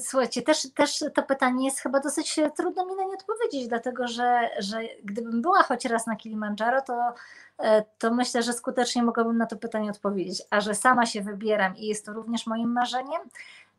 Słuchajcie, 0.01 0.43
też, 0.43 0.69
też 0.75 1.05
to 1.15 1.23
pytanie 1.23 1.65
jest 1.65 1.81
chyba 1.81 2.01
dosyć 2.01 2.41
trudno 2.57 2.87
mi 2.87 2.97
na 2.97 3.05
nie 3.05 3.15
odpowiedzieć, 3.15 3.69
dlatego 3.69 4.09
że, 4.09 4.51
że 4.59 4.81
gdybym 5.05 5.43
była 5.43 5.63
choć 5.63 5.85
raz 5.85 6.07
na 6.07 6.17
Kilimandżaro, 6.17 6.83
to, 6.83 7.15
e, 7.59 7.85
to 7.99 8.11
myślę, 8.15 8.43
że 8.43 8.53
skutecznie 8.53 9.03
mogłabym 9.03 9.39
na 9.39 9.47
to 9.47 9.57
pytanie 9.57 9.91
odpowiedzieć. 9.91 10.43
A 10.51 10.61
że 10.61 10.75
sama 10.75 11.07
się 11.07 11.23
wybieram 11.23 11.77
i 11.77 11.87
jest 11.87 12.07
to 12.07 12.13
również 12.13 12.47
moim 12.47 12.73
marzeniem, 12.73 13.21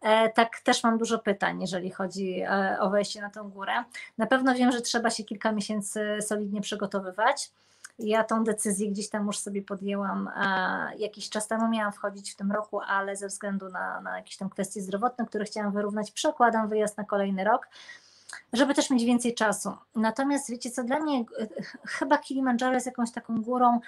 e, 0.02 0.30
tak 0.30 0.60
też 0.60 0.84
mam 0.84 0.98
dużo 0.98 1.20
pytań, 1.20 1.62
jeżeli 1.62 1.92
chodzi 1.92 2.42
e, 2.42 2.78
o 2.80 2.90
wejście 2.90 3.22
na 3.22 3.30
tą 3.30 3.50
górę. 3.50 3.84
Na 4.18 4.28
pewno 4.28 4.56
wiem, 4.56 4.72
że 4.72 4.82
trzeba 4.82 5.10
się 5.10 5.24
kilka 5.24 5.52
miesięcy 5.52 6.18
solidnie 6.22 6.62
przygotowywać. 6.62 7.52
Ja 8.00 8.24
tą 8.24 8.44
decyzję 8.44 8.92
gdzieś 8.92 9.10
tam 9.10 9.28
już 9.28 9.38
sobie 9.38 9.62
podjęłam 9.62 10.28
e, 10.36 10.98
jakiś 10.98 11.30
czas 11.30 11.48
temu, 11.48 11.70
miałam 11.70 11.94
wchodzić 11.94 12.32
w 12.32 12.36
tym 12.36 12.52
roku, 12.52 12.80
ale 12.80 13.16
ze 13.16 13.28
względu 13.28 13.70
na, 13.70 14.02
na 14.02 14.18
jakieś 14.18 14.38
tam 14.38 14.50
kwestie 14.50 14.82
zdrowotne, 14.82 15.26
które 15.26 15.46
chciałam 15.46 15.72
wyrównać, 15.72 16.12
przekładam 16.12 16.70
wyjazd 16.70 16.98
na 16.98 17.04
kolejny 17.04 17.44
rok, 17.44 17.68
żeby 18.54 18.74
też 18.74 18.90
mieć 18.90 19.04
więcej 19.04 19.36
czasu. 19.36 19.74
Natomiast 19.96 20.50
wiecie 20.50 20.72
co, 20.72 20.84
dla 20.84 21.00
mnie 21.00 21.20
e, 21.20 21.48
chyba 21.88 22.18
Kilimandżaro 22.18 22.74
jest 22.74 22.86
jakąś 22.86 23.12
taką 23.12 23.42
górą, 23.42 23.80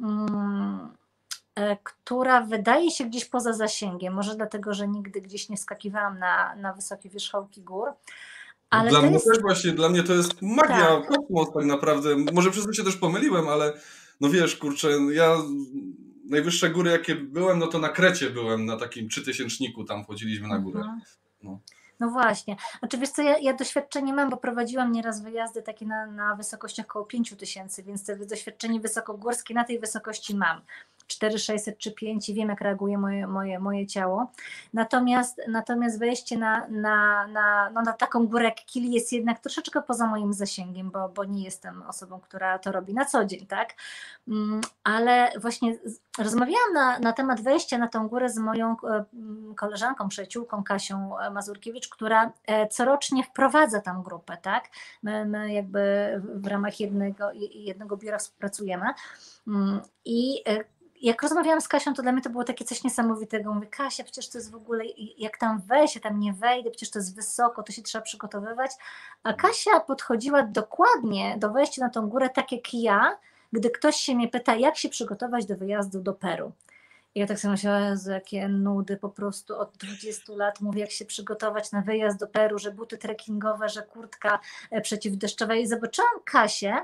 mm, 0.00 0.88
e, 1.54 1.76
która 1.82 2.40
wydaje 2.40 2.90
się 2.90 3.04
gdzieś 3.04 3.24
poza 3.24 3.52
zasięgiem, 3.52 4.14
może 4.14 4.34
dlatego, 4.36 4.74
że 4.74 4.88
nigdy 4.88 5.20
gdzieś 5.20 5.48
nie 5.48 5.56
skakiwałam 5.56 6.18
na, 6.18 6.54
na 6.54 6.72
wysokie 6.72 7.08
wierzchołki 7.08 7.62
gór, 7.62 7.92
ale 8.70 8.90
dla 8.90 9.02
mnie 9.02 9.12
jest... 9.12 9.26
też 9.26 9.40
właśnie, 9.40 9.72
dla 9.72 9.88
mnie 9.88 10.02
to 10.02 10.12
jest 10.12 10.42
magia, 10.42 10.86
Tak. 10.86 11.06
kosmos 11.06 11.48
tak 11.54 11.64
naprawdę. 11.64 12.16
Może 12.32 12.50
przez 12.50 12.66
to 12.66 12.72
się 12.72 12.84
też 12.84 12.96
pomyliłem, 12.96 13.48
ale 13.48 13.72
no 14.20 14.30
wiesz, 14.30 14.56
kurczę, 14.56 14.88
ja 15.12 15.36
najwyższe 16.24 16.70
góry 16.70 16.90
jakie 16.90 17.14
byłem, 17.14 17.58
no 17.58 17.66
to 17.66 17.78
na 17.78 17.88
Krecie 17.88 18.30
byłem, 18.30 18.66
na 18.66 18.76
takim 18.76 19.08
trzytysięczniku, 19.08 19.84
tam 19.84 20.04
wchodziliśmy 20.04 20.48
na 20.48 20.58
górę. 20.58 20.80
Mhm. 20.80 21.00
No. 21.42 21.60
No 22.00 22.10
właśnie. 22.10 22.56
Znaczy 22.78 22.98
wiesz 22.98 23.10
co, 23.10 23.22
ja, 23.22 23.38
ja 23.38 23.54
doświadczenie 23.54 24.12
mam, 24.12 24.30
bo 24.30 24.36
prowadziłam 24.36 24.92
nieraz 24.92 25.22
wyjazdy 25.22 25.62
takie 25.62 25.86
na, 25.86 26.06
na 26.06 26.34
wysokościach 26.34 26.86
około 26.86 27.04
5 27.04 27.34
tysięcy, 27.38 27.82
więc 27.82 28.04
te 28.04 28.16
doświadczenie 28.16 28.80
wysokogórskie 28.80 29.54
na 29.54 29.64
tej 29.64 29.78
wysokości 29.78 30.36
mam. 30.36 30.60
4600 31.10 31.78
czy 31.78 31.92
5 31.92 32.28
i 32.28 32.34
wiem, 32.34 32.48
jak 32.48 32.60
reaguje 32.60 32.98
moje, 32.98 33.26
moje, 33.26 33.58
moje 33.58 33.86
ciało. 33.86 34.30
Natomiast, 34.74 35.40
natomiast 35.48 35.98
wejście 35.98 36.38
na, 36.38 36.66
na, 36.68 37.26
na, 37.26 37.70
no 37.70 37.82
na 37.82 37.92
taką 37.92 38.26
górę 38.26 38.44
jak 38.44 38.64
Kili 38.64 38.92
jest 38.92 39.12
jednak 39.12 39.38
troszeczkę 39.38 39.82
poza 39.82 40.06
moim 40.06 40.32
zasięgiem, 40.32 40.90
bo, 40.90 41.08
bo 41.08 41.24
nie 41.24 41.44
jestem 41.44 41.82
osobą, 41.82 42.20
która 42.20 42.58
to 42.58 42.72
robi 42.72 42.94
na 42.94 43.04
co 43.04 43.24
dzień, 43.24 43.46
tak? 43.46 43.74
Mm, 44.28 44.60
Ale 44.84 45.32
właśnie 45.40 45.76
rozmawiałam 46.18 46.72
na, 46.74 46.98
na 46.98 47.12
temat 47.12 47.40
wejścia 47.40 47.78
na 47.78 47.88
tą 47.88 48.08
górę 48.08 48.28
z 48.28 48.38
moją 48.38 48.76
e, 48.84 49.04
mm, 49.14 49.54
koleżanką, 49.54 50.08
przyjaciółką 50.08 50.64
Kasią 50.64 51.18
e, 51.18 51.30
Mazurkiewicz, 51.30 51.88
która 51.88 52.32
e, 52.46 52.68
corocznie 52.68 53.24
wprowadza 53.24 53.80
tam 53.80 54.02
grupę, 54.02 54.36
tak? 54.42 54.64
My, 55.02 55.24
my 55.24 55.52
jakby 55.52 55.80
w- 56.24 56.46
ramach 56.46 56.80
jednego, 56.80 57.30
jednego 57.54 57.96
biura 57.96 58.18
współpracujemy. 58.18 58.86
Mm, 59.46 59.80
I 60.04 60.44
jak 61.00 61.22
rozmawiałam 61.22 61.60
z 61.60 61.68
Kasią, 61.68 61.94
to 61.94 62.02
dla 62.02 62.12
mnie 62.12 62.22
to 62.22 62.30
było 62.30 62.44
takie 62.44 62.64
coś 62.64 62.84
niesamowitego. 62.84 63.54
Mówię, 63.54 63.66
Kasia, 63.66 64.04
przecież 64.04 64.28
to 64.28 64.38
jest 64.38 64.50
w 64.50 64.54
ogóle, 64.54 64.84
jak 65.18 65.38
tam 65.38 65.60
wejść, 65.60 65.94
ja 65.94 66.00
tam 66.00 66.20
nie 66.20 66.32
wejdę, 66.32 66.70
przecież 66.70 66.90
to 66.90 66.98
jest 66.98 67.16
wysoko, 67.16 67.62
to 67.62 67.72
się 67.72 67.82
trzeba 67.82 68.02
przygotowywać. 68.02 68.70
A 69.22 69.32
Kasia 69.32 69.80
podchodziła 69.80 70.42
dokładnie 70.42 71.36
do 71.38 71.50
wejścia 71.50 71.82
na 71.82 71.90
tą 71.90 72.08
górę 72.08 72.30
tak 72.30 72.52
jak 72.52 72.74
ja, 72.74 73.18
gdy 73.52 73.70
ktoś 73.70 73.96
się 73.96 74.14
mnie 74.14 74.28
pyta, 74.28 74.54
jak 74.54 74.76
się 74.76 74.88
przygotować 74.88 75.46
do 75.46 75.56
wyjazdu 75.56 76.00
do 76.00 76.14
Peru. 76.14 76.52
I 77.14 77.20
ja 77.20 77.26
tak 77.26 77.38
sobie 77.38 77.52
myślałam, 77.52 77.82
Jezu, 77.82 78.10
jakie 78.10 78.48
nudy, 78.48 78.96
po 78.96 79.08
prostu 79.08 79.58
od 79.58 79.76
20 79.76 80.32
lat 80.32 80.60
mówię, 80.60 80.80
jak 80.80 80.90
się 80.90 81.04
przygotować 81.04 81.72
na 81.72 81.82
wyjazd 81.82 82.18
do 82.18 82.26
Peru, 82.26 82.58
że 82.58 82.72
buty 82.72 82.98
trekkingowe, 82.98 83.68
że 83.68 83.82
kurtka 83.82 84.40
e, 84.70 84.80
przeciwdeszczowa. 84.80 85.54
I 85.54 85.66
zobaczyłam 85.66 86.10
Kasię, 86.24 86.76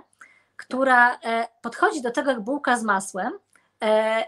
która 0.57 1.19
e, 1.19 1.49
podchodzi 1.63 2.03
do 2.03 2.11
tego 2.11 2.31
jak 2.31 2.41
bułka 2.41 2.79
z 2.79 2.83
masłem 2.83 3.33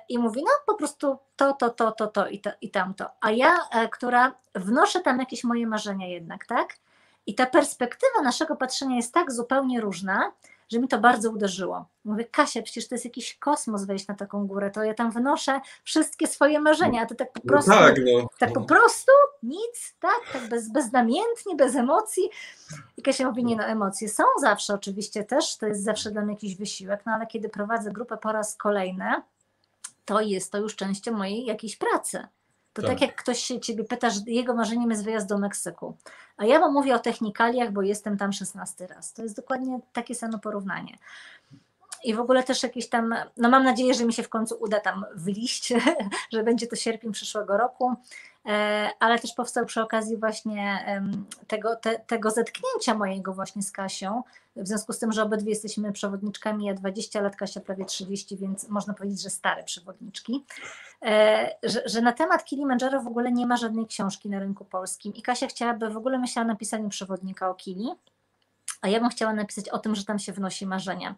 i 0.08 0.18
mówi, 0.18 0.42
no 0.44 0.50
po 0.66 0.74
prostu 0.74 1.18
to, 1.36 1.52
to, 1.52 1.70
to, 1.70 1.92
to, 1.92 2.06
to 2.06 2.28
i, 2.28 2.40
to 2.40 2.50
i 2.60 2.70
tamto. 2.70 3.06
A 3.20 3.30
ja, 3.30 3.58
e, 3.72 3.88
która 3.88 4.34
wnoszę 4.54 5.00
tam 5.00 5.18
jakieś 5.18 5.44
moje 5.44 5.66
marzenia 5.66 6.06
jednak, 6.06 6.46
tak? 6.46 6.76
I 7.26 7.34
ta 7.34 7.46
perspektywa 7.46 8.22
naszego 8.22 8.56
patrzenia 8.56 8.96
jest 8.96 9.14
tak 9.14 9.32
zupełnie 9.32 9.80
różna, 9.80 10.32
że 10.68 10.78
mi 10.78 10.88
to 10.88 10.98
bardzo 10.98 11.30
uderzyło. 11.30 11.86
Mówię, 12.04 12.24
Kasia, 12.24 12.62
przecież 12.62 12.88
to 12.88 12.94
jest 12.94 13.04
jakiś 13.04 13.38
kosmos 13.38 13.84
wejść 13.84 14.08
na 14.08 14.14
taką 14.14 14.46
górę, 14.46 14.70
to 14.70 14.84
ja 14.84 14.94
tam 14.94 15.10
wnoszę 15.10 15.60
wszystkie 15.84 16.26
swoje 16.26 16.60
marzenia, 16.60 17.02
a 17.02 17.06
ty 17.06 17.14
tak 17.14 17.32
po 17.32 17.40
No 17.44 17.48
prostu, 17.52 17.70
tak, 17.70 17.96
no. 17.98 18.28
tak 18.38 18.52
po 18.52 18.60
prostu, 18.60 19.12
nic, 19.42 19.94
tak, 20.00 20.20
tak 20.32 20.48
bez, 20.48 20.72
beznamiętnie, 20.72 21.56
bez 21.56 21.76
emocji. 21.76 22.30
I 22.96 23.02
Kasia 23.02 23.28
mówi, 23.28 23.44
nie 23.44 23.56
no, 23.56 23.64
emocje 23.64 24.08
są 24.08 24.24
zawsze 24.40 24.74
oczywiście 24.74 25.24
też, 25.24 25.56
to 25.56 25.66
jest 25.66 25.84
zawsze 25.84 26.10
dla 26.10 26.22
mnie 26.22 26.32
jakiś 26.32 26.56
wysiłek, 26.56 27.00
no 27.06 27.12
ale 27.12 27.26
kiedy 27.26 27.48
prowadzę 27.48 27.90
grupę 27.92 28.16
po 28.16 28.32
raz 28.32 28.56
kolejny, 28.56 29.22
to 30.08 30.20
jest 30.20 30.52
to 30.52 30.58
już 30.58 30.76
częścią 30.76 31.12
mojej 31.12 31.44
jakiejś 31.44 31.76
pracy. 31.76 32.18
To 32.72 32.82
tak. 32.82 32.90
Tak. 32.90 33.00
jak 33.00 33.16
ktoś 33.16 33.38
się 33.38 33.60
ciebie 33.60 33.84
pyta, 33.84 34.10
że 34.10 34.20
jego 34.26 34.54
marzeniem 34.54 34.90
jest 34.90 35.04
wyjazd 35.04 35.28
do 35.28 35.38
Meksyku, 35.38 35.96
a 36.36 36.44
ja 36.44 36.60
wam 36.60 36.72
mówię 36.72 36.94
o 36.94 36.98
technikaliach, 36.98 37.72
bo 37.72 37.82
jestem 37.82 38.16
tam 38.16 38.32
16 38.32 38.86
raz. 38.86 39.12
To 39.12 39.22
jest 39.22 39.36
dokładnie 39.36 39.80
takie 39.92 40.14
samo 40.14 40.38
porównanie. 40.38 40.98
I 42.04 42.14
w 42.14 42.20
ogóle 42.20 42.42
też 42.42 42.62
jakieś 42.62 42.88
tam, 42.88 43.14
no 43.36 43.48
mam 43.48 43.64
nadzieję, 43.64 43.94
że 43.94 44.04
mi 44.04 44.12
się 44.12 44.22
w 44.22 44.28
końcu 44.28 44.56
uda 44.60 44.80
tam 44.80 45.04
wyliść, 45.14 45.72
że 46.32 46.42
będzie 46.42 46.66
to 46.66 46.76
sierpień 46.76 47.12
przyszłego 47.12 47.56
roku, 47.56 47.94
e, 48.46 48.90
ale 49.00 49.18
też 49.18 49.32
powstał 49.32 49.66
przy 49.66 49.82
okazji 49.82 50.16
właśnie 50.16 50.84
tego, 51.46 51.76
te, 51.76 51.98
tego 51.98 52.30
zetknięcia 52.30 52.94
mojego 52.94 53.34
właśnie 53.34 53.62
z 53.62 53.72
Kasią, 53.72 54.22
w 54.62 54.68
związku 54.68 54.92
z 54.92 54.98
tym, 54.98 55.12
że 55.12 55.22
obydwie 55.22 55.50
jesteśmy 55.50 55.92
przewodniczkami, 55.92 56.64
ja 56.66 56.74
20 56.74 57.20
lat, 57.20 57.36
Kasia 57.36 57.60
prawie 57.60 57.84
30, 57.84 58.36
więc 58.36 58.68
można 58.68 58.94
powiedzieć, 58.94 59.22
że 59.22 59.30
stare 59.30 59.64
przewodniczki, 59.64 60.44
e, 61.02 61.50
że, 61.62 61.82
że 61.86 62.00
na 62.00 62.12
temat 62.12 62.44
Kilimandżaro 62.44 63.00
w 63.00 63.06
ogóle 63.06 63.32
nie 63.32 63.46
ma 63.46 63.56
żadnej 63.56 63.86
książki 63.86 64.30
na 64.30 64.38
rynku 64.38 64.64
polskim. 64.64 65.14
I 65.14 65.22
Kasia 65.22 65.46
chciałaby, 65.46 65.90
w 65.90 65.96
ogóle 65.96 66.18
myślała 66.18 66.44
o 66.44 66.48
napisaniu 66.48 66.88
przewodnika 66.88 67.50
o 67.50 67.54
Kili, 67.54 67.88
a 68.80 68.88
ja 68.88 69.00
bym 69.00 69.08
chciała 69.08 69.32
napisać 69.32 69.68
o 69.68 69.78
tym, 69.78 69.94
że 69.94 70.04
tam 70.04 70.18
się 70.18 70.32
wnosi 70.32 70.66
marzenia. 70.66 71.14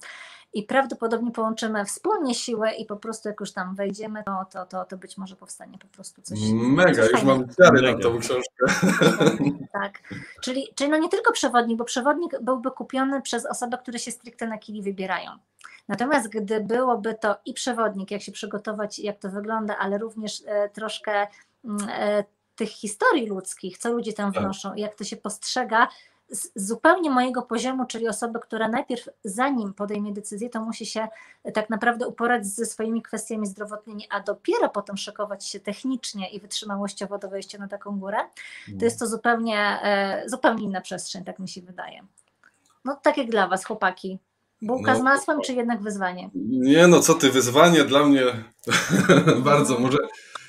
I 0.52 0.62
prawdopodobnie 0.62 1.30
połączymy 1.30 1.84
wspólnie 1.84 2.34
siłę 2.34 2.74
i 2.74 2.86
po 2.86 2.96
prostu 2.96 3.28
jak 3.28 3.40
już 3.40 3.52
tam 3.52 3.74
wejdziemy, 3.74 4.22
to, 4.24 4.44
to, 4.52 4.66
to, 4.66 4.84
to 4.84 4.96
być 4.96 5.18
może 5.18 5.36
powstanie 5.36 5.78
po 5.78 5.86
prostu 5.86 6.22
coś. 6.22 6.38
Mega, 6.52 7.02
coś 7.02 7.12
już 7.12 7.22
mam 7.22 7.46
wiarę 7.60 7.92
na 7.92 7.98
tą 7.98 8.18
książkę. 8.18 8.66
Tak, 9.72 9.98
czyli, 10.42 10.68
czyli 10.74 10.90
no 10.90 10.96
nie 10.96 11.08
tylko 11.08 11.32
przewodnik, 11.32 11.78
bo 11.78 11.84
przewodnik 11.84 12.32
byłby 12.42 12.70
kupiony 12.70 13.22
przez 13.22 13.46
osoby, 13.46 13.78
które 13.78 13.98
się 13.98 14.10
stricte 14.10 14.46
na 14.46 14.58
kili 14.58 14.82
wybierają. 14.82 15.30
Natomiast 15.88 16.28
gdy 16.28 16.60
byłoby 16.60 17.14
to 17.14 17.36
i 17.44 17.54
przewodnik, 17.54 18.10
jak 18.10 18.22
się 18.22 18.32
przygotować, 18.32 18.98
jak 18.98 19.18
to 19.18 19.30
wygląda, 19.30 19.78
ale 19.78 19.98
również 19.98 20.42
e, 20.46 20.68
troszkę 20.68 21.26
mm, 21.64 21.88
e, 21.90 22.24
tych 22.56 22.68
historii 22.68 23.26
ludzkich, 23.26 23.78
co 23.78 23.92
ludzie 23.92 24.12
tam 24.12 24.32
tak. 24.32 24.42
wnoszą, 24.42 24.74
jak 24.74 24.94
to 24.94 25.04
się 25.04 25.16
postrzega, 25.16 25.88
z 26.30 26.66
zupełnie 26.66 27.10
mojego 27.10 27.42
poziomu, 27.42 27.86
czyli 27.86 28.08
osoby, 28.08 28.38
która 28.40 28.68
najpierw 28.68 29.08
zanim 29.24 29.74
podejmie 29.74 30.12
decyzję, 30.12 30.50
to 30.50 30.60
musi 30.60 30.86
się 30.86 31.08
tak 31.54 31.70
naprawdę 31.70 32.08
uporać 32.08 32.46
ze 32.46 32.66
swoimi 32.66 33.02
kwestiami 33.02 33.46
zdrowotnymi, 33.46 34.06
a 34.10 34.20
dopiero 34.20 34.68
potem 34.68 34.96
szykować 34.96 35.46
się 35.46 35.60
technicznie 35.60 36.30
i 36.30 36.40
wytrzymałościowo 36.40 37.18
do 37.18 37.28
wejścia 37.28 37.58
na 37.58 37.68
taką 37.68 37.98
górę, 37.98 38.18
to 38.78 38.84
jest 38.84 38.98
to 38.98 39.06
zupełnie, 39.06 39.58
e, 39.82 40.22
zupełnie 40.26 40.64
inna 40.64 40.80
przestrzeń, 40.80 41.24
tak 41.24 41.38
mi 41.38 41.48
się 41.48 41.62
wydaje. 41.62 42.02
No 42.84 43.00
tak 43.02 43.16
jak 43.16 43.30
dla 43.30 43.48
Was, 43.48 43.64
chłopaki. 43.64 44.18
Bułka 44.62 44.92
no, 44.92 44.98
z 44.98 45.02
masłem, 45.02 45.40
czy 45.40 45.52
jednak 45.52 45.82
wyzwanie? 45.82 46.30
Nie 46.34 46.86
no, 46.86 47.00
co 47.00 47.14
ty, 47.14 47.30
wyzwanie 47.30 47.84
dla 47.84 48.04
mnie 48.04 48.24
bardzo, 49.44 49.78
może 49.78 49.98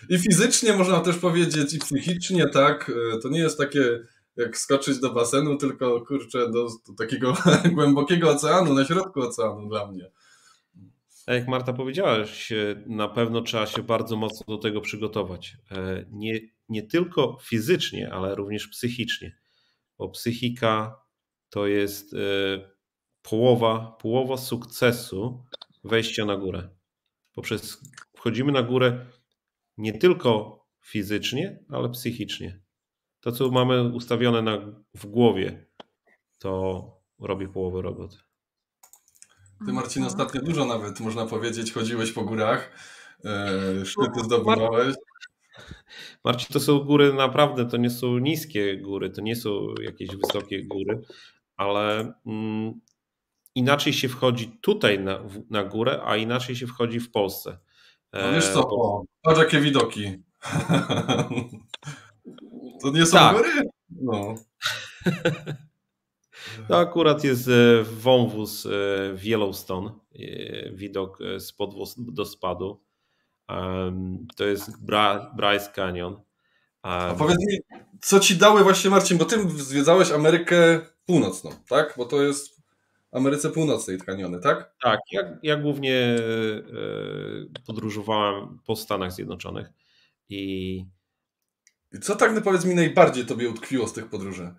i 0.10 0.20
fizycznie 0.20 0.74
można 0.74 1.00
też 1.00 1.18
powiedzieć, 1.18 1.74
i 1.74 1.80
psychicznie, 1.80 2.48
tak, 2.48 2.92
e, 3.16 3.20
to 3.20 3.30
nie 3.30 3.40
jest 3.40 3.58
takie 3.58 3.82
jak 4.38 4.58
skoczyć 4.58 5.00
do 5.00 5.14
basenu, 5.14 5.58
tylko 5.58 6.02
kurczę, 6.02 6.52
do, 6.52 6.68
do 6.88 6.94
takiego 6.98 7.34
głębokiego 7.76 8.30
oceanu, 8.30 8.74
na 8.74 8.86
środku 8.86 9.22
oceanu 9.22 9.70
dla 9.70 9.88
mnie. 9.88 10.12
A 11.28 11.34
jak 11.34 11.48
Marta 11.48 11.74
powiedziałaś, 11.74 12.54
na 12.88 13.08
pewno 13.08 13.42
trzeba 13.42 13.66
się 13.66 13.84
bardzo 13.84 14.16
mocno 14.16 14.56
do 14.56 14.58
tego 14.58 14.82
przygotować. 14.82 15.58
E, 15.72 16.06
nie, 16.12 16.40
nie 16.70 16.84
tylko 16.84 17.38
fizycznie, 17.42 18.14
ale 18.14 18.36
również 18.36 18.68
psychicznie, 18.68 19.38
bo 19.98 20.10
psychika 20.10 21.02
to 21.50 21.68
jest 21.68 22.14
e, 22.14 22.18
połowa, 23.22 23.98
połowa 24.02 24.38
sukcesu 24.38 25.46
wejścia 25.84 26.26
na 26.26 26.38
górę. 26.38 26.70
Poprzez 27.34 27.82
wchodzimy 28.16 28.52
na 28.52 28.64
górę 28.64 29.06
nie 29.78 29.94
tylko 29.94 30.62
fizycznie, 30.82 31.64
ale 31.70 31.90
psychicznie 31.90 32.62
to, 33.22 33.32
co 33.32 33.52
mamy 33.52 33.84
ustawione 33.84 34.42
na, 34.42 34.58
w 34.96 35.06
głowie, 35.06 35.66
to 36.40 36.84
robi 37.20 37.48
połowę 37.48 37.82
roboty. 37.82 38.18
Ty, 39.66 39.74
Marcin, 39.74 40.04
ostatnio 40.04 40.42
dużo 40.42 40.66
nawet, 40.66 41.00
można 41.00 41.26
powiedzieć, 41.26 41.74
chodziłeś 41.74 42.12
po 42.12 42.24
górach, 42.24 42.72
e, 43.26 43.86
szczyty 43.86 44.24
zdobywałeś. 44.24 44.96
Marcin, 46.26 46.48
to 46.54 46.60
są 46.60 46.80
góry 46.80 47.14
naprawdę, 47.14 47.66
to 47.66 47.78
nie 47.78 47.90
są 47.90 48.18
niskie 48.18 48.78
góry, 48.78 49.10
to 49.10 49.22
nie 49.22 49.36
są 49.36 49.68
jakieś 49.82 50.10
wysokie 50.16 50.64
góry, 50.64 51.02
ale 51.58 52.14
mm, 52.26 52.82
inaczej 53.56 53.94
się 53.94 54.10
wchodzi 54.10 54.58
tutaj 54.62 55.00
na, 55.00 55.24
na 55.50 55.64
górę, 55.64 56.02
a 56.06 56.18
inaczej 56.18 56.56
się 56.56 56.68
wchodzi 56.68 57.00
w 57.00 57.12
Polsce. 57.12 57.58
No 58.14 58.32
wiesz 58.34 58.48
co, 58.48 58.70
o, 58.70 59.06
patrz 59.22 59.40
jakie 59.40 59.60
widoki. 59.60 60.24
To 62.82 62.92
nie 62.92 63.06
są 63.06 63.18
tak. 63.18 63.38
góry? 63.38 63.50
No. 63.90 64.36
To 66.68 66.80
akurat 66.80 67.24
jest 67.24 67.48
e, 67.48 67.84
wąwóz 67.84 68.66
e, 68.66 68.70
w 69.14 69.26
Yellowstone, 69.26 69.92
e, 70.16 70.72
widok 70.72 71.20
z 71.38 71.54
do 71.98 72.26
spadu. 72.26 72.84
To 74.36 74.46
jest 74.46 74.72
Bryce 75.36 75.72
Canyon. 75.76 76.22
A 76.82 77.16
powiedz 77.18 77.38
mi, 77.48 77.58
co 78.02 78.20
ci 78.20 78.36
dały 78.36 78.64
właśnie 78.64 78.90
Marcin, 78.90 79.18
bo 79.18 79.26
ty 79.26 79.50
zwiedzałeś 79.50 80.12
Amerykę 80.12 80.80
Północną, 81.06 81.52
tak? 81.70 81.94
Bo 81.98 82.06
to 82.06 82.22
jest 82.22 82.58
w 82.58 82.62
Ameryce 83.16 83.50
Północnej 83.50 83.98
kaniony, 84.00 84.40
tak? 84.40 84.76
Tak, 84.84 85.00
ja, 85.12 85.38
ja 85.44 85.58
głównie 85.58 86.16
podróżowałem 87.68 88.60
po 88.66 88.76
Stanach 88.76 89.12
Zjednoczonych 89.12 89.70
i 90.30 90.86
i 91.94 92.00
co 92.00 92.16
tak 92.16 92.44
powiedz 92.44 92.66
mi 92.66 92.76
najbardziej 92.76 93.26
tobie 93.26 93.50
utkwiło 93.50 93.88
z 93.88 93.94
tych 93.94 94.10
podróży? 94.10 94.54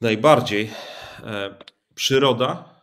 Najbardziej 0.00 0.70
e, 1.22 1.58
przyroda 1.94 2.80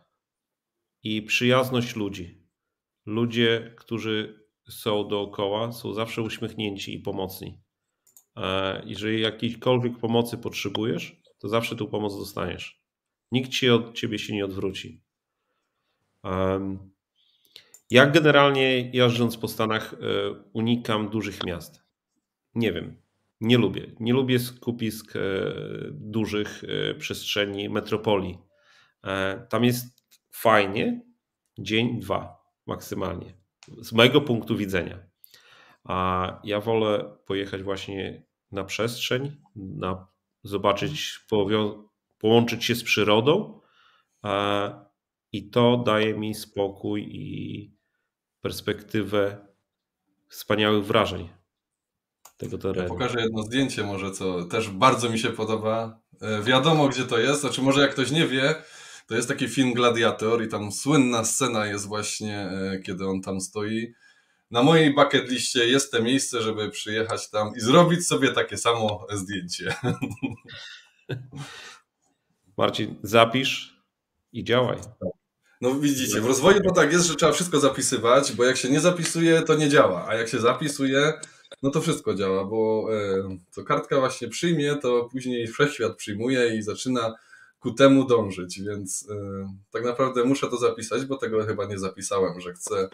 i 1.02 1.22
przyjazność 1.22 1.96
ludzi. 1.96 2.44
Ludzie, 3.06 3.74
którzy 3.76 4.44
są 4.68 5.08
dookoła, 5.08 5.72
są 5.72 5.94
zawsze 5.94 6.22
uśmiechnięci 6.22 6.94
i 6.94 6.98
pomocni. 7.00 7.60
E, 8.36 8.82
jeżeli 8.86 9.20
jakiejkolwiek 9.20 9.98
pomocy 9.98 10.38
potrzebujesz, 10.38 11.22
to 11.38 11.48
zawsze 11.48 11.76
tą 11.76 11.86
pomoc 11.86 12.18
dostaniesz. 12.18 12.84
Nikt 13.32 13.50
ci 13.50 13.70
od 13.70 13.94
ciebie 13.94 14.18
się 14.18 14.34
nie 14.34 14.44
odwróci. 14.44 15.02
Ja 17.90 18.06
generalnie 18.06 18.90
jeżdżąc 18.90 19.36
po 19.36 19.48
Stanach 19.48 19.94
e, 19.94 19.96
unikam 20.52 21.08
dużych 21.08 21.44
miast. 21.44 21.84
Nie 22.54 22.72
wiem, 22.72 23.02
nie 23.40 23.58
lubię. 23.58 23.92
Nie 24.00 24.12
lubię 24.12 24.38
skupisk 24.38 25.16
e, 25.16 25.20
dużych 25.90 26.62
e, 26.64 26.94
przestrzeni, 26.94 27.68
metropolii. 27.68 28.38
Tam 29.48 29.64
jest 29.64 30.06
fajnie, 30.30 31.02
dzień, 31.58 32.00
dwa 32.00 32.44
maksymalnie. 32.66 33.34
Z 33.82 33.92
mojego 33.92 34.20
punktu 34.20 34.56
widzenia. 34.56 34.98
A 35.84 36.40
ja 36.44 36.60
wolę 36.60 37.16
pojechać 37.26 37.62
właśnie 37.62 38.22
na 38.52 38.64
przestrzeń, 38.64 39.36
na 39.56 40.06
zobaczyć, 40.42 41.18
połączyć 42.18 42.64
się 42.64 42.74
z 42.74 42.84
przyrodą 42.84 43.60
i 45.34 45.50
to 45.50 45.82
daje 45.86 46.14
mi 46.14 46.34
spokój 46.34 47.08
i 47.10 47.70
perspektywę 48.40 49.46
wspaniałych 50.28 50.84
wrażeń 50.84 51.28
tego 52.36 52.58
terenu. 52.58 52.82
Ja 52.82 52.88
pokażę 52.88 53.20
jedno 53.20 53.42
zdjęcie 53.42 53.84
może, 53.84 54.10
co 54.10 54.44
też 54.44 54.70
bardzo 54.70 55.10
mi 55.10 55.18
się 55.18 55.30
podoba. 55.30 56.00
E, 56.20 56.42
wiadomo, 56.42 56.88
gdzie 56.88 57.04
to 57.04 57.18
jest, 57.18 57.40
znaczy 57.40 57.62
może 57.62 57.80
jak 57.80 57.90
ktoś 57.90 58.10
nie 58.10 58.26
wie, 58.26 58.54
to 59.06 59.14
jest 59.14 59.28
taki 59.28 59.48
film 59.48 59.72
Gladiator 59.72 60.44
i 60.44 60.48
tam 60.48 60.72
słynna 60.72 61.24
scena 61.24 61.66
jest 61.66 61.86
właśnie, 61.86 62.38
e, 62.38 62.78
kiedy 62.78 63.06
on 63.06 63.22
tam 63.22 63.40
stoi. 63.40 63.94
Na 64.50 64.62
mojej 64.62 64.94
bucket 64.94 65.30
liście 65.30 65.66
jest 65.66 65.92
to 65.92 66.02
miejsce, 66.02 66.42
żeby 66.42 66.70
przyjechać 66.70 67.30
tam 67.30 67.56
i 67.56 67.60
zrobić 67.60 68.06
sobie 68.06 68.32
takie 68.32 68.56
samo 68.56 69.06
zdjęcie. 69.12 69.74
Marcin, 72.56 72.96
zapisz 73.02 73.82
i 74.32 74.44
działaj. 74.44 74.78
No 75.64 75.74
widzicie, 75.74 76.20
w 76.20 76.26
rozwoju 76.26 76.60
to 76.60 76.74
tak 76.74 76.92
jest, 76.92 77.06
że 77.06 77.14
trzeba 77.14 77.32
wszystko 77.32 77.60
zapisywać, 77.60 78.32
bo 78.32 78.44
jak 78.44 78.56
się 78.56 78.70
nie 78.70 78.80
zapisuje, 78.80 79.42
to 79.42 79.54
nie 79.54 79.68
działa, 79.68 80.06
a 80.08 80.14
jak 80.14 80.28
się 80.28 80.40
zapisuje, 80.40 81.12
no 81.62 81.70
to 81.70 81.80
wszystko 81.80 82.14
działa, 82.14 82.44
bo 82.44 82.88
e, 82.92 83.38
to 83.54 83.64
kartka 83.64 84.00
właśnie 84.00 84.28
przyjmie, 84.28 84.76
to 84.76 85.08
później 85.12 85.46
wszechświat 85.46 85.96
przyjmuje 85.96 86.56
i 86.56 86.62
zaczyna 86.62 87.14
ku 87.60 87.72
temu 87.72 88.06
dążyć, 88.06 88.60
więc 88.60 89.08
e, 89.10 89.14
tak 89.70 89.84
naprawdę 89.84 90.24
muszę 90.24 90.48
to 90.48 90.56
zapisać, 90.56 91.04
bo 91.04 91.16
tego 91.16 91.44
chyba 91.44 91.64
nie 91.64 91.78
zapisałem, 91.78 92.40
że 92.40 92.52
chcę. 92.52 92.88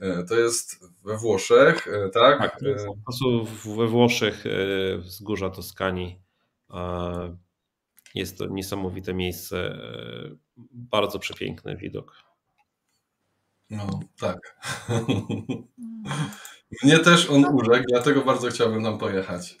E, 0.00 0.24
to 0.24 0.34
jest 0.34 0.80
we 1.04 1.16
Włoszech, 1.16 1.88
tak? 2.12 2.38
Tak, 2.38 2.60
to 3.06 3.12
są 3.12 3.46
we 3.76 3.86
Włoszech, 3.86 4.44
wzgórza 4.98 5.50
Toskanii. 5.50 6.20
Jest 8.14 8.38
to 8.38 8.46
niesamowite 8.46 9.14
miejsce, 9.14 9.78
bardzo 10.72 11.18
przepiękny 11.18 11.76
widok. 11.76 12.30
No, 13.70 14.00
tak. 14.20 14.38
Mnie 16.82 16.98
też 16.98 17.30
on 17.30 17.44
uległ, 17.44 17.84
dlatego 17.88 18.24
bardzo 18.24 18.48
chciałbym 18.48 18.84
tam 18.84 18.98
pojechać. 18.98 19.58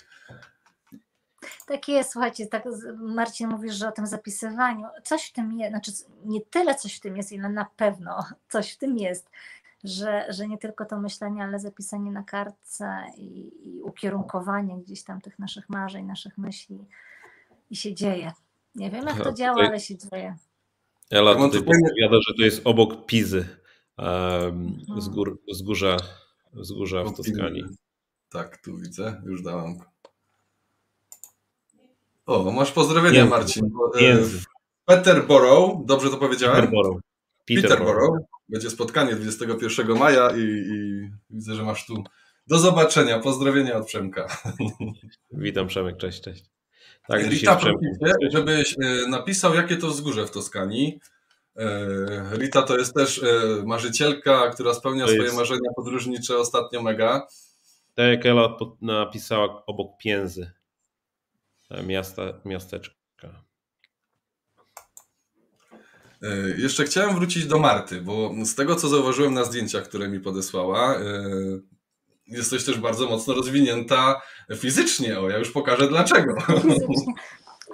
Tak 1.66 1.88
jest, 1.88 2.12
słuchajcie, 2.12 2.46
tak 2.46 2.64
Marcin 2.98 3.48
mówisz, 3.48 3.74
że 3.74 3.88
o 3.88 3.92
tym 3.92 4.06
zapisywaniu, 4.06 4.86
coś 5.04 5.28
w 5.28 5.32
tym 5.32 5.52
jest, 5.52 5.70
znaczy 5.70 5.92
nie 6.24 6.40
tyle 6.40 6.74
coś 6.74 6.96
w 6.96 7.00
tym 7.00 7.16
jest, 7.16 7.32
ile 7.32 7.48
na 7.48 7.66
pewno 7.76 8.24
coś 8.48 8.72
w 8.72 8.78
tym 8.78 8.98
jest, 8.98 9.30
że, 9.84 10.26
że 10.28 10.48
nie 10.48 10.58
tylko 10.58 10.84
to 10.84 11.00
myślenie, 11.00 11.42
ale 11.42 11.58
zapisanie 11.58 12.10
na 12.10 12.22
kartce 12.22 13.04
i, 13.16 13.52
i 13.62 13.82
ukierunkowanie 13.82 14.76
gdzieś 14.76 15.04
tam 15.04 15.20
tych 15.20 15.38
naszych 15.38 15.68
marzeń, 15.68 16.06
naszych 16.06 16.38
myśli 16.38 16.86
i 17.70 17.76
się 17.76 17.94
dzieje. 17.94 18.32
Nie 18.74 18.90
wiem, 18.90 19.06
jak 19.06 19.24
to 19.24 19.32
działa, 19.32 19.66
ale 19.66 19.80
się 19.80 19.94
dzieje. 19.98 20.36
Ela 21.10 21.34
tutaj 21.34 21.62
podpowiada, 21.62 22.16
że 22.28 22.34
to 22.38 22.42
jest 22.42 22.60
obok 22.64 23.06
Pizy, 23.06 23.48
um, 23.98 24.80
z 24.98 25.08
gór, 25.08 25.40
wzgórza, 25.48 25.96
wzgórza 26.52 27.04
w 27.04 27.16
Toskanii. 27.16 27.64
Tak, 28.28 28.56
tu 28.56 28.76
widzę, 28.76 29.22
już 29.26 29.42
dałam. 29.42 29.78
O, 32.26 32.52
masz 32.52 32.72
pozdrowienia, 32.72 33.26
Marcin. 33.26 33.70
E, 34.00 34.18
Peterborough, 34.84 35.86
dobrze 35.86 36.10
to 36.10 36.16
powiedziałem? 36.16 36.56
Peterborough. 36.56 37.00
Peterborough. 37.46 38.18
Będzie 38.48 38.70
spotkanie 38.70 39.14
21 39.14 39.98
maja 39.98 40.30
i, 40.30 40.40
i, 40.40 41.10
widzę, 41.30 41.54
że 41.54 41.62
masz 41.62 41.86
tu 41.86 42.04
do 42.46 42.58
zobaczenia. 42.58 43.18
Pozdrowienia 43.18 43.76
od 43.76 43.86
Przemka. 43.86 44.38
Witam 45.32 45.66
Przemek, 45.66 45.96
cześć, 45.96 46.20
cześć. 46.20 46.44
Tak, 47.08 47.26
Rita 47.26 47.56
prosicie, 47.56 48.30
żebyś 48.32 48.76
e, 48.82 49.08
napisał, 49.08 49.54
jakie 49.54 49.76
to 49.76 49.88
wzgórze 49.88 50.26
w 50.26 50.30
Toskanii. 50.30 51.00
E, 51.56 52.36
Rita 52.36 52.62
to 52.62 52.78
jest 52.78 52.94
też 52.94 53.20
marzycielka, 53.64 54.50
która 54.50 54.74
spełnia 54.74 55.04
to 55.04 55.10
swoje 55.10 55.24
jest... 55.24 55.36
marzenia 55.36 55.70
podróżnicze 55.76 56.38
ostatnio 56.38 56.82
mega. 56.82 57.26
Tak 57.94 58.06
jak 58.06 58.26
Ela 58.26 58.56
napisała 58.80 59.66
obok 59.66 59.98
Pięzy, 59.98 60.50
miasta, 61.86 62.22
miasteczka. 62.44 63.00
E, 66.22 66.50
jeszcze 66.58 66.84
chciałem 66.84 67.14
wrócić 67.14 67.46
do 67.46 67.58
Marty, 67.58 68.00
bo 68.00 68.34
z 68.44 68.54
tego 68.54 68.76
co 68.76 68.88
zauważyłem 68.88 69.34
na 69.34 69.44
zdjęciach, 69.44 69.84
które 69.84 70.08
mi 70.08 70.20
podesłała, 70.20 70.96
e, 70.96 71.00
jesteś 72.30 72.64
też 72.64 72.78
bardzo 72.78 73.08
mocno 73.08 73.34
rozwinięta 73.34 74.20
fizycznie. 74.56 75.20
O, 75.20 75.30
ja 75.30 75.38
już 75.38 75.50
pokażę 75.50 75.88
dlaczego. 75.88 76.40
Fizycznie. 76.62 77.14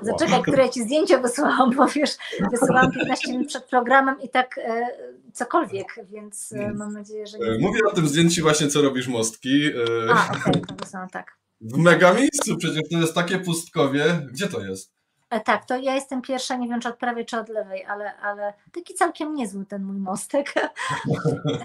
Zaczekaj, 0.03 0.43
które 0.43 0.71
ci 0.71 0.83
zdjęcia 0.83 1.19
wysłałam, 1.19 1.77
bo 1.77 1.87
wiesz, 1.87 2.11
wysłałam 2.51 2.93
15 2.93 3.33
minut 3.33 3.49
przed 3.49 3.65
programem 3.65 4.17
i 4.23 4.29
tak 4.29 4.59
e, 4.59 4.87
cokolwiek, 5.33 5.87
więc 6.11 6.53
e, 6.53 6.73
mam 6.73 6.93
nadzieję, 6.93 7.27
że... 7.27 7.39
Nie... 7.39 7.59
Mówię 7.59 7.81
o 7.91 7.95
tym 7.95 8.09
zdjęciu 8.09 8.43
właśnie, 8.43 8.69
co 8.69 8.83
robisz 8.83 9.09
mostki. 9.09 9.67
E, 9.67 10.11
A, 10.11 10.31
okej, 10.31 10.41
okay, 10.41 10.63
to 10.67 10.75
wysłałam, 10.85 11.09
tak. 11.09 11.39
W 11.61 11.79
mega 11.79 12.13
miejscu, 12.15 12.57
przecież 12.57 12.83
to 12.91 12.99
jest 12.99 13.15
takie 13.15 13.39
pustkowie. 13.39 14.27
Gdzie 14.33 14.49
to 14.49 14.61
jest? 14.61 14.96
E, 15.31 15.41
tak, 15.41 15.65
to 15.65 15.77
ja 15.77 15.95
jestem 15.95 16.23
pierwsza, 16.23 16.57
nie 16.57 16.69
wiem 16.69 16.81
czy 16.81 16.89
od 16.89 16.97
prawej, 16.97 17.27
czy 17.27 17.39
od 17.39 17.49
lewej, 17.49 17.85
ale, 17.85 18.17
ale 18.17 18.55
taki 18.73 18.95
całkiem 18.95 19.35
niezły 19.35 19.67
ten 19.67 19.85
mój 19.85 19.99
mostek. 19.99 20.55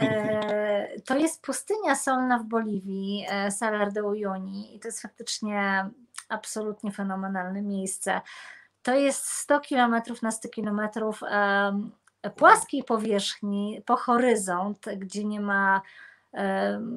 E, 0.01 0.99
to 1.01 1.17
jest 1.17 1.41
pustynia 1.41 1.95
solna 1.95 2.39
w 2.39 2.43
Boliwii, 2.43 3.25
e, 3.29 3.51
Salar 3.51 3.91
de 3.91 4.03
Uyuni 4.03 4.75
i 4.75 4.79
to 4.79 4.87
jest 4.87 5.01
faktycznie 5.01 5.85
absolutnie 6.29 6.91
fenomenalne 6.91 7.61
miejsce. 7.61 8.21
To 8.83 8.95
jest 8.95 9.27
100 9.27 9.61
km 9.69 9.95
na 10.21 10.31
100 10.31 10.49
km 10.49 10.81
płaskiej 12.35 12.83
powierzchni 12.83 13.83
po 13.85 13.95
horyzont, 13.95 14.85
gdzie 14.97 15.23
nie 15.23 15.41
ma 15.41 15.81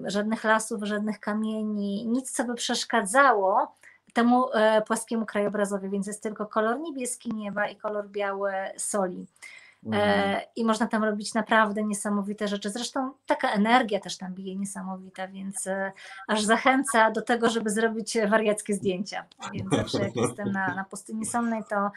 żadnych 0.06 0.44
lasów, 0.44 0.82
żadnych 0.82 1.20
kamieni, 1.20 2.06
nic 2.06 2.30
co 2.32 2.44
by 2.44 2.54
przeszkadzało 2.54 3.74
temu 4.14 4.52
e, 4.52 4.82
płaskiemu 4.82 5.26
krajobrazowi, 5.26 5.88
więc 5.88 6.06
jest 6.06 6.22
tylko 6.22 6.46
kolor 6.46 6.80
niebieski 6.80 7.34
nieba 7.34 7.68
i 7.68 7.76
kolor 7.76 8.08
biały 8.08 8.52
soli. 8.76 9.26
E, 9.86 9.86
mhm. 9.86 10.40
I 10.56 10.64
można 10.64 10.86
tam 10.86 11.04
robić 11.04 11.34
naprawdę 11.34 11.82
niesamowite 11.82 12.48
rzeczy. 12.48 12.70
Zresztą 12.70 13.12
taka 13.26 13.50
energia 13.50 14.00
też 14.00 14.16
tam 14.16 14.34
bije 14.34 14.56
niesamowita, 14.56 15.28
więc 15.28 15.66
e, 15.66 15.92
aż 16.28 16.42
zachęca 16.42 17.10
do 17.10 17.22
tego, 17.22 17.50
żeby 17.50 17.70
zrobić 17.70 18.18
wariackie 18.28 18.74
zdjęcia. 18.74 19.24
Więc 19.52 19.70
zawsze 19.70 19.98
jak 20.04 20.16
jestem 20.16 20.52
na, 20.52 20.74
na 20.74 20.84
pustyni 20.84 21.26
solnej, 21.26 21.62
to 21.70 21.90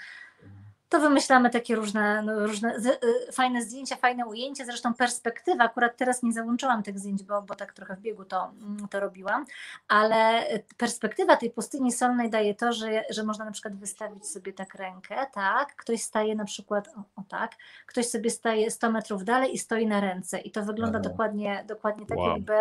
to 0.90 1.00
wymyślamy 1.00 1.50
takie 1.50 1.76
różne, 1.76 2.22
no, 2.22 2.48
różne 2.48 2.76
y, 2.78 3.32
fajne 3.32 3.62
zdjęcia, 3.62 3.96
fajne 3.96 4.26
ujęcia, 4.26 4.66
zresztą 4.66 4.94
perspektywa, 4.94 5.64
akurat 5.64 5.98
teraz 5.98 6.24
nie 6.24 6.34
załączyłam 6.34 6.84
tych 6.84 7.00
zdjęć, 7.00 7.24
bo, 7.24 7.42
bo 7.42 7.56
tak 7.56 7.74
trochę 7.74 7.96
w 7.96 8.00
biegu 8.00 8.26
to, 8.26 8.52
mm, 8.62 8.88
to 8.88 9.00
robiłam, 9.00 9.46
ale 9.88 10.48
perspektywa 10.78 11.36
tej 11.36 11.52
pustyni 11.52 11.92
solnej 11.92 12.30
daje 12.30 12.56
to, 12.56 12.74
że, 12.74 13.04
że 13.10 13.24
można 13.24 13.46
na 13.46 13.52
przykład 13.52 13.76
wystawić 13.76 14.28
sobie 14.28 14.54
tak 14.54 14.76
rękę, 14.76 15.16
tak, 15.34 15.76
ktoś 15.76 16.02
staje 16.02 16.36
na 16.36 16.46
przykład, 16.46 16.88
o, 16.88 17.22
o 17.22 17.24
tak, 17.30 17.52
ktoś 17.86 18.10
sobie 18.10 18.30
staje 18.30 18.72
100 18.72 18.92
metrów 18.92 19.24
dalej 19.24 19.56
i 19.56 19.58
stoi 19.58 19.88
na 19.88 20.02
ręce. 20.02 20.40
I 20.40 20.52
to 20.52 20.64
wygląda 20.64 21.00
dokładnie, 21.00 21.64
dokładnie 21.68 22.06
tak, 22.06 22.18
wow. 22.18 22.30
jakby 22.30 22.54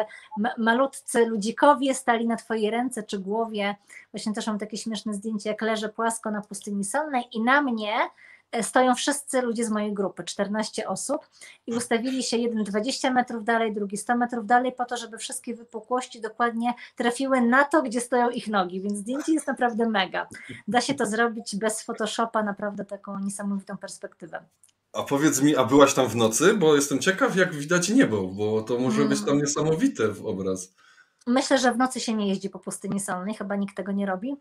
malutcy 0.58 1.26
ludzikowie 1.26 1.94
stali 1.94 2.26
na 2.26 2.36
twojej 2.36 2.70
ręce 2.70 3.02
czy 3.02 3.18
głowie, 3.18 3.76
właśnie 4.12 4.32
też 4.32 4.46
mam 4.46 4.58
takie 4.58 4.76
śmieszne 4.76 5.14
zdjęcie, 5.14 5.50
jak 5.50 5.62
leżę 5.62 5.88
płasko 5.88 6.30
na 6.30 6.42
pustyni 6.42 6.84
solnej 6.84 7.24
i 7.32 7.42
na 7.42 7.62
mnie 7.62 7.96
stoją 8.62 8.94
wszyscy 8.94 9.42
ludzie 9.42 9.64
z 9.64 9.70
mojej 9.70 9.94
grupy, 9.94 10.24
14 10.24 10.88
osób 10.88 11.28
i 11.66 11.74
ustawili 11.74 12.22
się 12.22 12.36
jeden 12.36 12.64
20 12.64 13.10
metrów 13.10 13.44
dalej, 13.44 13.74
drugi 13.74 13.96
100 13.96 14.16
metrów 14.16 14.46
dalej 14.46 14.72
po 14.72 14.84
to, 14.84 14.96
żeby 14.96 15.18
wszystkie 15.18 15.54
wypukłości 15.54 16.20
dokładnie 16.20 16.74
trafiły 16.96 17.40
na 17.40 17.64
to, 17.64 17.82
gdzie 17.82 18.00
stoją 18.00 18.30
ich 18.30 18.48
nogi, 18.48 18.80
więc 18.80 18.98
zdjęcie 18.98 19.32
jest 19.32 19.46
naprawdę 19.46 19.88
mega. 19.88 20.28
Da 20.68 20.80
się 20.80 20.94
to 20.94 21.06
zrobić 21.06 21.56
bez 21.56 21.82
Photoshopa, 21.82 22.42
naprawdę 22.42 22.84
taką 22.84 23.20
niesamowitą 23.20 23.76
perspektywę. 23.76 24.44
A 24.92 25.02
powiedz 25.02 25.42
mi, 25.42 25.56
a 25.56 25.64
byłaś 25.64 25.94
tam 25.94 26.08
w 26.08 26.16
nocy? 26.16 26.54
Bo 26.54 26.74
jestem 26.74 26.98
ciekaw, 26.98 27.36
jak 27.36 27.54
widać 27.54 27.88
niebo, 27.88 28.26
bo 28.26 28.62
to 28.62 28.78
może 28.78 29.04
być 29.04 29.20
tam 29.20 29.28
mm. 29.28 29.40
niesamowite 29.40 30.08
w 30.08 30.26
obraz. 30.26 30.72
Myślę, 31.26 31.58
że 31.58 31.72
w 31.72 31.76
nocy 31.76 32.00
się 32.00 32.14
nie 32.14 32.28
jeździ 32.28 32.50
po 32.50 32.58
pustyni 32.58 33.00
solnej, 33.00 33.34
chyba 33.34 33.56
nikt 33.56 33.76
tego 33.76 33.92
nie 33.92 34.06
robi. 34.06 34.36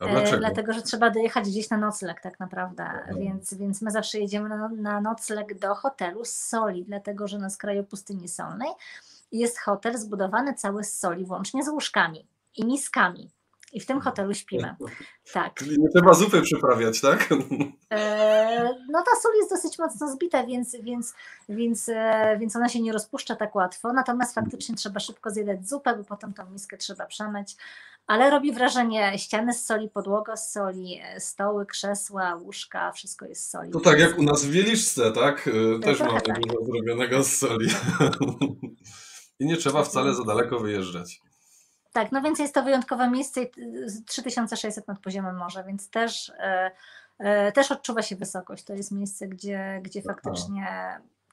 E, 0.00 0.38
dlatego, 0.38 0.72
że 0.72 0.82
trzeba 0.82 1.10
dojechać 1.10 1.44
gdzieś 1.44 1.70
na 1.70 1.76
nocleg 1.76 2.20
tak 2.20 2.40
naprawdę, 2.40 2.84
więc, 3.18 3.54
więc 3.54 3.82
my 3.82 3.90
zawsze 3.90 4.18
jedziemy 4.18 4.48
na, 4.48 4.68
na 4.68 5.00
nocleg 5.00 5.58
do 5.58 5.74
hotelu 5.74 6.24
z 6.24 6.32
soli, 6.32 6.84
dlatego 6.84 7.28
że 7.28 7.38
na 7.38 7.50
skraju 7.50 7.84
pustyni 7.84 8.28
solnej 8.28 8.70
jest 9.32 9.58
hotel 9.58 9.98
zbudowany 9.98 10.54
cały 10.54 10.84
z 10.84 10.98
soli, 10.98 11.24
włącznie 11.24 11.64
z 11.64 11.68
łóżkami 11.68 12.26
i 12.56 12.66
miskami. 12.66 13.30
I 13.72 13.80
w 13.80 13.86
tym 13.86 14.00
hotelu 14.00 14.34
śpimy. 14.34 14.76
Tak. 15.32 15.54
Czyli 15.54 15.76
nie 15.80 15.88
trzeba 15.88 16.14
zupy 16.14 16.42
przyprawiać, 16.42 17.00
tak? 17.00 17.28
E, 17.90 18.74
no 18.90 19.02
ta 19.02 19.20
sól 19.20 19.32
jest 19.36 19.50
dosyć 19.50 19.78
mocno 19.78 20.12
zbita, 20.12 20.46
więc, 20.46 20.76
więc, 20.82 21.14
więc, 21.48 21.88
e, 21.88 22.36
więc 22.40 22.56
ona 22.56 22.68
się 22.68 22.80
nie 22.80 22.92
rozpuszcza 22.92 23.36
tak 23.36 23.54
łatwo. 23.54 23.92
Natomiast 23.92 24.34
faktycznie 24.34 24.74
trzeba 24.74 25.00
szybko 25.00 25.30
zjadać 25.30 25.68
zupę, 25.68 25.96
bo 25.96 26.04
potem 26.04 26.32
tą 26.32 26.50
miskę 26.50 26.76
trzeba 26.76 27.06
przemyć. 27.06 27.56
Ale 28.06 28.30
robi 28.30 28.52
wrażenie 28.52 29.18
ściany 29.18 29.54
z 29.54 29.64
soli, 29.64 29.88
podłoga 29.88 30.36
z 30.36 30.52
soli, 30.52 31.00
e, 31.02 31.20
stoły, 31.20 31.66
krzesła, 31.66 32.34
łóżka, 32.34 32.92
wszystko 32.92 33.26
jest 33.26 33.44
z 33.44 33.50
soli. 33.50 33.70
To 33.70 33.80
tak 33.80 33.98
jak 33.98 34.18
u 34.18 34.22
nas 34.22 34.44
w 34.44 34.50
Wieliczce, 34.50 35.12
tak? 35.12 35.50
Też 35.82 36.00
mamy 36.00 36.20
tak. 36.20 36.40
dużo 36.40 36.64
zrobionego 36.64 37.22
z 37.22 37.32
soli. 37.32 37.68
I 39.40 39.46
nie 39.46 39.56
trzeba 39.56 39.84
wcale 39.84 40.14
za 40.14 40.24
daleko 40.24 40.58
wyjeżdżać. 40.58 41.27
Tak, 41.98 42.12
no 42.12 42.22
więc 42.22 42.38
jest 42.38 42.54
to 42.54 42.62
wyjątkowe 42.62 43.10
miejsce 43.10 43.40
3600 44.06 44.88
nad 44.88 45.00
poziomem 45.00 45.36
morza, 45.36 45.62
więc 45.62 45.90
też, 45.90 46.32
e, 46.38 46.70
e, 47.18 47.52
też 47.52 47.72
odczuwa 47.72 48.02
się 48.02 48.16
wysokość. 48.16 48.64
To 48.64 48.74
jest 48.74 48.92
miejsce, 48.92 49.28
gdzie, 49.28 49.80
gdzie 49.82 50.02
faktycznie 50.02 50.66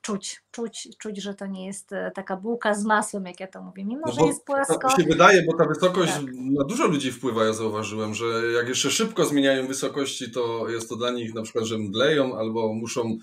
czuć, 0.01 0.43
czuć, 0.51 0.89
czuć, 0.97 1.22
że 1.22 1.34
to 1.34 1.45
nie 1.45 1.66
jest 1.66 1.89
taka 2.16 2.38
bułka 2.38 2.74
z 2.74 2.86
masłem, 2.86 3.26
jak 3.26 3.39
ja 3.39 3.47
to 3.47 3.61
mówię, 3.61 3.86
mimo 3.86 4.01
no 4.05 4.11
że 4.11 4.22
jest 4.22 4.45
płasko. 4.45 4.78
Tak 4.78 5.01
się 5.01 5.03
wydaje, 5.03 5.43
bo 5.43 5.57
ta 5.57 5.66
wysokość 5.66 6.13
tak. 6.13 6.24
na 6.34 6.63
dużo 6.63 6.88
ludzi 6.88 7.11
wpływa, 7.11 7.45
ja 7.45 7.53
zauważyłem, 7.53 8.13
że 8.13 8.26
jak 8.55 8.68
jeszcze 8.68 8.91
szybko 8.91 9.26
zmieniają 9.26 9.68
wysokości, 9.68 10.32
to 10.32 10.70
jest 10.70 10.89
to 10.89 10.95
dla 10.95 11.11
nich 11.11 11.34
na 11.34 11.41
przykład, 11.41 11.66
że 11.66 11.78
mdleją 11.78 12.38
albo 12.38 12.74
muszą, 12.74 13.18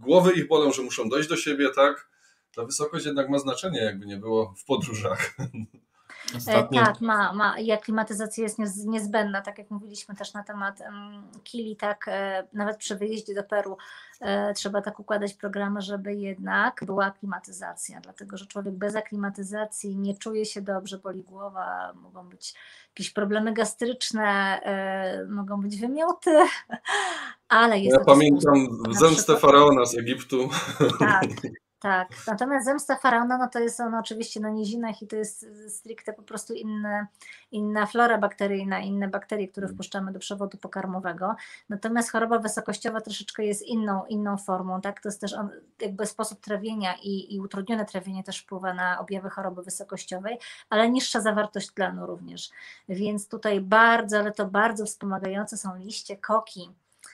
głowy 0.00 0.32
ich 0.32 0.48
bolą, 0.48 0.72
że 0.72 0.82
muszą 0.82 1.08
dojść 1.08 1.28
do 1.28 1.36
siebie, 1.36 1.68
tak? 1.74 2.08
Ta 2.54 2.64
wysokość 2.64 3.06
jednak 3.06 3.28
ma 3.28 3.38
znaczenie, 3.38 3.80
jakby 3.80 4.06
nie 4.06 4.16
było 4.16 4.54
w 4.58 4.64
podróżach. 4.64 5.36
E, 6.34 6.36
Ostatnio... 6.36 6.84
Tak, 6.84 7.00
ma, 7.00 7.32
ma. 7.32 7.58
I 7.58 7.72
aklimatyzacja 7.72 8.44
jest 8.44 8.58
niezbędna, 8.86 9.40
tak 9.42 9.58
jak 9.58 9.70
mówiliśmy 9.70 10.14
też 10.14 10.34
na 10.34 10.42
temat 10.42 10.82
Kili, 11.44 11.76
tak 11.76 12.08
e, 12.08 12.46
nawet 12.52 12.76
przy 12.76 12.96
wyjeździe 12.96 13.34
do 13.34 13.42
Peru 13.42 13.76
e, 14.20 14.54
trzeba 14.54 14.82
tak 14.82 15.00
układać 15.00 15.34
programy, 15.34 15.80
żeby 15.80 16.14
jednak 16.14 16.84
była 16.86 17.04
aklimatyzacja, 17.04 18.00
dlatego 18.00 18.36
że 18.36 18.46
człowiek 18.46 18.74
bez 18.74 18.96
aklimatyzacji 18.96 19.96
nie 19.96 20.18
czuje 20.18 20.44
się 20.44 20.62
dobrze, 20.62 20.98
boli 20.98 21.22
głowa, 21.22 21.92
mogą 21.94 22.28
być 22.28 22.54
jakieś 22.88 23.10
problemy 23.10 23.52
gastryczne, 23.52 24.60
mogą 25.28 25.60
być 25.60 25.80
wymioty, 25.80 26.30
ale 27.48 27.78
jest 27.78 27.98
Ja 27.98 28.04
pamiętam 28.04 28.68
zemstę 28.90 29.36
faraona 29.36 29.84
z 29.84 29.98
Egiptu. 29.98 30.48
Tak, 30.98 31.24
Tak, 31.80 32.08
natomiast 32.26 32.66
zemsta 32.66 32.96
faraona, 32.96 33.38
no 33.38 33.48
to 33.48 33.58
jest 33.58 33.80
ono 33.80 33.98
oczywiście 33.98 34.40
na 34.40 34.50
nizinach 34.50 35.02
i 35.02 35.06
to 35.06 35.16
jest 35.16 35.46
stricte 35.68 36.12
po 36.12 36.22
prostu 36.22 36.54
inne, 36.54 37.06
inna 37.52 37.86
flora 37.86 38.18
bakteryjna, 38.18 38.80
inne 38.80 39.08
bakterie, 39.08 39.48
które 39.48 39.66
mm. 39.66 39.74
wpuszczamy 39.74 40.12
do 40.12 40.18
przewodu 40.18 40.58
pokarmowego. 40.58 41.36
Natomiast 41.68 42.12
choroba 42.12 42.38
wysokościowa 42.38 43.00
troszeczkę 43.00 43.44
jest 43.44 43.62
inną, 43.62 44.06
inną 44.06 44.36
formą, 44.36 44.80
tak? 44.80 45.00
To 45.00 45.08
jest 45.08 45.20
też 45.20 45.34
on, 45.34 45.50
jakby 45.80 46.06
sposób 46.06 46.40
trawienia 46.40 46.94
i, 47.02 47.34
i 47.34 47.40
utrudnione 47.40 47.84
trawienie 47.84 48.24
też 48.24 48.38
wpływa 48.38 48.74
na 48.74 48.98
objawy 48.98 49.30
choroby 49.30 49.62
wysokościowej, 49.62 50.38
ale 50.70 50.90
niższa 50.90 51.20
zawartość 51.20 51.70
tlenu 51.70 52.06
również. 52.06 52.50
Więc 52.88 53.28
tutaj 53.28 53.60
bardzo, 53.60 54.18
ale 54.18 54.32
to 54.32 54.46
bardzo 54.46 54.86
wspomagające 54.86 55.56
są 55.56 55.76
liście 55.76 56.16
koki 56.16 56.70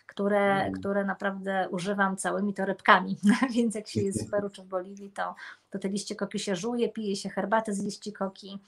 które, 0.06 0.54
mm. 0.54 0.72
które 0.72 1.04
naprawdę 1.04 1.68
używam 1.70 2.16
całymi 2.16 2.54
torebkami, 2.54 3.16
więc 3.54 3.74
jak 3.74 3.88
się 3.88 4.02
jest 4.02 4.26
w 4.26 4.30
Peru 4.30 4.50
czy 4.50 4.62
w 4.62 4.66
Boliwii, 4.66 5.10
to, 5.10 5.34
to 5.70 5.78
te 5.78 5.88
liście 5.88 6.16
koki 6.16 6.38
się 6.38 6.56
żuje, 6.56 6.88
pije 6.88 7.16
się 7.16 7.28
herbatę 7.28 7.74
z 7.74 7.84
liści 7.84 8.12
koki, 8.12 8.58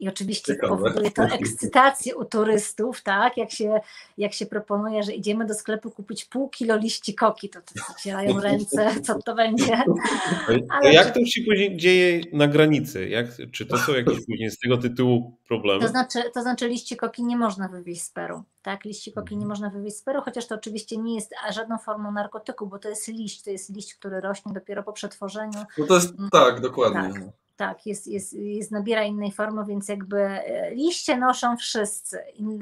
i 0.00 0.08
oczywiście 0.08 0.54
Ciekawe. 0.54 0.76
powoduje 0.76 1.10
to 1.10 1.22
ekscytację 1.40 2.16
u 2.16 2.24
turystów, 2.24 3.02
tak? 3.02 3.36
Jak 3.36 3.50
się, 3.50 3.80
jak 4.18 4.32
się 4.32 4.46
proponuje, 4.46 5.02
że 5.02 5.12
idziemy 5.12 5.46
do 5.46 5.54
sklepu 5.54 5.90
kupić 5.90 6.24
pół 6.24 6.48
kilo 6.48 6.76
liści 6.76 7.14
koki, 7.14 7.48
to, 7.48 7.60
zacierają 7.88 8.40
ręce, 8.40 8.90
co 9.06 9.22
to 9.22 9.34
będzie. 9.34 9.82
Ale 10.70 10.92
jak 10.92 11.14
to 11.14 11.24
się 11.24 11.42
później 11.48 11.76
dzieje 11.76 12.20
na 12.32 12.48
granicy? 12.48 13.08
Jak, 13.08 13.26
czy 13.52 13.66
to 13.66 13.78
są 13.78 13.94
jakieś 13.94 14.26
później 14.26 14.50
z 14.50 14.58
tego 14.58 14.78
tytułu 14.78 15.36
problemy? 15.48 15.80
To 15.80 15.88
znaczy, 15.88 16.22
to 16.34 16.42
znaczy 16.42 16.68
liści 16.68 16.96
koki 16.96 17.24
nie 17.24 17.36
można 17.36 17.68
wywieźć 17.68 18.02
z 18.02 18.10
Peru. 18.10 18.42
Tak, 18.62 18.84
liści 18.84 19.12
koki 19.12 19.36
nie 19.36 19.44
mhm. 19.44 19.48
można 19.48 19.70
wywieźć 19.70 19.96
z 19.96 20.02
Peru, 20.02 20.20
chociaż 20.20 20.46
to 20.46 20.54
oczywiście 20.54 20.96
nie 20.96 21.14
jest 21.14 21.34
żadną 21.54 21.78
formą 21.78 22.12
narkotyku, 22.12 22.66
bo 22.66 22.78
to 22.78 22.88
jest 22.88 23.08
liść, 23.08 23.42
to 23.42 23.50
jest 23.50 23.74
liść, 23.74 23.94
który 23.94 24.20
rośnie 24.20 24.52
dopiero 24.52 24.82
po 24.82 24.92
przetworzeniu. 24.92 25.64
No 25.78 25.86
to 25.86 25.94
jest 25.94 26.14
tak, 26.32 26.60
dokładnie. 26.60 27.12
Tak 27.12 27.22
tak, 27.56 27.86
jest, 27.86 28.06
jest, 28.06 28.32
jest, 28.32 28.70
nabiera 28.70 29.04
innej 29.04 29.32
formy, 29.32 29.64
więc 29.64 29.88
jakby 29.88 30.20
e, 30.20 30.74
liście 30.74 31.16
noszą 31.16 31.56
wszyscy, 31.56 32.18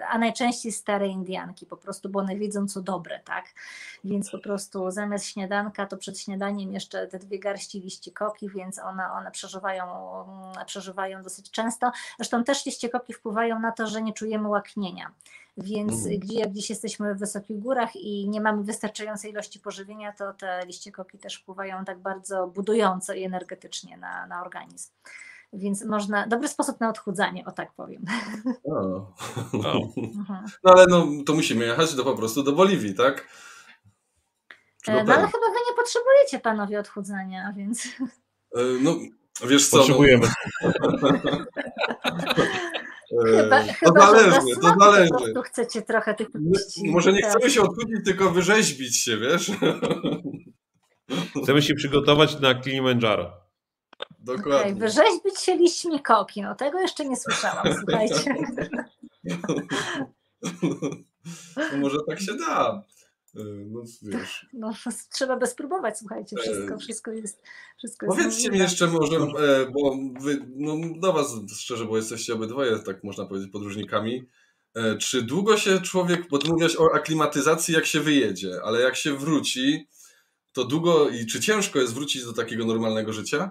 a 0.08 0.18
najczęściej 0.18 0.72
stare 0.72 1.08
Indianki, 1.08 1.66
po 1.66 1.76
prostu, 1.76 2.08
bo 2.08 2.20
one 2.20 2.36
wiedzą 2.36 2.68
co 2.68 2.82
dobre, 2.82 3.20
tak? 3.24 3.44
Więc 4.04 4.30
po 4.30 4.38
prostu 4.38 4.90
zamiast 4.90 5.26
śniadanka, 5.26 5.86
to 5.86 5.96
przed 5.96 6.20
śniadaniem 6.20 6.72
jeszcze 6.72 7.06
te 7.06 7.18
dwie 7.18 7.38
garści 7.38 7.80
liści 7.80 8.12
koki, 8.12 8.50
więc 8.50 8.78
one, 8.78 9.12
one 9.12 9.30
przeżywają, 9.30 9.84
mm, 10.24 10.66
przeżywają 10.66 11.22
dosyć 11.22 11.50
często. 11.50 11.92
Zresztą 12.16 12.44
też 12.44 12.66
liście 12.66 12.88
koki 12.88 13.12
wpływają 13.12 13.60
na 13.60 13.72
to, 13.72 13.86
że 13.86 14.02
nie 14.02 14.12
czujemy 14.12 14.48
łaknienia. 14.48 15.10
Więc 15.56 16.06
mm. 16.06 16.18
gdzie, 16.18 16.38
jak 16.38 16.50
gdzieś 16.50 16.70
jesteśmy 16.70 17.14
w 17.14 17.18
wysokich 17.18 17.58
górach 17.58 17.96
i 17.96 18.28
nie 18.28 18.40
mamy 18.40 18.64
wystarczającej 18.64 19.30
ilości 19.30 19.60
pożywienia, 19.60 20.12
to 20.12 20.32
te 20.32 20.66
liście 20.66 20.92
koki 20.92 21.18
też 21.18 21.34
wpływają 21.34 21.84
tak 21.84 21.98
bardzo 21.98 22.46
budująco 22.46 23.14
i 23.14 23.24
energetycznie 23.24 23.96
na, 23.96 24.26
na 24.26 24.42
organizm. 24.42 24.92
Więc 25.52 25.84
można, 25.84 26.26
dobry 26.26 26.48
sposób 26.48 26.80
na 26.80 26.88
odchudzanie, 26.88 27.44
o 27.44 27.52
tak 27.52 27.72
powiem. 27.72 28.04
No. 28.64 29.12
no 30.64 30.72
ale 30.72 30.86
no, 30.88 31.06
to 31.26 31.34
musimy 31.34 31.64
jechać 31.64 31.94
do, 31.94 32.04
po 32.04 32.14
prostu 32.14 32.42
do 32.42 32.52
Boliwii, 32.52 32.94
tak? 32.94 33.28
E, 34.88 35.04
no 35.04 35.14
ale 35.14 35.26
chyba 35.26 35.46
wy 35.46 35.58
nie 35.70 35.76
potrzebujecie 35.76 36.40
panowie 36.40 36.80
odchudzania, 36.80 37.52
więc. 37.56 37.86
E, 38.56 38.60
no, 38.80 38.96
wiesz 39.46 39.68
co. 39.68 39.76
No. 39.76 39.82
Potrzebujemy. 39.82 40.28
No... 40.62 40.72
Chyba, 43.22 43.64
to 43.64 43.72
chyba, 43.72 44.00
zależy, 44.00 44.40
to 44.62 44.74
zależy. 44.80 45.34
Po 45.34 45.42
chcecie 45.42 45.82
trochę 45.82 46.14
tych 46.14 46.28
Może 46.84 47.12
nie 47.12 47.22
chcemy 47.22 47.50
się 47.50 47.62
odchudzić, 47.62 47.96
tylko 48.04 48.30
wyrzeźbić 48.30 48.96
się, 49.02 49.16
wiesz? 49.16 49.50
Chcemy 51.42 51.62
się 51.62 51.74
przygotować 51.74 52.40
na 52.40 52.54
Kilimandżaro. 52.54 53.32
Dokładnie. 54.18 54.72
Okay, 54.72 54.74
wyrzeźbić 54.74 55.38
się 55.40 55.56
liśćmi 55.56 56.02
koki, 56.02 56.42
no 56.42 56.54
tego 56.54 56.80
jeszcze 56.80 57.04
nie 57.04 57.16
słyszałam, 57.16 57.66
słuchajcie. 57.78 58.34
No 61.56 61.78
może 61.78 61.96
tak 62.08 62.20
się 62.20 62.34
da. 62.34 62.82
E, 63.36 63.40
no 63.70 63.82
wiesz. 64.02 64.46
No, 64.52 64.72
trzeba 65.10 65.36
by 65.36 65.46
spróbować, 65.46 65.98
słuchajcie, 65.98 66.36
wszystko, 66.36 66.74
e, 66.74 66.78
wszystko 66.78 67.12
jest. 67.12 67.42
Wszystko 67.78 68.06
Powiedzcie 68.06 68.42
jest 68.42 68.52
mi 68.52 68.58
jeszcze 68.58 68.86
może, 68.86 69.16
e, 69.16 69.70
bo 69.70 69.96
wy, 70.20 70.46
no, 70.56 70.76
do 71.00 71.12
Was 71.12 71.34
szczerze, 71.56 71.84
bo 71.84 71.96
jesteście 71.96 72.34
obydwoje, 72.34 72.78
tak 72.78 73.04
można 73.04 73.26
powiedzieć, 73.26 73.50
podróżnikami. 73.50 74.28
Czy 74.98 75.22
długo 75.22 75.56
się 75.56 75.80
człowiek, 75.80 76.28
bo 76.28 76.38
mówiłaś 76.48 76.76
o 76.76 76.94
aklimatyzacji, 76.94 77.74
jak 77.74 77.86
się 77.86 78.00
wyjedzie, 78.00 78.60
ale 78.64 78.80
jak 78.80 78.96
się 78.96 79.16
wróci, 79.16 79.88
to 80.52 80.64
długo 80.64 81.08
i 81.08 81.26
czy 81.26 81.40
ciężko 81.40 81.78
jest 81.78 81.94
wrócić 81.94 82.24
do 82.24 82.32
takiego 82.32 82.64
normalnego 82.64 83.12
życia? 83.12 83.50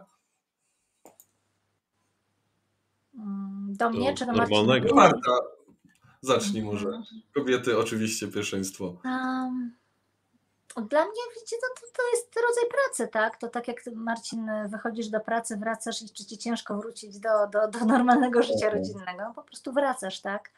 Mm, 3.18 3.74
do 3.78 3.90
mnie, 3.90 4.12
do 4.12 4.18
czy 4.18 4.26
do 4.26 4.34
Marcina? 4.34 4.96
Marta, 4.96 5.32
Zacznij 6.24 6.64
może. 6.64 6.88
Mhm. 6.88 7.22
Kobiety 7.36 7.78
oczywiście 7.78 8.28
pierwszeństwo. 8.28 8.86
Um, 9.06 9.74
dla 10.76 11.06
mnie, 11.06 11.22
widzicie, 11.36 11.56
to, 11.62 11.82
to, 11.82 11.88
to, 11.98 12.04
jest 12.12 12.36
rodzaj 12.36 12.64
pracy, 12.70 13.12
tak? 13.12 13.38
To 13.38 13.48
tak 13.48 13.68
jak 13.68 13.84
Marcin, 13.96 14.50
wychodzisz 14.70 15.08
do 15.08 15.20
pracy, 15.20 15.58
wracasz 15.58 16.02
i 16.02 16.10
czy 16.10 16.26
ci 16.26 16.38
ciężko 16.38 16.78
wrócić 16.78 17.20
do, 17.20 17.30
do, 17.52 17.80
do 17.80 17.86
normalnego 17.86 18.44
życia 18.44 18.66
mhm. 18.66 18.74
rodzinnego, 18.74 19.24
no 19.28 19.34
po 19.34 19.44
prostu 19.44 19.74
wracasz, 19.74 20.22
tak? 20.22 20.50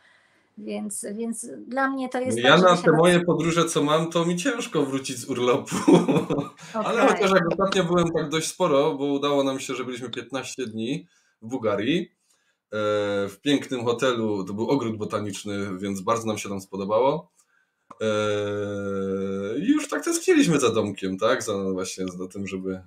Więc, 0.58 1.06
więc 1.14 1.48
dla 1.68 1.90
mnie 1.90 2.10
to 2.10 2.20
jest. 2.20 2.38
Ja 2.38 2.62
tak, 2.62 2.64
na 2.64 2.78
te 2.78 2.92
moje 2.92 3.20
podróże, 3.20 3.66
co 3.66 3.84
mam, 3.84 4.12
to 4.12 4.26
mi 4.26 4.38
ciężko 4.38 4.86
wrócić 4.86 5.18
z 5.18 5.30
urlopu. 5.30 5.76
Okay. 6.74 6.86
Ale 6.88 7.08
chociaż 7.08 7.32
jak 7.32 7.48
ostatnio 7.52 7.84
byłem 7.84 8.12
tak 8.12 8.30
dość 8.30 8.48
sporo, 8.48 8.96
bo 8.96 9.06
udało 9.06 9.44
nam 9.44 9.60
się, 9.60 9.76
że 9.76 9.86
byliśmy 9.86 10.10
15 10.10 10.66
dni 10.66 11.08
w 11.42 11.48
Bułgarii 11.48 12.15
w 13.30 13.38
pięknym 13.42 13.86
hotelu, 13.86 14.44
to 14.44 14.54
był 14.54 14.70
ogród 14.70 14.98
botaniczny, 14.98 15.78
więc 15.78 16.02
bardzo 16.02 16.28
nam 16.28 16.38
się 16.38 16.50
tam 16.50 16.62
spodobało. 16.62 17.32
E, 18.02 18.06
I 19.60 19.68
już 19.68 19.90
tak 19.90 20.04
tęskniliśmy 20.04 20.60
za 20.60 20.70
domkiem, 20.70 21.18
tak? 21.18 21.44
Za 21.44 21.54
właśnie 21.74 22.06
za 22.08 22.28
tym, 22.28 22.48
żeby 22.48 22.84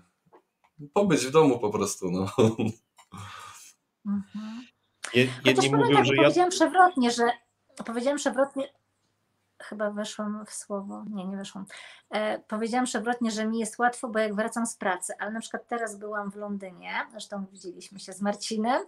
pobyć 0.93 1.26
w 1.26 1.30
domu 1.30 1.59
po 1.59 1.70
prostu. 1.70 2.11
No. 2.11 2.26
Mhm. 4.07 4.66
Jedni 5.45 5.70
mówią, 5.70 6.05
że 6.05 6.14
ja... 6.14 6.22
Powiedziałem 6.22 6.51
przewrotnie, 6.51 7.11
że 7.11 7.22
powiedziałem 7.84 8.18
przewrotnie, 8.18 8.72
chyba 9.62 9.91
weszłam 9.91 10.45
w 10.47 10.53
słowo, 10.53 11.05
nie, 11.11 11.26
nie 11.26 11.36
weszłam. 11.36 11.66
E, 12.11 12.39
powiedziałam 12.39 12.86
przewrotnie, 12.86 13.30
że 13.30 13.47
mi 13.47 13.59
jest 13.59 13.78
łatwo, 13.78 14.09
bo 14.09 14.18
jak 14.18 14.34
wracam 14.34 14.66
z 14.66 14.76
pracy, 14.76 15.12
ale 15.18 15.30
na 15.30 15.41
przykład 15.41 15.68
teraz 15.68 15.97
byłam 15.97 16.30
w 16.30 16.36
Londynie, 16.36 17.07
zresztą 17.11 17.47
widzieliśmy 17.53 17.99
się 18.01 18.12
z 18.12 18.22
Marcinem 18.22 18.82
e, 18.82 18.86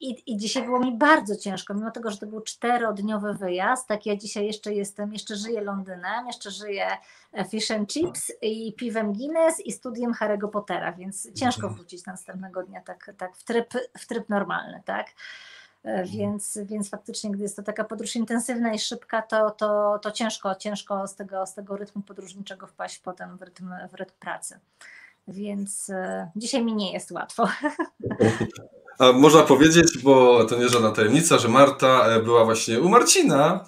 i, 0.00 0.32
i 0.32 0.36
dzisiaj 0.36 0.64
było 0.64 0.80
mi 0.80 0.98
bardzo 0.98 1.36
ciężko, 1.36 1.74
mimo 1.74 1.90
tego, 1.90 2.10
że 2.10 2.18
to 2.18 2.26
był 2.26 2.40
czterodniowy 2.40 3.34
wyjazd, 3.34 3.86
tak 3.86 4.06
ja 4.06 4.16
dzisiaj 4.16 4.46
jeszcze 4.46 4.74
jestem, 4.74 5.12
jeszcze 5.12 5.36
żyję 5.36 5.60
Londynem, 5.60 6.26
jeszcze 6.26 6.50
żyję 6.50 6.86
e, 7.32 7.44
fish 7.44 7.70
and 7.70 7.92
chips 7.92 8.32
i 8.42 8.74
piwem 8.74 9.12
Guinness 9.12 9.60
i 9.60 9.72
studiem 9.72 10.12
Harry'ego 10.12 10.50
Pottera, 10.50 10.92
więc 10.92 11.32
ciężko 11.32 11.62
mhm. 11.62 11.74
wrócić 11.74 12.06
następnego 12.06 12.62
dnia 12.62 12.80
tak, 12.80 13.14
tak 13.18 13.36
w, 13.36 13.44
tryb, 13.44 13.74
w 13.98 14.06
tryb 14.06 14.28
normalny, 14.28 14.82
tak. 14.84 15.06
E, 15.84 15.88
mhm. 15.88 16.06
Więc, 16.06 16.58
więc 16.62 16.90
faktycznie, 16.90 17.30
gdy 17.30 17.42
jest 17.42 17.56
to 17.56 17.62
taka 17.62 17.84
podróż 17.84 18.16
intensywna 18.16 18.72
i 18.72 18.78
szybka, 18.78 19.22
to, 19.22 19.50
to, 19.50 19.98
to 20.02 20.10
ciężko, 20.10 20.54
ciężko 20.54 21.06
z 21.06 21.14
tego, 21.14 21.46
z 21.46 21.54
tego 21.54 21.76
rytmu 21.76 22.02
podróżniczego 22.02 22.66
wpaść 22.66 22.98
potem 22.98 23.38
w 23.38 23.42
rytm, 23.42 23.70
w 23.90 23.94
rytm 23.94 24.14
pracy. 24.20 24.60
Więc 25.28 25.90
e, 25.90 26.30
dzisiaj 26.36 26.64
mi 26.64 26.74
nie 26.74 26.92
jest 26.92 27.10
łatwo. 27.10 27.48
A 28.98 29.12
można 29.12 29.42
powiedzieć, 29.42 29.98
bo 30.02 30.44
to 30.44 30.58
nie 30.58 30.68
żadna 30.68 30.90
tajemnica, 30.90 31.38
że 31.38 31.48
Marta 31.48 32.06
e, 32.06 32.22
była 32.22 32.44
właśnie 32.44 32.80
u 32.80 32.88
Marcina 32.88 33.64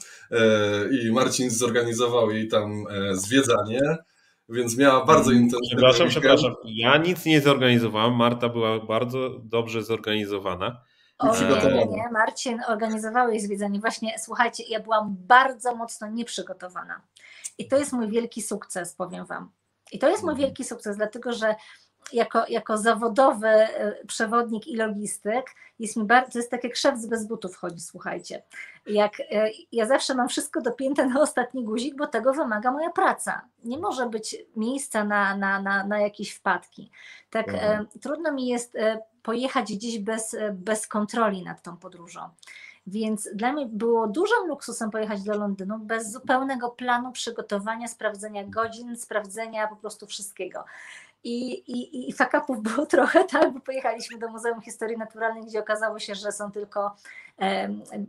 i 1.02 1.12
Marcin 1.12 1.50
zorganizował 1.50 2.30
jej 2.30 2.48
tam 2.48 2.84
zwiedzanie, 3.12 3.80
więc 4.48 4.78
miała 4.78 5.04
bardzo 5.04 5.30
mm, 5.30 5.42
intensywne. 5.42 5.76
Przepraszam, 5.76 6.08
przepraszam. 6.08 6.54
Ja 6.64 6.96
nic 6.96 7.24
nie 7.24 7.40
zorganizowałam. 7.40 8.14
Marta 8.14 8.48
była 8.48 8.80
bardzo 8.80 9.30
dobrze 9.42 9.82
zorganizowana. 9.82 10.80
O 11.20 11.36
nie, 11.86 12.08
Marcin, 12.12 12.60
organizowałeś 12.68 13.42
zwiedzanie. 13.42 13.80
Właśnie, 13.80 14.18
słuchajcie, 14.18 14.64
ja 14.68 14.80
byłam 14.80 15.16
bardzo 15.18 15.76
mocno 15.76 16.08
nieprzygotowana. 16.10 17.02
I 17.58 17.68
to 17.68 17.78
jest 17.78 17.92
mój 17.92 18.08
wielki 18.08 18.42
sukces, 18.42 18.94
powiem 18.94 19.26
Wam. 19.26 19.50
I 19.92 19.98
to 19.98 20.08
jest 20.08 20.22
mój 20.22 20.32
mhm. 20.32 20.46
wielki 20.48 20.64
sukces, 20.64 20.96
dlatego 20.96 21.32
że 21.32 21.54
jako, 22.12 22.44
jako 22.48 22.78
zawodowy 22.78 23.48
e, 23.48 24.04
przewodnik 24.06 24.66
i 24.66 24.76
logistyk 24.76 25.44
jest 25.78 25.96
mi 25.96 26.04
bardzo, 26.04 26.32
to 26.32 26.38
jest 26.38 26.50
tak 26.50 26.64
jak 26.64 26.76
szef 26.76 26.98
z 26.98 27.06
bez 27.06 27.26
butów 27.26 27.56
chodzi, 27.56 27.80
słuchajcie. 27.80 28.42
Jak, 28.86 29.20
e, 29.20 29.50
ja 29.72 29.86
zawsze 29.86 30.14
mam 30.14 30.28
wszystko 30.28 30.60
dopięte 30.60 31.06
na 31.06 31.20
ostatni 31.20 31.64
guzik, 31.64 31.96
bo 31.96 32.06
tego 32.06 32.32
wymaga 32.32 32.72
moja 32.72 32.90
praca. 32.90 33.42
Nie 33.64 33.78
może 33.78 34.08
być 34.08 34.36
miejsca 34.56 35.04
na, 35.04 35.36
na, 35.36 35.62
na, 35.62 35.86
na 35.86 36.00
jakieś 36.00 36.32
wpadki. 36.32 36.90
Tak 37.30 37.48
mhm. 37.48 37.86
trudno 38.00 38.32
mi 38.32 38.46
jest 38.46 38.76
pojechać 39.22 39.72
gdzieś 39.74 39.98
bez, 39.98 40.36
bez 40.52 40.86
kontroli 40.86 41.42
nad 41.42 41.62
tą 41.62 41.76
podróżą. 41.76 42.28
Więc 42.86 43.28
dla 43.34 43.52
mnie 43.52 43.66
było 43.66 44.06
dużym 44.06 44.46
luksusem 44.48 44.90
pojechać 44.90 45.22
do 45.22 45.34
Londynu 45.38 45.78
bez 45.78 46.12
zupełnego 46.12 46.70
planu 46.70 47.12
przygotowania, 47.12 47.88
sprawdzenia 47.88 48.44
godzin, 48.44 48.96
sprawdzenia 48.96 49.68
po 49.68 49.76
prostu 49.76 50.06
wszystkiego. 50.06 50.64
I, 51.24 51.52
i, 51.52 52.08
i 52.08 52.12
fakapów 52.12 52.62
było 52.74 52.86
trochę, 52.86 53.24
tak, 53.24 53.52
bo 53.52 53.60
pojechaliśmy 53.60 54.18
do 54.18 54.28
Muzeum 54.28 54.60
Historii 54.60 54.96
Naturalnej, 54.96 55.44
gdzie 55.44 55.60
okazało 55.60 55.98
się, 55.98 56.14
że 56.14 56.32
są 56.32 56.52
tylko 56.52 56.96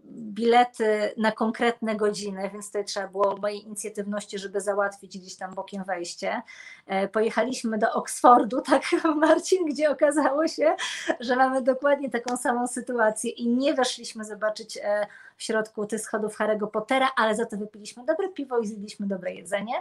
bilety 0.06 1.14
na 1.18 1.32
konkretne 1.32 1.96
godziny, 1.96 2.50
więc 2.54 2.66
tutaj 2.66 2.86
trzeba 2.86 3.08
było 3.08 3.38
mojej 3.38 3.64
inicjatywności, 3.64 4.40
żeby 4.40 4.62
załatwić 4.62 5.18
gdzieś 5.18 5.36
tam 5.36 5.54
bokiem 5.56 5.84
wejście. 5.84 6.42
E, 6.88 7.08
pojechaliśmy 7.08 7.78
do 7.78 7.94
Oksfordu, 7.94 8.62
tak 8.72 8.84
Marcin, 9.16 9.66
gdzie 9.66 9.90
okazało 9.90 10.48
się, 10.48 10.76
że 11.20 11.36
mamy 11.36 11.62
dokładnie 11.62 12.10
taką 12.10 12.38
samą 12.38 12.68
sytuację 12.68 13.32
i 13.32 13.48
nie 13.48 13.74
weszliśmy 13.74 14.26
zobaczyć 14.26 14.78
e, 14.78 15.08
w 15.38 15.44
środku 15.44 15.86
tych 15.86 16.02
schodów 16.02 16.38
Harry'ego 16.38 16.68
Pottera, 16.68 17.10
ale 17.16 17.36
za 17.36 17.46
to 17.46 17.58
wypiliśmy 17.58 18.06
dobre 18.06 18.30
piwo 18.30 18.60
i 18.60 18.68
zjedliśmy 18.68 19.08
dobre 19.08 19.34
jedzenie. 19.34 19.74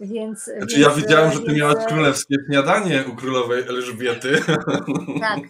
Więc, 0.00 0.44
znaczy, 0.44 0.76
więc, 0.76 0.76
ja 0.76 0.90
widziałem, 0.90 1.32
że 1.32 1.38
ty 1.38 1.46
więc... 1.46 1.58
miałaś 1.58 1.86
królewskie 1.86 2.34
śniadanie 2.46 3.04
u 3.12 3.16
królowej 3.16 3.62
Elżbiety. 3.62 4.40
Tak, 5.20 5.40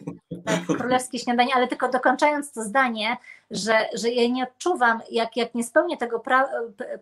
tak, 0.44 0.78
królewskie 0.78 1.18
śniadanie, 1.18 1.54
ale 1.54 1.68
tylko 1.68 1.88
dokończając 1.88 2.52
to 2.52 2.62
zdanie, 2.62 3.16
że, 3.50 3.88
że 3.94 4.10
ja 4.10 4.28
nie 4.28 4.44
odczuwam, 4.44 5.00
jak, 5.10 5.36
jak 5.36 5.54
nie 5.54 5.64
spełnię 5.64 5.96
tego 5.96 6.20
pra, 6.20 6.48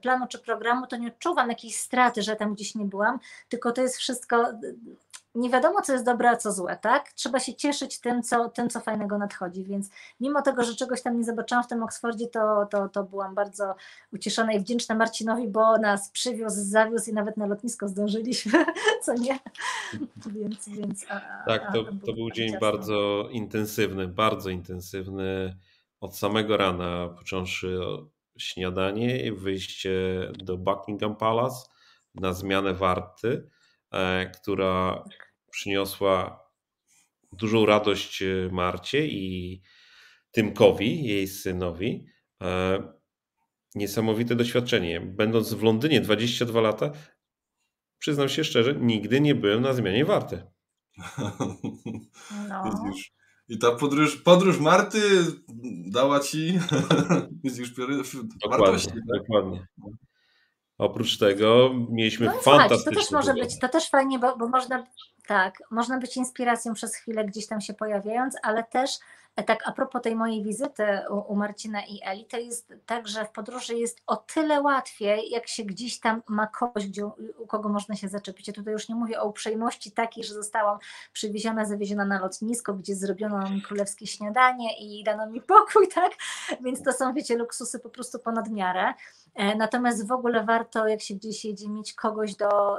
planu 0.02 0.26
czy 0.28 0.38
programu, 0.38 0.86
to 0.86 0.96
nie 0.96 1.08
odczuwam 1.08 1.48
jakiejś 1.48 1.76
straty, 1.76 2.22
że 2.22 2.36
tam 2.36 2.54
gdzieś 2.54 2.74
nie 2.74 2.84
byłam, 2.84 3.18
tylko 3.48 3.72
to 3.72 3.82
jest 3.82 3.96
wszystko 3.96 4.46
nie 5.34 5.50
wiadomo, 5.50 5.80
co 5.82 5.92
jest 5.92 6.04
dobre, 6.04 6.30
a 6.30 6.36
co 6.36 6.52
złe, 6.52 6.78
tak? 6.82 7.12
Trzeba 7.12 7.40
się 7.40 7.54
cieszyć 7.54 8.00
tym, 8.00 8.22
co, 8.22 8.48
tym, 8.48 8.70
co 8.70 8.80
fajnego 8.80 9.18
nadchodzi, 9.18 9.64
więc 9.64 9.90
mimo 10.20 10.42
tego, 10.42 10.64
że 10.64 10.74
czegoś 10.74 11.02
tam 11.02 11.18
nie 11.18 11.24
zobaczyłam 11.24 11.64
w 11.64 11.66
tym 11.66 11.82
Oksfordzie, 11.82 12.26
to, 12.26 12.66
to, 12.70 12.88
to 12.88 13.04
byłam 13.04 13.34
bardzo 13.34 13.74
ucieszona 14.12 14.52
i 14.52 14.60
wdzięczna 14.60 14.94
Marcinowi, 14.94 15.48
bo 15.48 15.78
nas 15.78 16.10
przywiózł, 16.10 16.60
zawiózł 16.60 17.10
i 17.10 17.12
nawet 17.12 17.36
na 17.36 17.46
lotnisko 17.46 17.88
zdążyliśmy, 17.88 18.64
co 19.04 19.14
nie? 19.14 19.38
Więc, 20.26 20.68
więc 20.68 21.06
a, 21.08 21.20
tak, 21.46 21.72
to, 21.72 21.84
to 22.06 22.12
był 22.12 22.30
dzień 22.30 22.58
bardzo 22.60 23.28
intensywny, 23.30 24.08
bardzo 24.08 24.50
intensywny 24.50 25.56
od 26.00 26.16
samego 26.16 26.56
rana, 26.56 27.08
począwszy 27.18 27.78
śniadanie, 28.38 29.32
wyjście 29.32 29.92
do 30.38 30.58
Buckingham 30.58 31.16
Palace 31.16 31.68
na 32.14 32.32
zmianę 32.32 32.74
warty, 32.74 33.50
która 34.34 35.04
przyniosła 35.50 36.40
dużą 37.32 37.66
radość 37.66 38.22
e, 38.22 38.48
Marcie 38.52 39.06
i 39.06 39.62
Tymkowi, 40.30 41.04
jej 41.04 41.28
synowi. 41.28 42.06
E, 42.42 42.82
niesamowite 43.74 44.36
doświadczenie. 44.36 45.00
Będąc 45.00 45.54
w 45.54 45.62
Londynie 45.62 46.00
22 46.00 46.60
lata, 46.60 46.92
przyznam 47.98 48.28
się 48.28 48.44
szczerze, 48.44 48.74
nigdy 48.74 49.20
nie 49.20 49.34
byłem 49.34 49.62
na 49.62 49.72
zmianie 49.72 50.04
warty. 50.04 50.42
No. 52.48 52.74
I 53.48 53.58
ta 53.58 53.72
podróż, 53.72 54.16
podróż 54.16 54.60
Marty 54.60 55.00
dała 55.86 56.20
ci 56.20 56.58
już 57.58 57.74
wartości. 58.50 58.88
Tak? 58.88 59.18
Dokładnie. 59.18 59.66
Oprócz 60.80 61.18
tego 61.18 61.70
mieliśmy 61.90 62.26
no, 62.26 62.32
fantastyczne. 62.32 62.92
To 62.92 63.00
też 63.00 63.10
może 63.10 63.34
być, 63.34 63.58
to 63.58 63.68
też 63.68 63.90
fajnie, 63.90 64.18
bo, 64.18 64.36
bo 64.36 64.48
można, 64.48 64.86
tak, 65.26 65.62
można 65.70 65.98
być 65.98 66.16
inspiracją 66.16 66.74
przez 66.74 66.96
chwilę 66.96 67.24
gdzieś 67.24 67.46
tam 67.46 67.60
się 67.60 67.74
pojawiając, 67.74 68.36
ale 68.42 68.64
też 68.64 68.90
tak 69.42 69.68
a 69.68 69.72
propos 69.72 70.02
tej 70.02 70.16
mojej 70.16 70.42
wizyty 70.42 70.84
u, 71.28 71.36
Marcina 71.36 71.80
i 71.86 72.00
Eli, 72.04 72.24
to 72.24 72.38
jest 72.38 72.74
tak, 72.86 73.08
że 73.08 73.24
w 73.24 73.30
podróży 73.30 73.74
jest 73.74 74.02
o 74.06 74.16
tyle 74.16 74.60
łatwiej, 74.60 75.30
jak 75.30 75.48
się 75.48 75.64
gdzieś 75.64 76.00
tam 76.00 76.22
ma 76.28 76.46
kogoś, 76.46 76.86
gdzie, 76.86 77.06
u 77.38 77.46
kogo 77.46 77.68
można 77.68 77.94
się 77.94 78.08
zaczepić. 78.08 78.48
Ja 78.48 78.54
tutaj 78.54 78.72
już 78.72 78.88
nie 78.88 78.94
mówię 78.94 79.20
o 79.20 79.28
uprzejmości 79.28 79.92
takiej, 79.92 80.24
że 80.24 80.34
zostałam 80.34 80.78
przywieziona, 81.12 81.64
zawieziona 81.64 82.04
na 82.04 82.20
lotnisko, 82.20 82.74
gdzie 82.74 82.94
zrobiono 82.94 83.50
mi 83.50 83.62
królewskie 83.62 84.06
śniadanie 84.06 84.78
i 84.78 85.04
dano 85.04 85.26
mi 85.26 85.40
pokój, 85.40 85.88
tak? 85.94 86.12
Więc 86.60 86.82
to 86.82 86.92
są, 86.92 87.14
wiecie, 87.14 87.36
luksusy 87.36 87.78
po 87.78 87.90
prostu 87.90 88.18
ponad 88.18 88.50
miarę. 88.50 88.94
E, 89.34 89.56
natomiast 89.56 90.06
w 90.06 90.12
ogóle 90.12 90.44
warto, 90.44 90.88
jak 90.88 91.00
się 91.00 91.14
gdzieś 91.14 91.44
jedzie, 91.44 91.68
mieć 91.68 91.94
kogoś 91.94 92.34
do 92.36 92.76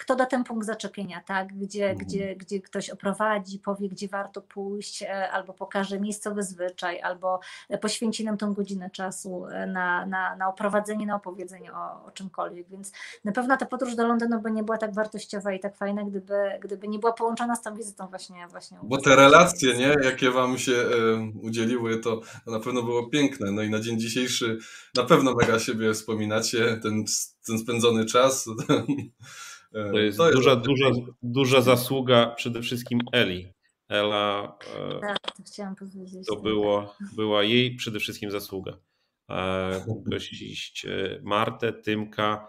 kto 0.00 0.16
da 0.16 0.26
ten 0.26 0.44
punkt 0.44 0.66
zaczepienia, 0.66 1.20
tak? 1.26 1.48
Gdzie, 1.52 1.90
mhm. 1.90 2.06
gdzie, 2.06 2.36
gdzie 2.36 2.60
ktoś 2.60 2.90
oprowadzi, 2.90 3.58
powie, 3.58 3.88
gdzie 3.88 4.08
warto 4.08 4.40
pójść, 4.40 5.02
e, 5.02 5.30
albo 5.30 5.52
pokaże 5.52 6.00
miejscowy 6.00 6.42
zwyczaj, 6.42 7.00
albo 7.00 7.40
poświęci 7.80 8.24
nam 8.24 8.36
tą 8.36 8.54
godzinę 8.54 8.90
czasu 8.90 9.46
e, 9.46 9.66
na, 9.66 10.06
na, 10.06 10.36
na 10.36 10.48
oprowadzenie, 10.48 11.06
na 11.06 11.16
opowiedzenie 11.16 11.72
o, 11.72 12.04
o 12.04 12.10
czymkolwiek. 12.10 12.68
Więc 12.68 12.92
na 13.24 13.32
pewno 13.32 13.56
ta 13.56 13.66
podróż 13.66 13.94
do 13.94 14.06
Londynu 14.06 14.40
by 14.40 14.50
nie 14.50 14.62
była 14.62 14.78
tak 14.78 14.94
wartościowa 14.94 15.52
i 15.52 15.60
tak 15.60 15.76
fajna, 15.76 16.04
gdyby, 16.04 16.34
gdyby 16.62 16.88
nie 16.88 16.98
była 16.98 17.12
połączona 17.12 17.56
z 17.56 17.62
tą 17.62 17.74
wizytą 17.74 18.06
właśnie. 18.06 18.46
właśnie 18.50 18.78
Bo 18.82 18.98
te 18.98 19.16
relacje, 19.16 19.76
nie, 19.76 19.94
jakie 20.02 20.30
Wam 20.30 20.58
się 20.58 20.72
e, 20.72 20.86
udzieliły, 21.42 21.98
to, 21.98 22.20
to 22.44 22.50
na 22.50 22.60
pewno 22.60 22.82
było 22.82 23.08
piękne. 23.08 23.52
No 23.52 23.62
i 23.62 23.70
na 23.70 23.80
dzień 23.80 24.00
dzisiejszy 24.00 24.58
na 24.96 25.04
pewno 25.04 25.34
mega 25.34 25.58
siebie 25.58 25.94
wspominacie, 25.94 26.80
ten, 26.82 27.04
ten 27.46 27.58
spędzony 27.58 28.04
czas. 28.04 28.46
To 29.72 29.98
jest, 29.98 30.18
to 30.18 30.26
jest 30.26 30.38
duża, 30.38 30.56
duża, 30.56 30.90
duża 31.22 31.60
zasługa 31.60 32.26
przede 32.26 32.62
wszystkim 32.62 33.00
Eli. 33.12 33.52
Ela. 33.88 34.58
E, 34.76 35.00
tak, 35.00 35.18
to 35.20 35.42
chciałam 35.46 35.76
powiedzieć. 35.76 36.26
To 36.26 36.36
było, 36.36 36.94
była 37.16 37.42
jej 37.42 37.76
przede 37.76 37.98
wszystkim 37.98 38.30
zasługa. 38.30 38.72
E, 39.30 39.84
gościć 40.06 40.86
e, 40.88 41.20
Martę, 41.22 41.72
Tymka, 41.72 42.46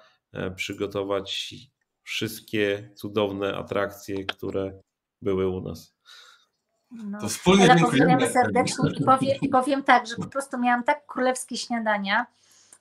przygotować 0.55 1.55
wszystkie 2.03 2.91
cudowne 2.95 3.55
atrakcje, 3.57 4.25
które 4.25 4.81
były 5.21 5.47
u 5.49 5.61
nas. 5.61 5.95
No. 6.91 7.19
To 7.19 7.27
wspólnie 7.27 7.67
dziękujemy. 7.67 8.29
serdecznie 8.29 8.89
i 8.99 9.03
powiem, 9.03 9.37
i 9.41 9.49
powiem 9.49 9.83
tak, 9.83 10.07
że 10.07 10.15
po 10.15 10.27
prostu 10.27 10.57
miałam 10.57 10.83
tak 10.83 11.05
królewskie 11.05 11.57
śniadania, 11.57 12.25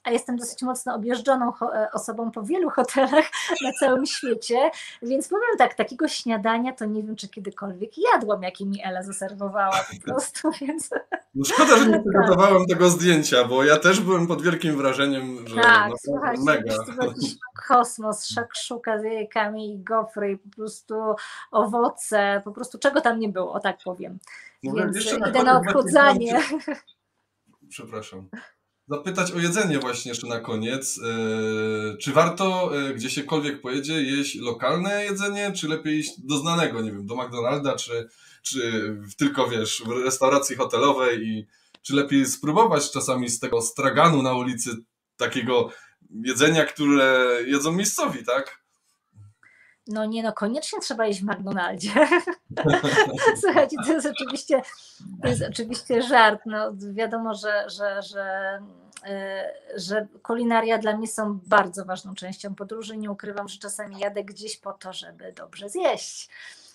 a 0.04 0.10
jestem 0.10 0.36
dosyć 0.36 0.62
mocno 0.62 0.94
objeżdżoną 0.94 1.52
e, 1.62 1.88
osobą 1.92 2.30
po 2.30 2.42
wielu 2.42 2.70
hotelach 2.70 3.24
na 3.64 3.72
całym 3.80 4.06
świecie, 4.06 4.70
więc 5.02 5.28
powiem 5.28 5.56
tak, 5.58 5.74
takiego 5.74 6.08
śniadania 6.08 6.72
to 6.72 6.84
nie 6.84 7.02
wiem, 7.02 7.16
czy 7.16 7.28
kiedykolwiek 7.28 7.90
jadłam, 8.12 8.42
jakie 8.42 8.66
mi 8.66 8.82
Ela 8.84 9.02
zaserwowała 9.02 9.84
po 9.90 10.00
prostu, 10.06 10.50
więc... 10.60 10.90
No 11.34 11.44
szkoda, 11.44 11.76
że 11.76 11.86
nie 11.86 11.92
tak. 11.92 12.02
przygotowałem 12.02 12.66
tego 12.66 12.90
zdjęcia, 12.90 13.44
bo 13.44 13.64
ja 13.64 13.76
też 13.78 14.00
byłem 14.00 14.26
pod 14.26 14.42
wielkim 14.42 14.76
wrażeniem, 14.76 15.48
że 15.48 15.56
tak, 15.56 15.92
słuchajcie, 16.04 16.42
mega. 16.42 16.74
jakiś 17.02 17.34
kosmos, 17.68 18.26
szakszuka 18.26 19.00
z 19.00 19.04
jajkami 19.04 19.74
i 19.74 19.78
gofry 19.78 20.32
i 20.32 20.38
po 20.38 20.56
prostu 20.56 20.94
owoce, 21.50 22.42
po 22.44 22.52
prostu 22.52 22.78
czego 22.78 23.00
tam 23.00 23.20
nie 23.20 23.28
było, 23.28 23.52
o 23.52 23.60
tak 23.60 23.78
powiem. 23.84 24.18
No, 24.62 24.72
więc 24.74 25.12
idę 25.28 25.42
na 25.42 25.60
odchudzanie. 25.60 26.40
Przepraszam 27.68 28.28
zapytać 28.90 29.32
o 29.32 29.38
jedzenie 29.38 29.78
właśnie 29.78 30.08
jeszcze 30.08 30.26
na 30.26 30.40
koniec. 30.40 31.00
E, 31.02 31.96
czy 31.96 32.12
warto 32.12 32.70
e, 32.76 32.94
gdzieśkolwiek 32.94 33.60
pojedzie 33.60 34.02
jeść 34.02 34.36
lokalne 34.36 35.04
jedzenie, 35.04 35.52
czy 35.52 35.68
lepiej 35.68 35.98
iść 35.98 36.10
do 36.18 36.38
znanego, 36.38 36.82
nie 36.82 36.92
wiem, 36.92 37.06
do 37.06 37.16
McDonalda, 37.16 37.76
czy, 37.76 38.08
czy 38.42 38.96
tylko 39.18 39.48
wiesz, 39.48 39.82
w 39.86 40.04
restauracji 40.04 40.56
hotelowej 40.56 41.26
i 41.26 41.46
czy 41.82 41.94
lepiej 41.94 42.26
spróbować 42.26 42.90
czasami 42.90 43.28
z 43.28 43.40
tego 43.40 43.62
straganu 43.62 44.22
na 44.22 44.34
ulicy 44.34 44.70
takiego 45.16 45.70
jedzenia, 46.10 46.64
które 46.64 47.38
jedzą 47.46 47.72
miejscowi, 47.72 48.24
tak? 48.24 48.59
No 49.86 50.04
nie, 50.04 50.22
no 50.22 50.32
koniecznie 50.32 50.80
trzeba 50.80 51.06
iść 51.06 51.20
w 51.20 51.24
McDonaldzie. 51.24 51.90
Słuchajcie, 53.42 53.76
to 53.86 53.92
jest 53.92 54.06
oczywiście, 54.06 54.62
to 55.22 55.28
jest 55.28 55.42
oczywiście 55.50 56.02
żart. 56.02 56.40
No, 56.46 56.72
wiadomo, 56.92 57.34
że, 57.34 57.64
że, 57.70 58.02
że, 58.02 58.58
e, 59.06 59.52
że 59.76 60.06
kulinaria 60.22 60.78
dla 60.78 60.96
mnie 60.96 61.08
są 61.08 61.38
bardzo 61.46 61.84
ważną 61.84 62.14
częścią 62.14 62.54
podróży. 62.54 62.96
Nie 62.96 63.10
ukrywam, 63.10 63.48
że 63.48 63.58
czasami 63.58 63.98
jadę 63.98 64.24
gdzieś 64.24 64.56
po 64.56 64.72
to, 64.72 64.92
żeby 64.92 65.32
dobrze 65.32 65.68
zjeść. 65.68 66.28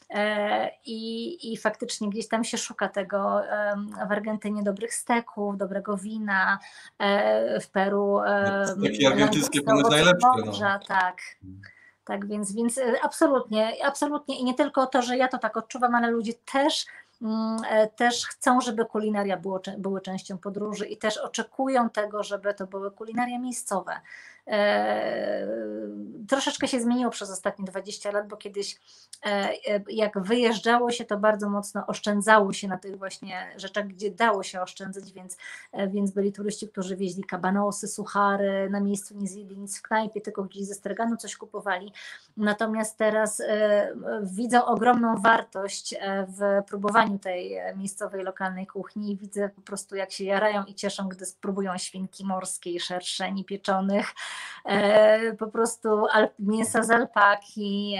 E, 0.09 0.71
I, 0.85 1.53
I 1.53 1.57
faktycznie 1.57 2.09
gdzieś 2.09 2.27
tam 2.27 2.43
się 2.43 2.57
szuka 2.57 2.89
tego 2.89 3.41
w 4.07 4.11
Argentynie 4.11 4.63
dobrych 4.63 4.93
steków, 4.93 5.57
dobrego 5.57 5.97
wina, 5.97 6.59
e, 6.99 7.59
w 7.59 7.69
Peru. 7.69 8.19
Takie 8.83 9.07
argentyńskie 9.07 9.61
ponoć 9.61 9.91
najlepsze. 9.91 10.27
No. 10.45 10.79
Tak. 10.87 11.17
Tak 12.05 12.27
więc, 12.27 12.53
więc 12.53 12.77
e, 12.77 13.03
absolutnie, 13.03 13.85
absolutnie 13.85 14.39
i 14.39 14.43
nie 14.43 14.53
tylko 14.53 14.87
to, 14.87 15.01
że 15.01 15.17
ja 15.17 15.27
to 15.27 15.37
tak 15.37 15.57
odczuwam, 15.57 15.95
ale 15.95 16.11
ludzie 16.11 16.33
też 16.33 16.85
mm, 17.21 17.57
e, 17.69 17.87
też 17.87 18.25
chcą, 18.25 18.61
żeby 18.61 18.85
kulinaria 18.85 19.37
było, 19.37 19.61
były 19.77 20.01
częścią 20.01 20.37
podróży 20.37 20.85
i 20.85 20.97
też 20.97 21.17
oczekują 21.17 21.89
tego, 21.89 22.23
żeby 22.23 22.53
to 22.53 22.67
były 22.67 22.91
kulinaria 22.91 23.39
miejscowe. 23.39 24.01
E, 24.47 25.47
troszeczkę 26.27 26.67
się 26.67 26.81
zmieniło 26.81 27.11
przez 27.11 27.31
ostatnie 27.31 27.65
20 27.65 28.11
lat, 28.11 28.27
bo 28.27 28.37
kiedyś 28.37 28.79
e, 29.25 29.49
jak 29.89 30.19
wyjeżdżało 30.19 30.91
się, 30.91 31.05
to 31.05 31.17
bardzo 31.17 31.49
mocno 31.49 31.87
oszczędzało 31.87 32.53
się 32.53 32.67
na 32.67 32.77
tych 32.77 32.97
właśnie 32.97 33.53
rzeczach, 33.57 33.87
gdzie 33.87 34.11
dało 34.11 34.43
się 34.43 34.61
oszczędzać, 34.61 35.13
więc, 35.13 35.37
więc 35.87 36.11
byli 36.11 36.31
turyści, 36.31 36.67
którzy 36.67 36.95
wieźli 36.95 37.23
kabanosy, 37.23 37.87
suchary, 37.87 38.69
na 38.69 38.79
miejscu 38.79 39.17
nie 39.17 39.27
zjedli 39.27 39.57
nic 39.57 39.79
w 39.79 39.81
knajpie, 39.81 40.21
tylko 40.21 40.43
gdzieś 40.43 40.65
ze 40.65 40.73
straganu 40.73 41.17
coś 41.17 41.37
kupowali. 41.37 41.91
Natomiast 42.37 42.97
teraz 42.97 43.41
widzą 44.23 44.65
ogromną 44.65 45.15
wartość 45.15 45.95
w 46.27 46.63
próbowaniu 46.67 47.19
tej 47.19 47.57
miejscowej, 47.75 48.23
lokalnej 48.23 48.67
kuchni 48.67 49.11
i 49.11 49.17
widzę 49.17 49.49
po 49.49 49.61
prostu 49.61 49.95
jak 49.95 50.11
się 50.11 50.23
jarają 50.23 50.63
i 50.63 50.75
cieszą, 50.75 51.09
gdy 51.09 51.25
spróbują 51.25 51.77
świnki 51.77 52.25
morskiej, 52.25 52.79
szerszeni, 52.79 53.45
pieczonych, 53.45 54.07
e, 54.09 54.34
po 55.39 55.47
prostu 55.47 55.89
mięsa 56.39 56.83
z 56.83 56.91
alpaki, 56.91 57.97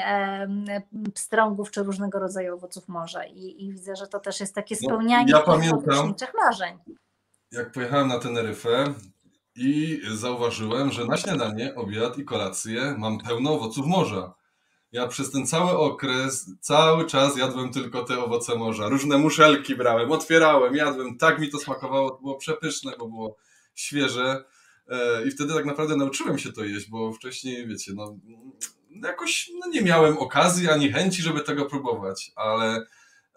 pstrągów 1.14 1.72
czy 1.72 1.84
różnego 1.84 2.20
rodzaju 2.20 2.54
owoców 2.54 2.88
morza 2.88 3.26
I, 3.26 3.66
i 3.66 3.72
widzę, 3.72 3.96
że 3.96 4.08
to 4.08 4.20
też 4.20 4.40
jest 4.40 4.56
takie 4.56 4.76
no, 4.82 4.88
spełnianie 4.88 5.32
no, 5.32 5.38
ja 5.38 5.44
pamiętam, 5.44 6.14
marzeń. 6.46 6.78
Jak 7.52 7.72
pojechałem 7.72 8.08
na 8.08 8.20
Teneryfę, 8.20 8.94
i 9.56 10.02
zauważyłem, 10.14 10.92
że 10.92 11.06
na 11.06 11.18
śniadanie, 11.18 11.76
obiad 11.76 12.18
i 12.18 12.26
kolację 12.26 12.96
mam 12.98 13.18
pełno 13.18 13.54
owoców 13.54 13.86
morza. 13.86 14.34
Ja 14.92 15.08
przez 15.08 15.32
ten 15.32 15.48
cały 15.48 15.78
okres, 15.78 16.52
cały 16.62 17.06
czas 17.06 17.38
jadłem 17.38 17.72
tylko 17.72 18.04
te 18.04 18.24
owoce 18.24 18.56
morza. 18.56 18.90
Różne 18.90 19.18
muszelki 19.18 19.76
brałem, 19.76 20.12
otwierałem, 20.12 20.76
jadłem. 20.76 21.18
Tak 21.18 21.40
mi 21.40 21.50
to 21.50 21.58
smakowało, 21.58 22.10
to 22.10 22.18
było 22.18 22.36
przepyszne, 22.36 22.92
bo 23.00 23.08
było 23.08 23.36
świeże. 23.76 24.44
E, 24.90 25.28
I 25.28 25.32
wtedy 25.32 25.54
tak 25.54 25.66
naprawdę 25.66 25.96
nauczyłem 25.96 26.38
się 26.38 26.54
to 26.54 26.64
jeść, 26.64 26.90
bo 26.90 27.14
wcześniej, 27.14 27.68
wiecie, 27.68 27.92
no 27.96 28.18
jakoś 29.04 29.52
no, 29.60 29.68
nie 29.68 29.82
miałem 29.82 30.18
okazji 30.18 30.70
ani 30.70 30.92
chęci, 30.92 31.22
żeby 31.22 31.42
tego 31.42 31.66
próbować, 31.66 32.32
ale 32.36 32.86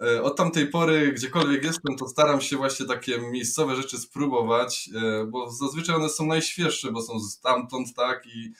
e, 0.00 0.22
od 0.22 0.36
tamtej 0.36 0.66
pory, 0.66 1.12
gdziekolwiek 1.12 1.64
jestem, 1.64 1.96
to 1.96 2.08
staram 2.08 2.40
się 2.40 2.56
właśnie 2.56 2.86
takie 2.86 3.18
miejscowe 3.18 3.76
rzeczy 3.76 3.98
spróbować, 3.98 4.90
e, 4.94 5.26
bo 5.26 5.50
zazwyczaj 5.50 5.96
one 5.96 6.08
są 6.08 6.26
najświeższe, 6.26 6.92
bo 6.92 7.02
są 7.02 7.20
stamtąd, 7.20 7.94
tak, 7.94 8.26
i 8.26 8.52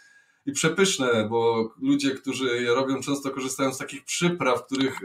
i 0.46 0.52
przepyszne, 0.52 1.28
bo 1.30 1.70
ludzie, 1.82 2.10
którzy 2.10 2.62
je 2.62 2.74
robią, 2.74 3.00
często 3.00 3.30
korzystają 3.30 3.74
z 3.74 3.78
takich 3.78 4.04
przypraw, 4.04 4.66
których 4.66 5.00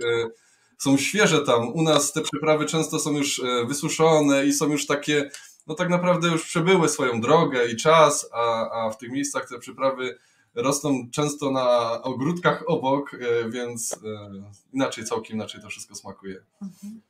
są 0.77 0.97
świeże 0.97 1.41
tam. 1.41 1.73
U 1.73 1.81
nas 1.81 2.13
te 2.13 2.21
przyprawy 2.21 2.65
często 2.65 2.99
są 2.99 3.17
już 3.17 3.41
wysuszone 3.67 4.45
i 4.45 4.53
są 4.53 4.71
już 4.71 4.86
takie, 4.86 5.29
no 5.68 5.76
tak 5.76 5.89
naprawdę 5.89 6.28
już 6.28 6.45
przebyły 6.45 6.89
swoją 6.89 7.22
drogę 7.22 7.68
i 7.68 7.76
czas, 7.76 8.30
a, 8.34 8.70
a 8.70 8.89
w 8.89 8.97
tych 8.97 9.11
miejscach 9.11 9.49
te 9.49 9.59
przyprawy 9.59 10.18
rosną 10.55 11.09
często 11.11 11.51
na 11.51 12.01
ogródkach 12.01 12.64
obok, 12.68 13.14
e, 13.14 13.49
więc 13.49 13.99
inaczej, 14.74 15.05
całkiem 15.05 15.36
inaczej 15.36 15.61
to 15.61 15.70
wszystko 15.70 15.95
smakuje. 15.95 16.43
Mhm. 16.61 17.01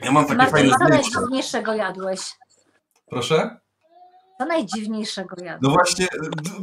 Ja 0.00 0.12
mam 0.12 0.24
takie 0.24 0.36
Martin, 0.36 0.54
fajne. 0.54 0.78
Co 0.78 0.88
najdziwniejszego 0.88 1.74
jadłeś? 1.74 2.20
Proszę? 3.10 3.60
Co 4.38 4.46
najdziwniejszego 4.46 5.36
jadłeś? 5.44 5.62
No 5.62 5.70
właśnie, 5.70 6.06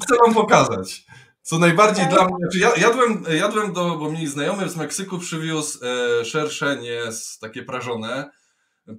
chcę 0.03 0.15
wam 0.25 0.33
pokazać. 0.33 1.05
Co 1.41 1.59
najbardziej 1.59 2.05
okay. 2.05 2.17
dla 2.17 2.25
mnie, 2.25 2.35
znaczy 2.39 2.59
ja 2.59 2.87
jadłem, 2.87 3.23
jadłem 3.29 3.73
do, 3.73 3.95
bo 3.95 4.11
mi 4.11 4.27
znajomy 4.27 4.69
z 4.69 4.75
Meksyku 4.75 5.19
przywiózł 5.19 5.79
e, 5.85 6.25
szerszenie 6.25 7.01
takie 7.41 7.63
prażone. 7.63 8.29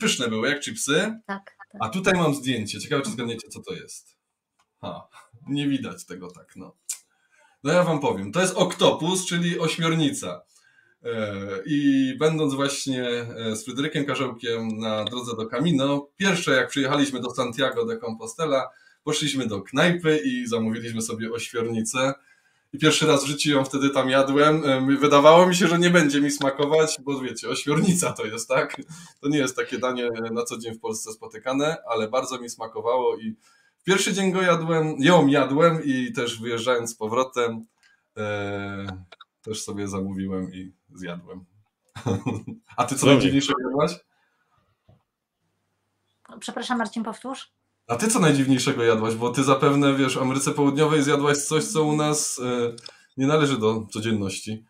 Pyszne 0.00 0.28
były, 0.28 0.48
jak 0.48 0.60
chipsy. 0.62 1.20
Tak. 1.26 1.55
A 1.80 1.88
tutaj 1.88 2.14
mam 2.14 2.34
zdjęcie. 2.34 2.80
Ciekawe, 2.80 3.02
czy 3.02 3.10
zgadniecie, 3.10 3.48
co 3.48 3.62
to 3.62 3.74
jest. 3.74 4.16
Ha, 4.80 5.08
nie 5.48 5.68
widać 5.68 6.06
tego 6.06 6.30
tak, 6.30 6.56
no. 6.56 6.76
No 7.64 7.72
ja 7.72 7.82
wam 7.82 8.00
powiem. 8.00 8.32
To 8.32 8.40
jest 8.40 8.54
oktopus, 8.54 9.26
czyli 9.26 9.58
ośmiornica. 9.58 10.42
E, 11.04 11.36
I 11.66 12.12
będąc 12.18 12.54
właśnie 12.54 13.08
e, 13.08 13.56
z 13.56 13.64
Fryderykiem 13.64 14.04
Karzełkiem 14.04 14.78
na 14.78 15.04
drodze 15.04 15.36
do 15.36 15.46
Camino, 15.46 16.08
pierwsze 16.16 16.52
jak 16.52 16.68
przyjechaliśmy 16.68 17.20
do 17.20 17.30
Santiago 17.30 17.84
de 17.84 17.98
Compostela, 17.98 18.68
poszliśmy 19.04 19.46
do 19.46 19.62
knajpy 19.62 20.20
i 20.24 20.46
zamówiliśmy 20.46 21.02
sobie 21.02 21.32
oświornicę. 21.32 22.14
I 22.76 22.78
pierwszy 22.78 23.06
raz 23.06 23.24
w 23.24 23.26
życiu 23.26 23.50
ją 23.50 23.64
wtedy 23.64 23.90
tam 23.90 24.10
jadłem. 24.10 24.64
E, 24.64 24.96
wydawało 24.96 25.46
mi 25.46 25.54
się, 25.54 25.68
że 25.68 25.78
nie 25.78 25.90
będzie 25.90 26.20
mi 26.20 26.30
smakować, 26.30 26.96
bo 27.00 27.20
wiecie, 27.20 27.48
oświornica 27.48 28.12
to 28.12 28.24
jest, 28.24 28.48
tak? 28.48 28.76
To 29.20 29.28
nie 29.28 29.38
jest 29.38 29.56
takie 29.56 29.78
danie 29.78 30.10
na 30.32 30.44
co 30.44 30.58
dzień 30.58 30.74
w 30.74 30.80
Polsce 30.80 31.12
spotykane, 31.12 31.76
ale 31.90 32.08
bardzo 32.08 32.40
mi 32.40 32.50
smakowało 32.50 33.16
i 33.16 33.36
pierwszy 33.84 34.12
dzień 34.12 34.32
go 34.32 34.42
jadłem, 34.42 34.96
ją 34.98 35.26
jadłem 35.26 35.84
i 35.84 36.12
też 36.12 36.40
wyjeżdżając 36.40 36.90
z 36.90 36.94
powrotem 36.94 37.66
też 39.42 39.62
sobie 39.62 39.88
zamówiłem 39.88 40.54
i 40.54 40.72
zjadłem. 40.94 41.44
A 42.76 42.84
ty 42.84 42.94
co 42.94 43.06
najdziwniejszego 43.06 43.60
jadłaś? 43.60 43.92
Przepraszam, 46.40 46.78
Marcin, 46.78 47.04
powtórz. 47.04 47.52
A 47.88 47.96
ty 47.96 48.08
co 48.08 48.20
najdziwniejszego 48.20 48.84
jadłaś? 48.84 49.14
Bo 49.14 49.30
ty 49.30 49.44
zapewne, 49.44 49.94
wiesz, 49.94 50.18
w 50.18 50.22
Ameryce 50.22 50.50
Południowej 50.50 51.02
zjadłaś 51.02 51.36
coś, 51.38 51.64
co 51.64 51.84
u 51.84 51.96
nas 51.96 52.40
e, 52.44 52.72
nie 53.16 53.26
należy 53.26 53.58
do 53.58 53.86
codzienności. 53.86 54.66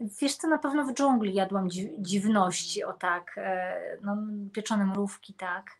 Wiesz 0.00 0.34
co, 0.34 0.48
na 0.48 0.58
pewno 0.58 0.84
w 0.84 0.94
dżungli 0.94 1.34
jadłam 1.34 1.68
dziwności, 1.98 2.84
o 2.84 2.92
tak, 2.92 3.34
e, 3.36 3.98
no, 4.02 4.16
pieczone 4.52 4.86
mrówki, 4.86 5.34
tak. 5.34 5.70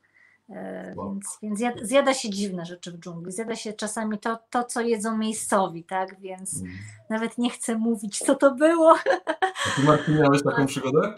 E, 0.51 0.95
więc, 1.03 1.39
więc 1.43 1.89
zjada 1.89 2.14
się 2.14 2.30
dziwne 2.30 2.66
rzeczy 2.66 2.93
w 2.93 2.99
dżungli. 2.99 3.32
Zjada 3.32 3.57
się 3.57 3.72
czasami 3.72 4.18
to, 4.18 4.39
to 4.51 4.64
co 4.64 4.80
jedzą 4.80 5.18
miejscowi, 5.18 5.84
tak? 5.84 6.20
Więc 6.20 6.61
mm. 6.61 6.72
nawet 7.11 7.39
nie 7.39 7.51
chcę 7.51 7.76
mówić, 7.76 8.18
co 8.18 8.34
to 8.34 8.55
było. 8.55 8.95
A 8.95 9.76
ty, 9.76 9.82
Martin, 9.82 10.18
miałeś 10.18 10.43
taką 10.43 10.66
przygodę? 10.66 11.14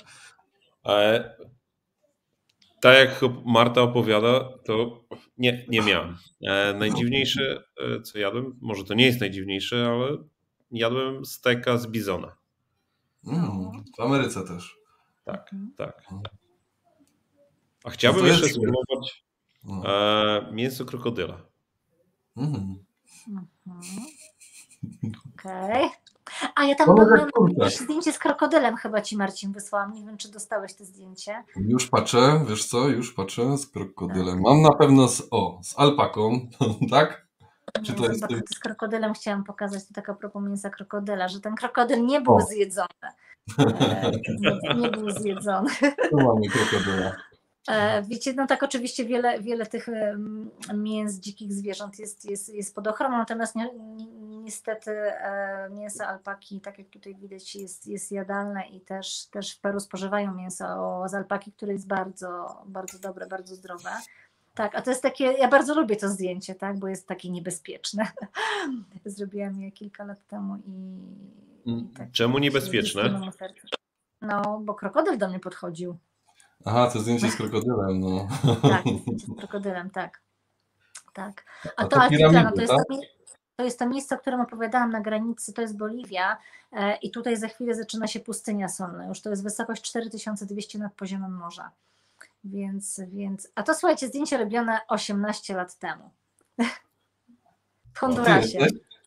E, 0.86 1.30
tak 2.80 2.98
jak 2.98 3.30
Marta 3.44 3.82
opowiada, 3.82 4.48
to 4.64 5.04
nie, 5.38 5.66
nie 5.68 5.80
miałem. 5.82 6.16
E, 6.42 6.74
najdziwniejsze, 6.74 7.62
e, 7.76 8.02
co 8.02 8.18
jadłem, 8.18 8.58
może 8.60 8.84
to 8.84 8.94
nie 8.94 9.06
jest 9.06 9.20
najdziwniejsze, 9.20 9.86
ale 9.86 10.16
jadłem 10.70 11.24
steka 11.24 11.78
z 11.78 11.86
bizona. 11.86 12.36
Mm, 13.26 13.84
w 13.96 14.00
Ameryce 14.00 14.44
też. 14.44 14.76
Tak, 15.24 15.50
tak. 15.76 16.06
Mm. 16.12 16.22
A 17.84 17.90
chciałbym 17.90 18.26
jeszcze 18.26 18.48
spróbować 18.48 19.24
no. 19.64 19.82
e, 19.86 20.52
mięso 20.52 20.84
krokodyla. 20.84 21.46
Mm. 22.36 22.84
Okej. 25.38 25.84
Okay. 25.84 25.90
A 26.54 26.64
ja 26.64 26.74
tam 26.74 26.94
byłem, 26.94 27.30
zdjęcie 27.68 28.12
z 28.12 28.18
krokodylem 28.18 28.76
chyba 28.76 29.00
ci 29.00 29.16
Marcin 29.16 29.52
wysłałam. 29.52 29.92
Nie 29.92 30.04
wiem, 30.04 30.16
czy 30.16 30.30
dostałeś 30.30 30.74
to 30.74 30.84
zdjęcie. 30.84 31.44
Już 31.56 31.86
patrzę, 31.86 32.44
wiesz 32.48 32.64
co, 32.64 32.88
już 32.88 33.14
patrzę 33.14 33.58
z 33.58 33.66
krokodylem. 33.66 34.34
Tak. 34.34 34.44
Mam 34.44 34.62
na 34.62 34.72
pewno 34.72 35.08
z, 35.08 35.28
o, 35.30 35.60
z 35.62 35.78
alpaką, 35.78 36.40
tak? 36.90 37.28
Czy 37.82 37.92
to 37.92 38.06
jest 38.06 38.24
z 38.54 38.58
krokodylem 38.58 39.14
chciałam 39.14 39.44
pokazać, 39.44 39.86
to 39.88 39.94
taka 39.94 40.14
propos 40.14 40.42
mięsa 40.42 40.70
krokodyla, 40.70 41.28
że 41.28 41.40
ten 41.40 41.54
krokodyl 41.54 42.06
nie 42.06 42.20
był 42.20 42.34
o. 42.34 42.40
zjedzony. 42.40 42.88
E, 43.58 44.10
nie, 44.38 44.74
nie, 44.80 44.90
był 44.90 45.10
zjedzony. 45.10 45.70
Tu 46.10 46.16
mamy 46.16 46.48
krokodyla. 46.48 47.12
E, 47.68 48.02
wiecie, 48.02 48.32
no 48.32 48.46
tak 48.46 48.62
oczywiście 48.62 49.04
wiele, 49.04 49.40
wiele 49.40 49.66
tych 49.66 49.86
mięs 50.74 51.14
dzikich 51.14 51.52
zwierząt 51.52 51.98
jest, 51.98 52.30
jest, 52.30 52.54
jest 52.54 52.74
pod 52.74 52.86
ochroną, 52.86 53.18
natomiast 53.18 53.54
ni 53.54 53.64
niestety 54.42 54.90
e, 54.90 55.70
mięso 55.70 56.06
alpaki, 56.06 56.60
tak 56.60 56.78
jak 56.78 56.88
tutaj 56.88 57.14
widać, 57.14 57.56
jest, 57.56 57.86
jest 57.86 58.12
jadalne 58.12 58.68
i 58.68 58.80
też, 58.80 59.26
też 59.26 59.54
w 59.54 59.60
Peru 59.60 59.80
spożywają 59.80 60.34
mięso 60.34 60.64
z 61.08 61.14
alpaki, 61.14 61.52
które 61.52 61.72
jest 61.72 61.86
bardzo, 61.86 62.62
bardzo 62.66 62.98
dobre, 62.98 63.26
bardzo 63.26 63.54
zdrowe. 63.54 63.90
Tak, 64.54 64.74
a 64.74 64.82
to 64.82 64.90
jest 64.90 65.02
takie, 65.02 65.24
ja 65.24 65.48
bardzo 65.48 65.74
lubię 65.74 65.96
to 65.96 66.08
zdjęcie, 66.08 66.54
tak, 66.54 66.78
bo 66.78 66.88
jest 66.88 67.08
takie 67.08 67.30
niebezpieczne. 67.30 68.08
Zrobiłam 69.04 69.60
je 69.60 69.72
kilka 69.72 70.04
lat 70.04 70.26
temu 70.26 70.56
i. 70.66 70.98
i 71.64 71.84
tak, 71.96 72.10
Czemu 72.12 72.38
niebezpieczne? 72.38 73.02
No, 74.20 74.60
bo 74.64 74.74
krokodyl 74.74 75.18
do 75.18 75.28
mnie 75.28 75.40
podchodził. 75.40 75.98
Aha, 76.64 76.90
to 76.90 77.00
zdjęcie 77.00 77.30
z 77.30 77.36
krokodylem, 77.36 78.00
no. 78.00 78.28
Tak, 78.62 78.82
zdjęcie 78.82 79.26
z 79.26 79.36
krokodylem, 79.38 79.90
tak. 79.90 80.20
Tak. 81.14 81.44
A, 81.64 81.68
A 81.76 81.84
to, 81.84 81.88
to 81.88 82.02
Altiplano, 82.02 82.52
to 82.52 82.60
jest 82.60 82.72
to, 82.72 83.00
to 83.56 83.64
jest 83.64 83.78
to 83.78 83.88
miejsce, 83.88 84.14
o 84.14 84.18
którym 84.18 84.40
opowiadałam 84.40 84.90
na 84.90 85.00
granicy, 85.00 85.52
to 85.52 85.62
jest 85.62 85.76
Boliwia 85.76 86.38
e, 86.72 86.96
i 86.96 87.10
tutaj 87.10 87.36
za 87.36 87.48
chwilę 87.48 87.74
zaczyna 87.74 88.06
się 88.06 88.20
pustynia 88.20 88.68
solna. 88.68 89.06
Już 89.06 89.20
to 89.20 89.30
jest 89.30 89.42
wysokość 89.42 89.82
4200 89.82 90.78
nad 90.78 90.94
poziomem 90.94 91.32
morza. 91.32 91.70
Więc, 92.44 93.00
więc, 93.08 93.48
a 93.54 93.62
to 93.62 93.74
słuchajcie, 93.74 94.08
zdjęcie 94.08 94.38
robione 94.38 94.80
18 94.88 95.54
lat 95.54 95.78
temu. 95.78 96.10
W 97.94 97.98
Hondurasie. 97.98 98.58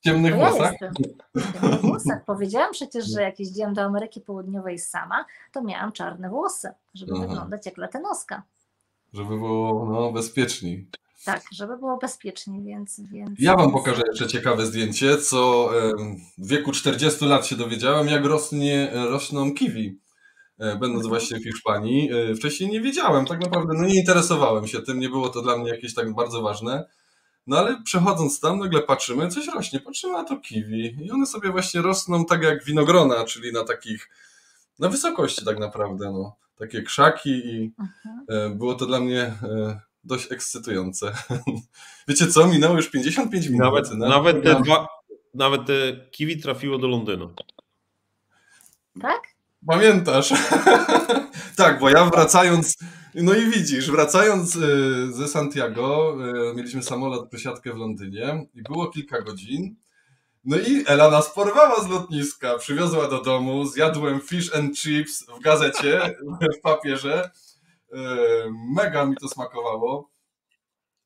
Ciemnych 0.01 0.35
ja 0.35 0.49
włosach? 0.49 0.73
W 0.75 0.79
ciemnych 0.79 1.81
włosach. 1.81 2.25
Powiedziałam 2.25 2.71
przecież, 2.71 3.05
że 3.05 3.21
jak 3.21 3.39
jeździłam 3.39 3.73
do 3.73 3.81
Ameryki 3.81 4.21
Południowej 4.21 4.79
sama, 4.79 5.25
to 5.51 5.63
miałam 5.63 5.91
czarne 5.91 6.29
włosy, 6.29 6.69
żeby 6.93 7.11
Aha. 7.15 7.27
wyglądać 7.27 7.65
jak 7.65 7.77
latynoska. 7.77 8.43
Żeby 9.13 9.37
było 9.37 9.85
no, 9.85 10.11
bezpieczniej. 10.11 10.87
Tak, 11.25 11.41
żeby 11.51 11.77
było 11.77 11.97
bezpiecznie, 11.97 12.61
więc, 12.61 13.01
więc. 13.11 13.39
Ja 13.39 13.55
Wam 13.55 13.71
pokażę 13.71 14.01
jeszcze 14.11 14.27
ciekawe 14.27 14.65
zdjęcie, 14.65 15.17
co 15.17 15.69
w 16.37 16.47
wieku 16.47 16.71
40 16.71 17.25
lat 17.25 17.47
się 17.47 17.55
dowiedziałem, 17.55 18.07
jak 18.07 18.25
rośnie, 18.25 18.91
rosną 18.93 19.53
kiwi. 19.53 19.99
E, 20.61 20.71
będąc 20.71 21.05
mhm. 21.05 21.09
właśnie 21.09 21.39
w 21.39 21.43
Hiszpanii. 21.43 22.09
E, 22.13 22.35
wcześniej 22.35 22.69
nie 22.69 22.81
wiedziałem, 22.81 23.25
tak 23.25 23.41
naprawdę, 23.41 23.73
no 23.77 23.87
nie 23.87 23.99
interesowałem 23.99 24.67
się 24.67 24.81
tym, 24.81 24.99
nie 24.99 25.09
było 25.09 25.29
to 25.29 25.41
dla 25.41 25.57
mnie 25.57 25.69
jakieś 25.69 25.93
tak 25.93 26.13
bardzo 26.13 26.41
ważne. 26.41 26.85
No 27.47 27.57
ale 27.57 27.81
przechodząc 27.83 28.39
tam, 28.39 28.59
nagle 28.59 28.81
patrzymy, 28.81 29.27
coś 29.27 29.47
rośnie, 29.47 29.79
patrzymy 29.79 30.13
na 30.13 30.23
to 30.23 30.37
kiwi 30.37 31.05
i 31.05 31.11
one 31.11 31.25
sobie 31.25 31.51
właśnie 31.51 31.81
rosną 31.81 32.25
tak 32.25 32.43
jak 32.43 32.63
winogrona, 32.63 33.25
czyli 33.25 33.53
na 33.53 33.63
takich, 33.63 34.09
na 34.79 34.89
wysokości 34.89 35.45
tak 35.45 35.59
naprawdę, 35.59 36.11
no. 36.11 36.35
Takie 36.55 36.81
krzaki 36.81 37.29
i 37.29 37.73
mhm. 37.79 38.25
E, 38.29 38.55
było 38.55 38.73
to 38.73 38.85
dla 38.85 38.99
mnie 38.99 39.33
dość 40.03 40.31
ekscytujące. 40.31 41.13
Wiecie 42.07 42.27
co, 42.27 42.47
minęło 42.47 42.75
już 42.75 42.89
55 42.89 43.47
minut. 43.47 43.61
Nawet, 43.61 43.93
nawet, 43.93 44.43
te 44.43 44.61
dwa, 44.61 44.87
nawet 45.33 45.65
te 45.65 45.73
kiwi 46.11 46.41
trafiło 46.41 46.77
do 46.77 46.87
Londynu. 46.87 47.33
Tak? 49.01 49.21
Pamiętasz? 49.67 50.33
tak, 51.57 51.79
bo 51.79 51.89
ja 51.89 52.05
wracając, 52.05 52.77
no 53.15 53.35
i 53.35 53.49
widzisz, 53.49 53.91
wracając 53.91 54.55
y, 54.55 55.13
ze 55.13 55.27
Santiago, 55.27 56.17
y, 56.51 56.55
mieliśmy 56.55 56.83
samolot 56.83 57.29
przesiadkę 57.29 57.73
w 57.73 57.77
Londynie 57.77 58.45
i 58.53 58.61
było 58.63 58.87
kilka 58.89 59.21
godzin. 59.21 59.75
No 60.45 60.57
i 60.57 60.83
Ela 60.87 61.11
nas 61.11 61.33
porwała 61.33 61.83
z 61.83 61.89
lotniska, 61.89 62.57
przywiozła 62.57 63.07
do 63.07 63.21
domu, 63.21 63.65
zjadłem 63.65 64.21
fish 64.21 64.55
and 64.55 64.77
chips 64.77 65.25
w 65.25 65.39
gazecie, 65.41 66.15
w 66.57 66.61
papierze. 66.61 67.31
Y, 67.93 67.97
mega 68.75 69.05
mi 69.05 69.15
to 69.15 69.27
smakowało. 69.27 70.09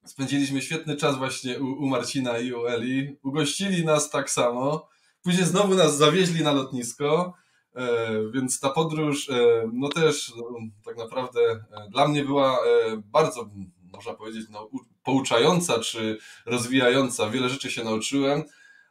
Spędziliśmy 0.05 0.61
świetny 0.61 0.95
czas 0.95 1.17
właśnie 1.17 1.59
u, 1.59 1.65
u 1.65 1.87
Marcina 1.87 2.37
i 2.37 2.53
u 2.53 2.67
Eli. 2.67 3.17
Ugościli 3.23 3.85
nas 3.85 4.09
tak 4.09 4.29
samo. 4.29 4.87
Później 5.23 5.45
znowu 5.45 5.75
nas 5.75 5.97
zawieźli 5.97 6.43
na 6.43 6.51
lotnisko. 6.51 7.33
E, 7.75 8.09
więc 8.33 8.59
ta 8.59 8.69
podróż, 8.69 9.29
e, 9.29 9.69
no 9.73 9.89
też 9.89 10.33
no, 10.37 10.59
tak 10.85 10.97
naprawdę 10.97 11.39
e, 11.41 11.89
dla 11.89 12.07
mnie 12.07 12.25
była 12.25 12.59
bardzo, 12.97 13.49
można 13.93 14.13
powiedzieć, 14.13 14.47
no, 14.49 14.69
pouczająca 15.03 15.79
czy 15.79 16.17
rozwijająca. 16.45 17.29
Wiele 17.29 17.49
rzeczy 17.49 17.71
się 17.71 17.83
nauczyłem. 17.83 18.43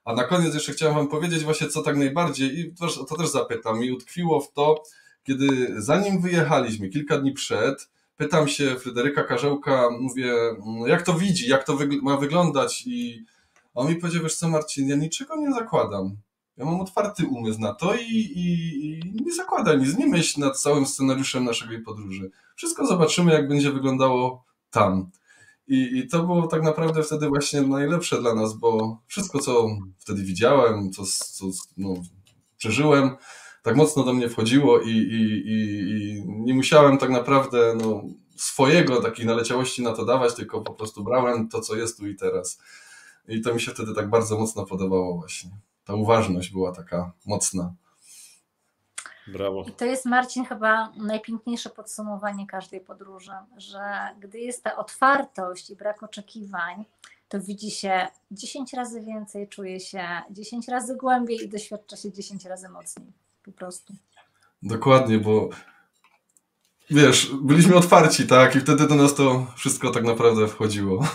A 0.05 0.15
na 0.15 0.25
koniec 0.25 0.55
jeszcze 0.55 0.73
chciałem 0.73 0.95
Wam 0.95 1.09
powiedzieć 1.09 1.45
właśnie, 1.45 1.69
co 1.69 1.83
tak 1.83 1.97
najbardziej, 1.97 2.59
i 2.59 2.75
to, 2.75 3.05
to 3.05 3.17
też 3.17 3.29
zapytam, 3.29 3.79
mi 3.79 3.93
utkwiło 3.93 4.41
w 4.41 4.53
to, 4.53 4.83
kiedy 5.23 5.75
zanim 5.83 6.21
wyjechaliśmy, 6.21 6.89
kilka 6.89 7.19
dni 7.19 7.33
przed, 7.33 7.91
pytam 8.17 8.49
się 8.49 8.77
Fryderyka 8.77 9.25
Karzełka, 9.25 9.89
mówię, 10.01 10.35
no, 10.67 10.87
jak 10.87 11.03
to 11.03 11.15
widzi, 11.15 11.49
jak 11.49 11.65
to 11.65 11.79
ma 12.03 12.17
wyglądać 12.17 12.83
i 12.87 13.25
on 13.75 13.89
mi 13.89 13.97
powiedział, 13.97 14.23
wiesz 14.23 14.37
co 14.37 14.49
Marcin, 14.49 14.89
ja 14.89 14.97
niczego 14.97 15.37
nie 15.37 15.53
zakładam. 15.53 16.17
Ja 16.57 16.65
mam 16.65 16.81
otwarty 16.81 17.27
umysł 17.27 17.61
na 17.61 17.75
to 17.75 17.95
i, 17.95 18.15
i, 18.15 18.45
i 18.87 19.25
nie 19.25 19.35
zakładaj 19.35 19.79
nic, 19.79 19.99
nie 19.99 20.07
myśl 20.07 20.41
nad 20.41 20.61
całym 20.61 20.87
scenariuszem 20.87 21.45
naszej 21.45 21.83
podróży. 21.83 22.31
Wszystko 22.57 22.87
zobaczymy, 22.87 23.33
jak 23.33 23.49
będzie 23.49 23.73
wyglądało 23.73 24.45
tam. 24.71 25.11
I, 25.69 25.99
I 25.99 26.09
to 26.09 26.23
było 26.23 26.47
tak 26.47 26.63
naprawdę 26.63 27.03
wtedy 27.03 27.29
właśnie 27.29 27.63
najlepsze 27.63 28.21
dla 28.21 28.35
nas, 28.35 28.55
bo 28.55 28.99
wszystko, 29.07 29.39
co 29.39 29.69
wtedy 29.99 30.23
widziałem, 30.23 30.93
co, 30.93 31.03
co 31.33 31.45
no, 31.77 31.95
przeżyłem, 32.57 33.17
tak 33.63 33.77
mocno 33.77 34.05
do 34.05 34.13
mnie 34.13 34.29
wchodziło 34.29 34.81
i, 34.81 34.91
i, 34.91 35.43
i, 35.47 36.23
nie 36.27 36.55
musiałem 36.55 36.99
tak 36.99 37.11
naprawdę 37.11 37.77
no, 37.83 38.03
swojego 38.37 39.03
takiej 39.03 39.27
naleciałości 39.27 39.83
na 39.83 39.93
to 39.93 40.05
dawać, 40.05 40.35
tylko 40.35 40.61
po 40.61 40.75
prostu 40.75 41.05
brałem 41.05 41.49
to, 41.49 41.61
co 41.61 41.77
jest 41.77 41.99
tu 41.99 42.07
i 42.07 42.17
teraz. 42.17 42.61
I 43.29 43.41
to 43.41 43.55
mi 43.55 43.61
się 43.61 43.73
wtedy 43.73 43.95
tak 43.95 44.11
bardzo 44.11 44.39
mocno 44.39 44.67
podobało 44.67 45.19
właśnie 45.19 45.51
ta 45.85 45.95
uważność 45.95 46.51
była 46.53 46.73
taka 46.73 47.13
mocna. 47.27 47.75
Brawo. 49.27 49.65
I 49.69 49.73
to 49.73 49.85
jest, 49.85 50.05
Marcin, 50.05 50.45
chyba 50.45 50.93
najpiękniejsze 50.97 51.71
podsumowanie 51.71 52.47
każdej 52.47 52.81
podróży, 52.81 53.33
że 53.57 53.81
gdy 54.21 54.39
jest 54.39 54.63
ta 54.63 54.77
otwartość 54.77 55.71
i 55.71 55.77
brak 55.77 56.03
oczekiwań, 56.03 56.85
to 57.29 57.41
widzi 57.41 57.71
się 57.71 58.07
10 58.31 58.73
razy 58.73 59.01
więcej, 59.01 59.49
czuje 59.49 59.81
się 59.81 60.09
10 60.31 60.69
razy 60.69 60.97
głębiej 60.97 61.45
i 61.45 61.49
doświadcza 61.49 61.97
się 61.97 62.13
10 62.13 62.45
razy 62.45 62.69
mocniej. 62.69 63.13
Po 63.45 63.53
prostu. 63.53 63.95
Dokładnie, 64.63 65.19
bo 65.19 65.49
wiesz, 66.91 67.31
byliśmy 67.43 67.77
otwarci, 67.77 68.27
tak? 68.27 68.57
I 68.57 68.61
wtedy 68.61 68.89
do 68.89 68.95
nas 68.95 69.15
to 69.15 69.47
wszystko 69.57 69.91
tak 69.91 70.05
naprawdę 70.05 70.49
wchodziło. 70.49 71.07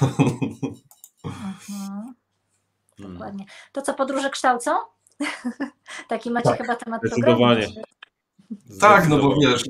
Mhm. 1.26 2.09
Hmm. 3.00 3.14
Dokładnie. 3.14 3.46
To 3.72 3.82
co 3.82 3.94
podróże 3.94 4.30
kształcą? 4.30 4.72
Taki 6.10 6.32
macie 6.32 6.50
tak, 6.50 6.62
chyba 6.62 6.76
temat 6.76 7.02
Zdecydowanie. 7.04 7.68
Tak, 8.80 9.10
no 9.10 9.18
bo 9.18 9.36
wiesz, 9.42 9.64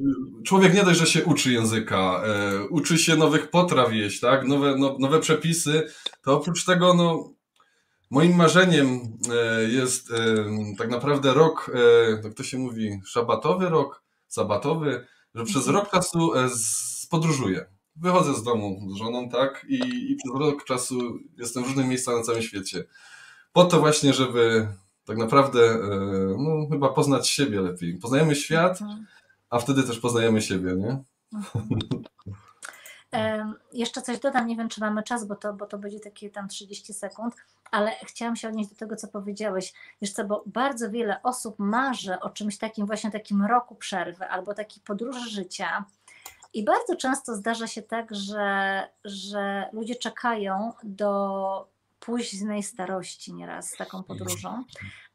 człowiek 0.46 0.74
nie 0.74 0.84
dość, 0.84 1.00
że 1.00 1.06
się 1.06 1.26
uczy 1.26 1.52
języka, 1.52 2.22
e, 2.26 2.64
uczy 2.68 2.98
się 2.98 3.16
nowych 3.16 3.50
potraw 3.50 3.94
jeść, 3.94 4.20
tak, 4.20 4.48
nowe, 4.48 4.76
no, 4.78 4.96
nowe 5.00 5.20
przepisy, 5.20 5.88
to 6.24 6.38
oprócz 6.38 6.66
tego, 6.66 6.94
no, 6.94 7.34
moim 8.10 8.36
marzeniem 8.36 9.00
e, 9.32 9.64
jest 9.64 10.12
e, 10.12 10.46
tak 10.78 10.90
naprawdę 10.90 11.34
rok, 11.34 11.72
e, 11.76 12.12
jak 12.24 12.34
to 12.34 12.44
się 12.44 12.58
mówi, 12.58 13.02
szabatowy 13.06 13.70
rok, 13.70 14.04
sabatowy, 14.28 15.06
że 15.36 15.44
przez 15.44 15.68
mhm. 15.68 15.76
rok 15.76 15.92
czasu 15.92 16.34
e, 16.36 16.50
podróżuję. 17.10 17.66
Wychodzę 17.96 18.34
z 18.34 18.44
domu 18.44 18.88
z 18.94 18.98
żoną, 18.98 19.30
tak, 19.30 19.66
i, 19.70 19.76
i 20.12 20.16
przez 20.16 20.40
rok 20.40 20.64
czasu 20.64 21.20
jestem 21.38 21.64
w 21.64 21.68
różnych 21.68 21.88
miejscach 21.88 22.16
na 22.16 22.24
całym 22.24 22.42
świecie 22.42 22.84
po 23.54 23.66
to 23.66 23.80
właśnie, 23.80 24.14
żeby 24.14 24.68
tak 25.06 25.18
naprawdę 25.18 25.60
e, 25.60 25.80
no, 26.38 26.68
chyba 26.72 26.90
poznać 26.90 27.30
siebie 27.30 27.62
lepiej. 27.62 27.98
Poznajemy 27.98 28.36
świat, 28.36 28.82
mhm. 28.82 29.06
a 29.50 29.60
wtedy 29.60 29.84
też 29.84 30.00
poznajemy 30.00 30.42
siebie, 30.42 30.76
nie? 30.76 31.04
Mhm. 31.34 31.70
Jeszcze 33.74 34.02
coś 34.02 34.20
dodam, 34.20 34.48
nie 34.48 34.56
wiem 34.56 34.70
czy 34.70 34.82
mamy 34.82 35.04
czas, 35.04 35.26
bo 35.26 35.36
to, 35.36 35.54
bo 35.54 35.66
to 35.66 35.78
będzie 35.78 36.00
takie 36.00 36.30
tam 36.30 36.48
30 36.48 36.94
sekund, 36.94 37.36
ale 37.72 37.92
chciałam 38.06 38.36
się 38.36 38.48
odnieść 38.48 38.70
do 38.70 38.76
tego, 38.76 38.96
co 38.96 39.08
powiedziałeś. 39.08 39.74
Wiesz 40.02 40.12
co, 40.12 40.26
bo 40.26 40.44
bardzo 40.46 40.92
wiele 40.92 41.24
osób 41.24 41.56
marzy 41.60 42.20
o 42.20 42.30
czymś 42.30 42.58
takim, 42.58 42.86
właśnie 42.86 43.12
takim 43.12 43.46
roku 43.46 43.76
przerwy 43.76 44.26
albo 44.26 44.54
takiej 44.54 44.84
podróży 44.84 45.30
życia. 45.30 45.86
I 46.54 46.64
bardzo 46.64 46.96
często 46.96 47.36
zdarza 47.36 47.68
się 47.68 47.82
tak, 47.82 48.16
że, 48.16 48.88
że 49.06 49.70
ludzie 49.74 49.96
czekają 49.96 50.74
do 50.84 51.70
późnej 52.00 52.64
starości 52.64 53.34
nieraz 53.34 53.70
z 53.70 53.78
taką 53.78 54.04
podróżą, 54.04 54.64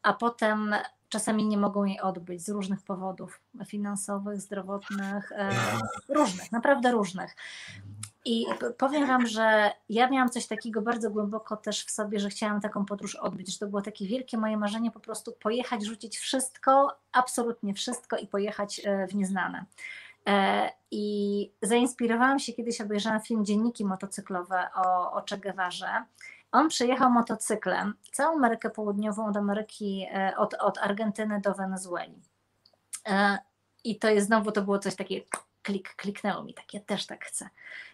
a 0.02 0.12
potem 0.12 0.74
czasami 1.08 1.46
nie 1.46 1.58
mogą 1.58 1.84
jej 1.84 2.00
odbyć 2.00 2.44
z 2.44 2.48
różnych 2.48 2.82
powodów 2.82 3.40
finansowych, 3.66 4.40
zdrowotnych, 4.40 5.32
e, 5.32 5.50
różnych, 6.18 6.52
naprawdę 6.52 6.92
różnych. 6.92 7.36
I 8.24 8.46
powiem 8.78 9.06
Wam, 9.06 9.26
że 9.26 9.72
ja 9.88 10.10
miałam 10.10 10.30
coś 10.30 10.46
takiego 10.46 10.82
bardzo 10.82 11.10
głęboko 11.10 11.56
też 11.56 11.84
w 11.84 11.90
sobie, 11.90 12.20
że 12.20 12.28
chciałam 12.28 12.60
taką 12.60 12.84
podróż 12.84 13.14
odbyć, 13.14 13.52
że 13.52 13.58
to 13.58 13.66
było 13.66 13.82
takie 13.82 14.06
wielkie 14.06 14.38
moje 14.38 14.56
marzenie, 14.56 14.90
po 14.90 15.00
prostu 15.00 15.32
pojechać, 15.32 15.84
rzucić 15.84 16.18
wszystko, 16.18 16.98
absolutnie 17.12 17.74
wszystko 17.74 18.16
i 18.16 18.26
pojechać 18.26 18.80
e, 18.84 19.06
w 19.06 19.14
nieznane. 19.14 19.64
E, 20.26 20.70
I 20.90 21.50
zainspirowałam 21.62 22.38
się 22.38 22.52
kiedyś, 22.52 22.80
obejrzałam 22.80 23.20
film 23.20 23.44
Dzienniki 23.44 23.84
motocyklowe 23.84 24.68
o, 24.74 25.12
o 25.12 25.22
Che 25.30 25.38
Guevarze 25.38 26.04
on 26.54 26.68
przyjechał 26.68 27.10
motocyklem 27.10 27.94
całą 28.12 28.36
Amerykę 28.36 28.70
Południową 28.70 29.26
od 29.26 29.36
Ameryki, 29.36 30.06
e, 30.14 30.36
od, 30.36 30.54
od 30.54 30.78
Argentyny 30.78 31.40
do 31.40 31.54
Wenezueli. 31.54 32.22
E, 33.06 33.38
I 33.84 33.98
to 33.98 34.08
jest 34.08 34.26
znowu, 34.26 34.52
to 34.52 34.62
było 34.62 34.78
coś 34.78 34.94
takiego, 34.94 35.26
klik, 35.62 35.94
kliknęło 35.96 36.44
mi, 36.44 36.54
tak, 36.54 36.74
ja 36.74 36.80
też 36.80 37.06
tak 37.06 37.24
chcę. 37.24 37.48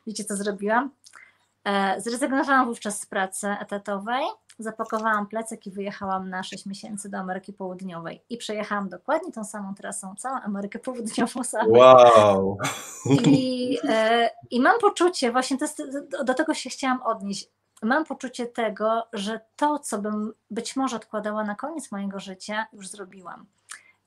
Wiecie, 0.07 0.25
co 0.25 0.37
zrobiłam? 0.37 0.91
E, 1.65 2.01
zrezygnowałam 2.01 2.67
wówczas 2.67 3.01
z 3.01 3.07
pracy 3.07 3.49
etatowej, 3.61 4.25
zapakowałam 4.59 5.27
plecak 5.27 5.67
i 5.67 5.71
wyjechałam 5.71 6.31
na 6.31 6.43
6 6.43 6.67
miesięcy 6.67 7.11
do 7.11 7.19
Ameryki 7.19 7.53
Południowej. 7.53 8.23
I 8.29 8.37
przejechałam 8.37 8.89
dokładnie 8.89 9.33
tą 9.33 9.45
samą 9.45 9.75
trasą, 9.75 10.15
całą 10.19 10.37
Amerykę 10.41 10.79
Południową 10.79 11.45
samą. 11.45 11.71
Wow! 11.71 12.59
I, 13.27 13.79
I 14.51 14.61
mam 14.61 14.81
poczucie, 14.81 15.33
właśnie 15.33 15.59
to 15.59 15.65
jest, 15.65 15.83
do 16.25 16.35
tego 16.35 16.55
się 16.55 16.71
chciałam 16.71 17.03
odnieść, 17.03 17.51
mam 17.83 18.05
poczucie 18.05 18.47
tego, 18.47 19.07
że 19.13 19.41
to, 19.57 19.79
co 19.79 19.99
bym 19.99 20.33
być 20.51 20.77
może 20.77 20.97
odkładała 20.97 21.45
na 21.45 21.55
koniec 21.55 21.93
mojego 21.93 22.21
życia, 22.21 22.67
już 22.73 22.89
zrobiłam. 22.89 23.47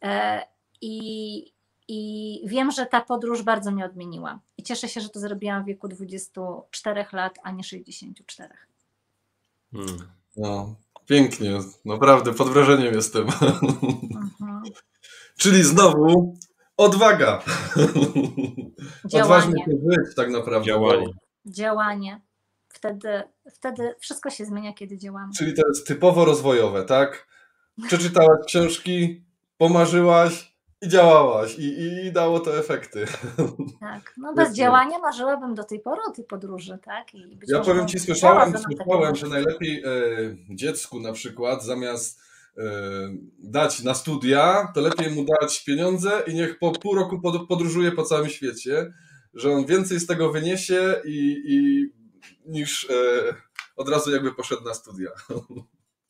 E, 0.01 0.41
I, 0.81 1.53
i 1.87 2.41
wiem, 2.45 2.71
że 2.71 2.85
ta 2.85 3.01
podróż 3.01 3.41
bardzo 3.41 3.71
mnie 3.71 3.85
odmieniła. 3.85 4.39
I 4.57 4.63
cieszę 4.63 4.89
się, 4.89 5.01
że 5.01 5.09
to 5.09 5.19
zrobiłam 5.19 5.63
w 5.63 5.65
wieku 5.65 5.87
24 5.87 7.05
lat, 7.13 7.39
a 7.43 7.51
nie 7.51 7.63
64. 7.63 8.53
Hmm. 9.71 9.97
No, 10.35 10.75
Pięknie, 11.05 11.59
naprawdę 11.85 12.33
pod 12.33 12.49
wrażeniem 12.49 12.93
jestem. 12.93 13.23
Mhm. 13.23 14.63
Czyli 15.37 15.63
znowu 15.63 16.37
odwaga. 16.77 17.43
Odważnie 19.13 19.65
się 19.65 19.71
żyć 19.71 20.15
tak 20.15 20.29
naprawdę. 20.29 20.65
Działanie. 20.65 21.07
Działanie. 21.45 22.21
Wtedy, 22.83 23.23
wtedy 23.51 23.95
wszystko 23.99 24.29
się 24.29 24.45
zmienia, 24.45 24.73
kiedy 24.73 24.97
działamy. 24.97 25.33
Czyli 25.37 25.53
to 25.53 25.67
jest 25.67 25.87
typowo 25.87 26.25
rozwojowe, 26.25 26.83
tak? 26.83 27.27
Przeczytałaś 27.87 28.39
książki, 28.47 29.23
pomarzyłaś 29.57 30.53
i 30.81 30.87
działałaś 30.87 31.55
i, 31.59 31.79
i 32.05 32.11
dało 32.11 32.39
to 32.39 32.57
efekty. 32.57 33.05
Tak, 33.79 34.13
no 34.17 34.33
bez 34.37 34.53
działania 34.53 34.99
marzyłabym 34.99 35.55
do 35.55 35.63
tej 35.63 35.79
pory 35.79 36.01
o 36.07 36.11
tej 36.11 36.25
podróży, 36.25 36.79
tak? 36.85 37.15
I 37.15 37.39
ja 37.47 37.59
powiem 37.59 37.87
Ci, 37.87 37.99
słyszałem, 37.99 38.53
słyszałem 38.57 39.15
że 39.15 39.27
najlepiej 39.27 39.83
e, 39.83 39.89
dziecku 40.49 40.99
na 40.99 41.13
przykład 41.13 41.63
zamiast 41.63 42.21
e, 42.57 42.63
dać 43.39 43.83
na 43.83 43.93
studia, 43.93 44.71
to 44.75 44.81
lepiej 44.81 45.11
mu 45.11 45.25
dać 45.25 45.63
pieniądze 45.63 46.23
i 46.27 46.33
niech 46.33 46.59
po 46.59 46.71
pół 46.71 46.95
roku 46.95 47.21
podróżuje 47.49 47.91
po 47.91 48.03
całym 48.03 48.29
świecie, 48.29 48.93
że 49.33 49.51
on 49.51 49.65
więcej 49.65 49.99
z 49.99 50.07
tego 50.07 50.31
wyniesie 50.31 50.95
i, 51.05 51.41
i 51.45 52.02
niż 52.45 52.89
e, 52.89 52.93
od 53.75 53.89
razu 53.89 54.11
jakby 54.11 54.33
poszedł 54.33 54.63
na 54.63 54.73
studia. 54.73 55.09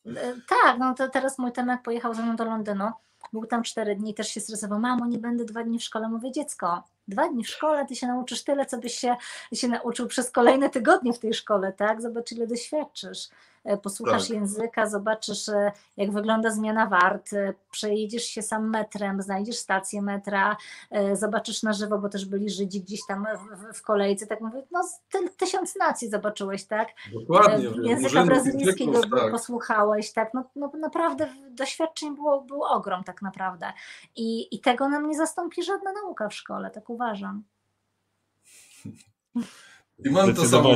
E, 0.06 0.34
tak, 0.48 0.80
no 0.80 0.94
to 0.94 1.10
teraz 1.10 1.38
mój 1.38 1.52
temat 1.52 1.84
pojechał 1.84 2.14
ze 2.14 2.24
mną 2.24 2.36
do 2.36 2.46
Londynu. 2.46 2.92
Był 3.34 3.46
tam 3.46 3.64
cztery 3.64 3.96
dni, 3.96 4.14
też 4.14 4.28
się 4.28 4.42
stresował. 4.42 4.80
Mamo, 4.80 5.06
nie 5.06 5.18
będę 5.18 5.46
dwa 5.46 5.64
dni 5.64 5.80
w 5.80 5.84
szkole. 5.84 6.10
Mówię, 6.10 6.32
dziecko, 6.32 6.84
dwa 7.08 7.30
dni 7.30 7.44
w 7.44 7.50
szkole, 7.50 7.86
ty 7.86 7.96
się 7.96 8.08
nauczysz 8.08 8.44
tyle, 8.44 8.66
co 8.66 8.78
byś 8.78 8.96
się, 8.96 9.16
się 9.54 9.68
nauczył 9.68 10.08
przez 10.08 10.32
kolejne 10.32 10.70
tygodnie 10.70 11.14
w 11.14 11.20
tej 11.20 11.34
szkole, 11.34 11.74
tak? 11.74 12.02
Zobacz, 12.02 12.32
ile 12.32 12.48
doświadczysz. 12.48 13.30
E, 13.64 13.78
posłuchasz 13.78 14.28
tak. 14.28 14.38
języka, 14.38 14.90
zobaczysz, 14.90 15.50
e, 15.50 15.72
jak 15.98 16.12
wygląda 16.12 16.52
zmiana 16.52 16.86
wart, 16.86 17.34
e, 17.34 17.54
przejedziesz 17.72 18.24
się 18.24 18.42
sam 18.42 18.70
metrem, 18.70 19.22
znajdziesz 19.22 19.58
stację 19.58 20.02
metra, 20.02 20.58
zobaczysz 21.14 21.64
na 21.64 21.74
żywo, 21.74 22.00
bo 22.00 22.10
też 22.10 22.26
byli 22.26 22.50
Żydzi 22.50 22.82
gdzieś 22.82 23.00
tam 23.08 23.26
w, 23.72 23.78
w 23.78 23.82
kolejce, 23.82 24.28
tak 24.28 24.42
mówię, 24.42 24.64
no 24.72 24.82
ty, 25.10 25.30
tysiąc 25.30 25.76
nacji 25.76 26.10
zobaczyłeś, 26.10 26.66
tak? 26.66 26.90
Dokładnie. 27.14 27.70
Języka 27.84 28.26
brazylijskiego 28.26 29.02
tak. 29.02 29.32
posłuchałeś, 29.32 30.14
tak? 30.14 30.34
No, 30.34 30.50
no 30.56 30.72
naprawdę 30.80 31.30
doświadczeń 31.50 32.16
było, 32.16 32.42
był 32.42 32.64
ogrom 32.64 33.04
tak 33.04 33.22
naprawdę. 33.22 33.74
I, 34.16 34.56
I 34.56 34.60
tego 34.60 34.90
nam 34.90 35.08
nie 35.08 35.18
zastąpi 35.18 35.64
żadna 35.64 35.94
nauka 35.94 36.30
w 36.30 36.34
szkole, 36.34 36.72
tak 36.72 36.90
uważam. 36.90 37.44
I 40.06 40.10
mam 40.10 40.36
to 40.36 40.46
samo 40.46 40.70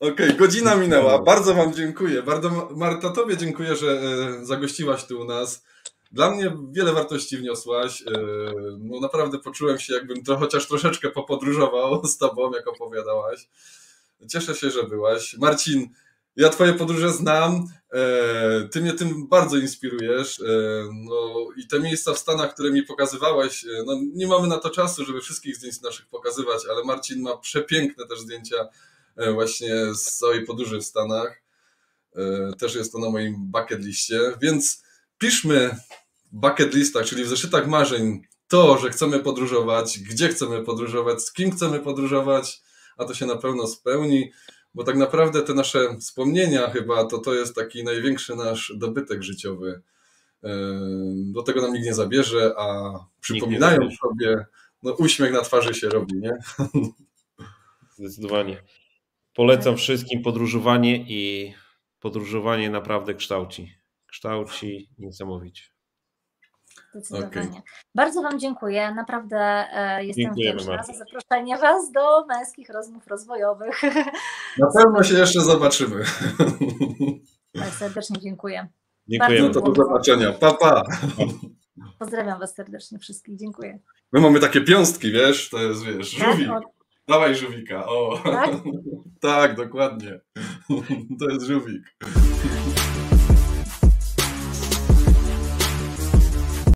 Okej, 0.00 0.12
okay, 0.12 0.34
godzina 0.34 0.74
minęła. 0.74 1.22
Bardzo 1.22 1.54
Wam 1.54 1.74
dziękuję. 1.74 2.22
Bardzo 2.22 2.68
Marta, 2.76 3.10
Tobie 3.10 3.36
dziękuję, 3.36 3.76
że 3.76 4.00
e, 4.40 4.44
zagościłaś 4.44 5.04
tu 5.04 5.20
u 5.20 5.24
nas. 5.24 5.64
Dla 6.12 6.30
mnie 6.30 6.56
wiele 6.70 6.92
wartości 6.92 7.36
wniosłaś. 7.36 8.02
E, 8.02 8.04
no 8.78 9.00
naprawdę 9.00 9.38
poczułem 9.38 9.78
się, 9.78 9.94
jakbym 9.94 10.24
to 10.24 10.36
chociaż 10.36 10.68
troszeczkę 10.68 11.10
popodróżował 11.10 12.04
z 12.06 12.18
Tobą, 12.18 12.50
jak 12.52 12.68
opowiadałaś. 12.68 13.48
Cieszę 14.28 14.54
się, 14.54 14.70
że 14.70 14.82
byłaś. 14.82 15.36
Marcin, 15.38 15.88
ja 16.36 16.48
Twoje 16.48 16.72
podróże 16.72 17.12
znam. 17.12 17.64
E, 17.92 18.68
ty 18.68 18.80
mnie 18.80 18.92
tym 18.92 19.28
bardzo 19.28 19.56
inspirujesz. 19.56 20.42
No 21.08 21.46
i 21.56 21.66
te 21.66 21.80
miejsca 21.80 22.14
w 22.14 22.18
Stanach, 22.18 22.54
które 22.54 22.70
mi 22.70 22.82
pokazywałeś, 22.82 23.66
no 23.86 23.92
nie 24.14 24.26
mamy 24.26 24.48
na 24.48 24.58
to 24.58 24.70
czasu, 24.70 25.04
żeby 25.04 25.20
wszystkich 25.20 25.56
zdjęć 25.56 25.80
naszych 25.80 26.06
pokazywać, 26.06 26.62
ale 26.70 26.84
Marcin 26.84 27.22
ma 27.22 27.36
przepiękne 27.36 28.06
też 28.06 28.20
zdjęcia 28.20 28.68
właśnie 29.34 29.94
z 29.94 30.04
całej 30.04 30.44
podróży 30.44 30.78
w 30.78 30.84
Stanach. 30.84 31.42
E, 32.16 32.52
też 32.58 32.74
jest 32.74 32.92
to 32.92 32.98
na 32.98 33.10
moim 33.10 33.34
bucket 33.38 33.84
liście, 33.84 34.20
więc 34.42 34.82
piszmy 35.18 35.70
w 36.32 36.36
bucket 36.36 36.74
listach, 36.74 37.06
czyli 37.06 37.24
w 37.24 37.28
zeszytach 37.28 37.68
marzeń 37.68 38.22
to, 38.48 38.78
że 38.78 38.90
chcemy 38.90 39.20
podróżować, 39.20 39.98
gdzie 39.98 40.28
chcemy 40.28 40.64
podróżować, 40.64 41.22
z 41.22 41.32
kim 41.32 41.50
chcemy 41.50 41.80
podróżować, 41.80 42.62
a 42.96 43.04
to 43.04 43.14
się 43.14 43.26
na 43.26 43.36
pewno 43.36 43.66
spełni, 43.66 44.32
bo 44.74 44.84
tak 44.84 44.96
naprawdę 44.96 45.42
te 45.42 45.54
nasze 45.54 45.96
wspomnienia 46.00 46.70
chyba 46.70 47.04
to, 47.04 47.18
to 47.18 47.34
jest 47.34 47.54
taki 47.54 47.84
największy 47.84 48.36
nasz 48.36 48.72
dobytek 48.76 49.22
życiowy. 49.22 49.82
E, 50.44 50.50
do 51.14 51.42
tego 51.42 51.62
nam 51.62 51.72
nikt 51.72 51.86
nie 51.86 51.94
zabierze, 51.94 52.54
a 52.58 52.98
przypominają 53.20 53.88
sobie, 54.00 54.46
no 54.82 54.92
uśmiech 54.92 55.32
na 55.32 55.40
twarzy 55.40 55.74
się 55.74 55.88
robi, 55.88 56.14
nie? 56.16 56.32
Zdecydowanie. 57.98 58.62
Polecam 59.38 59.76
wszystkim 59.76 60.22
podróżowanie 60.22 60.96
i 60.96 61.54
podróżowanie 62.00 62.70
naprawdę 62.70 63.14
kształci. 63.14 63.74
Kształci 64.06 64.90
niesamowicie. 64.98 65.62
Zdecydowanie. 66.94 67.48
Okay. 67.48 67.62
Bardzo 67.94 68.22
Wam 68.22 68.38
dziękuję. 68.38 68.94
Naprawdę 68.94 69.38
e, 69.72 70.04
jestem 70.04 70.32
wdzięczna 70.34 70.82
za 70.82 70.92
zaproszenie 70.92 71.58
Was 71.58 71.92
do 71.92 72.26
męskich 72.26 72.68
rozmów 72.68 73.06
rozwojowych. 73.06 73.82
Na 74.58 74.66
pewno 74.76 75.02
się 75.02 75.14
jeszcze 75.14 75.40
zobaczymy. 75.40 76.04
Tak, 77.52 77.68
serdecznie 77.68 78.20
dziękuję. 78.20 78.68
Dziękuję. 79.08 79.42
No 79.42 79.50
to 79.50 79.60
do 79.60 79.74
zobaczenia. 79.74 80.32
Pa, 80.32 80.54
pa. 80.54 80.82
Pozdrawiam 81.98 82.38
Was 82.38 82.54
serdecznie 82.54 82.98
wszystkich. 82.98 83.36
Dziękuję. 83.36 83.78
My 84.12 84.20
mamy 84.20 84.40
takie 84.40 84.60
piąstki, 84.60 85.12
wiesz, 85.12 85.50
to 85.50 85.58
jest, 85.58 85.84
wiesz, 85.84 86.10
żółwik. 86.10 86.48
Dawaj 87.08 87.34
żółwika, 87.34 87.86
o. 87.86 88.20
Tak? 88.24 88.50
tak, 89.20 89.56
dokładnie. 89.56 90.20
To 91.20 91.30
jest 91.30 91.46
żółwik. 91.46 91.96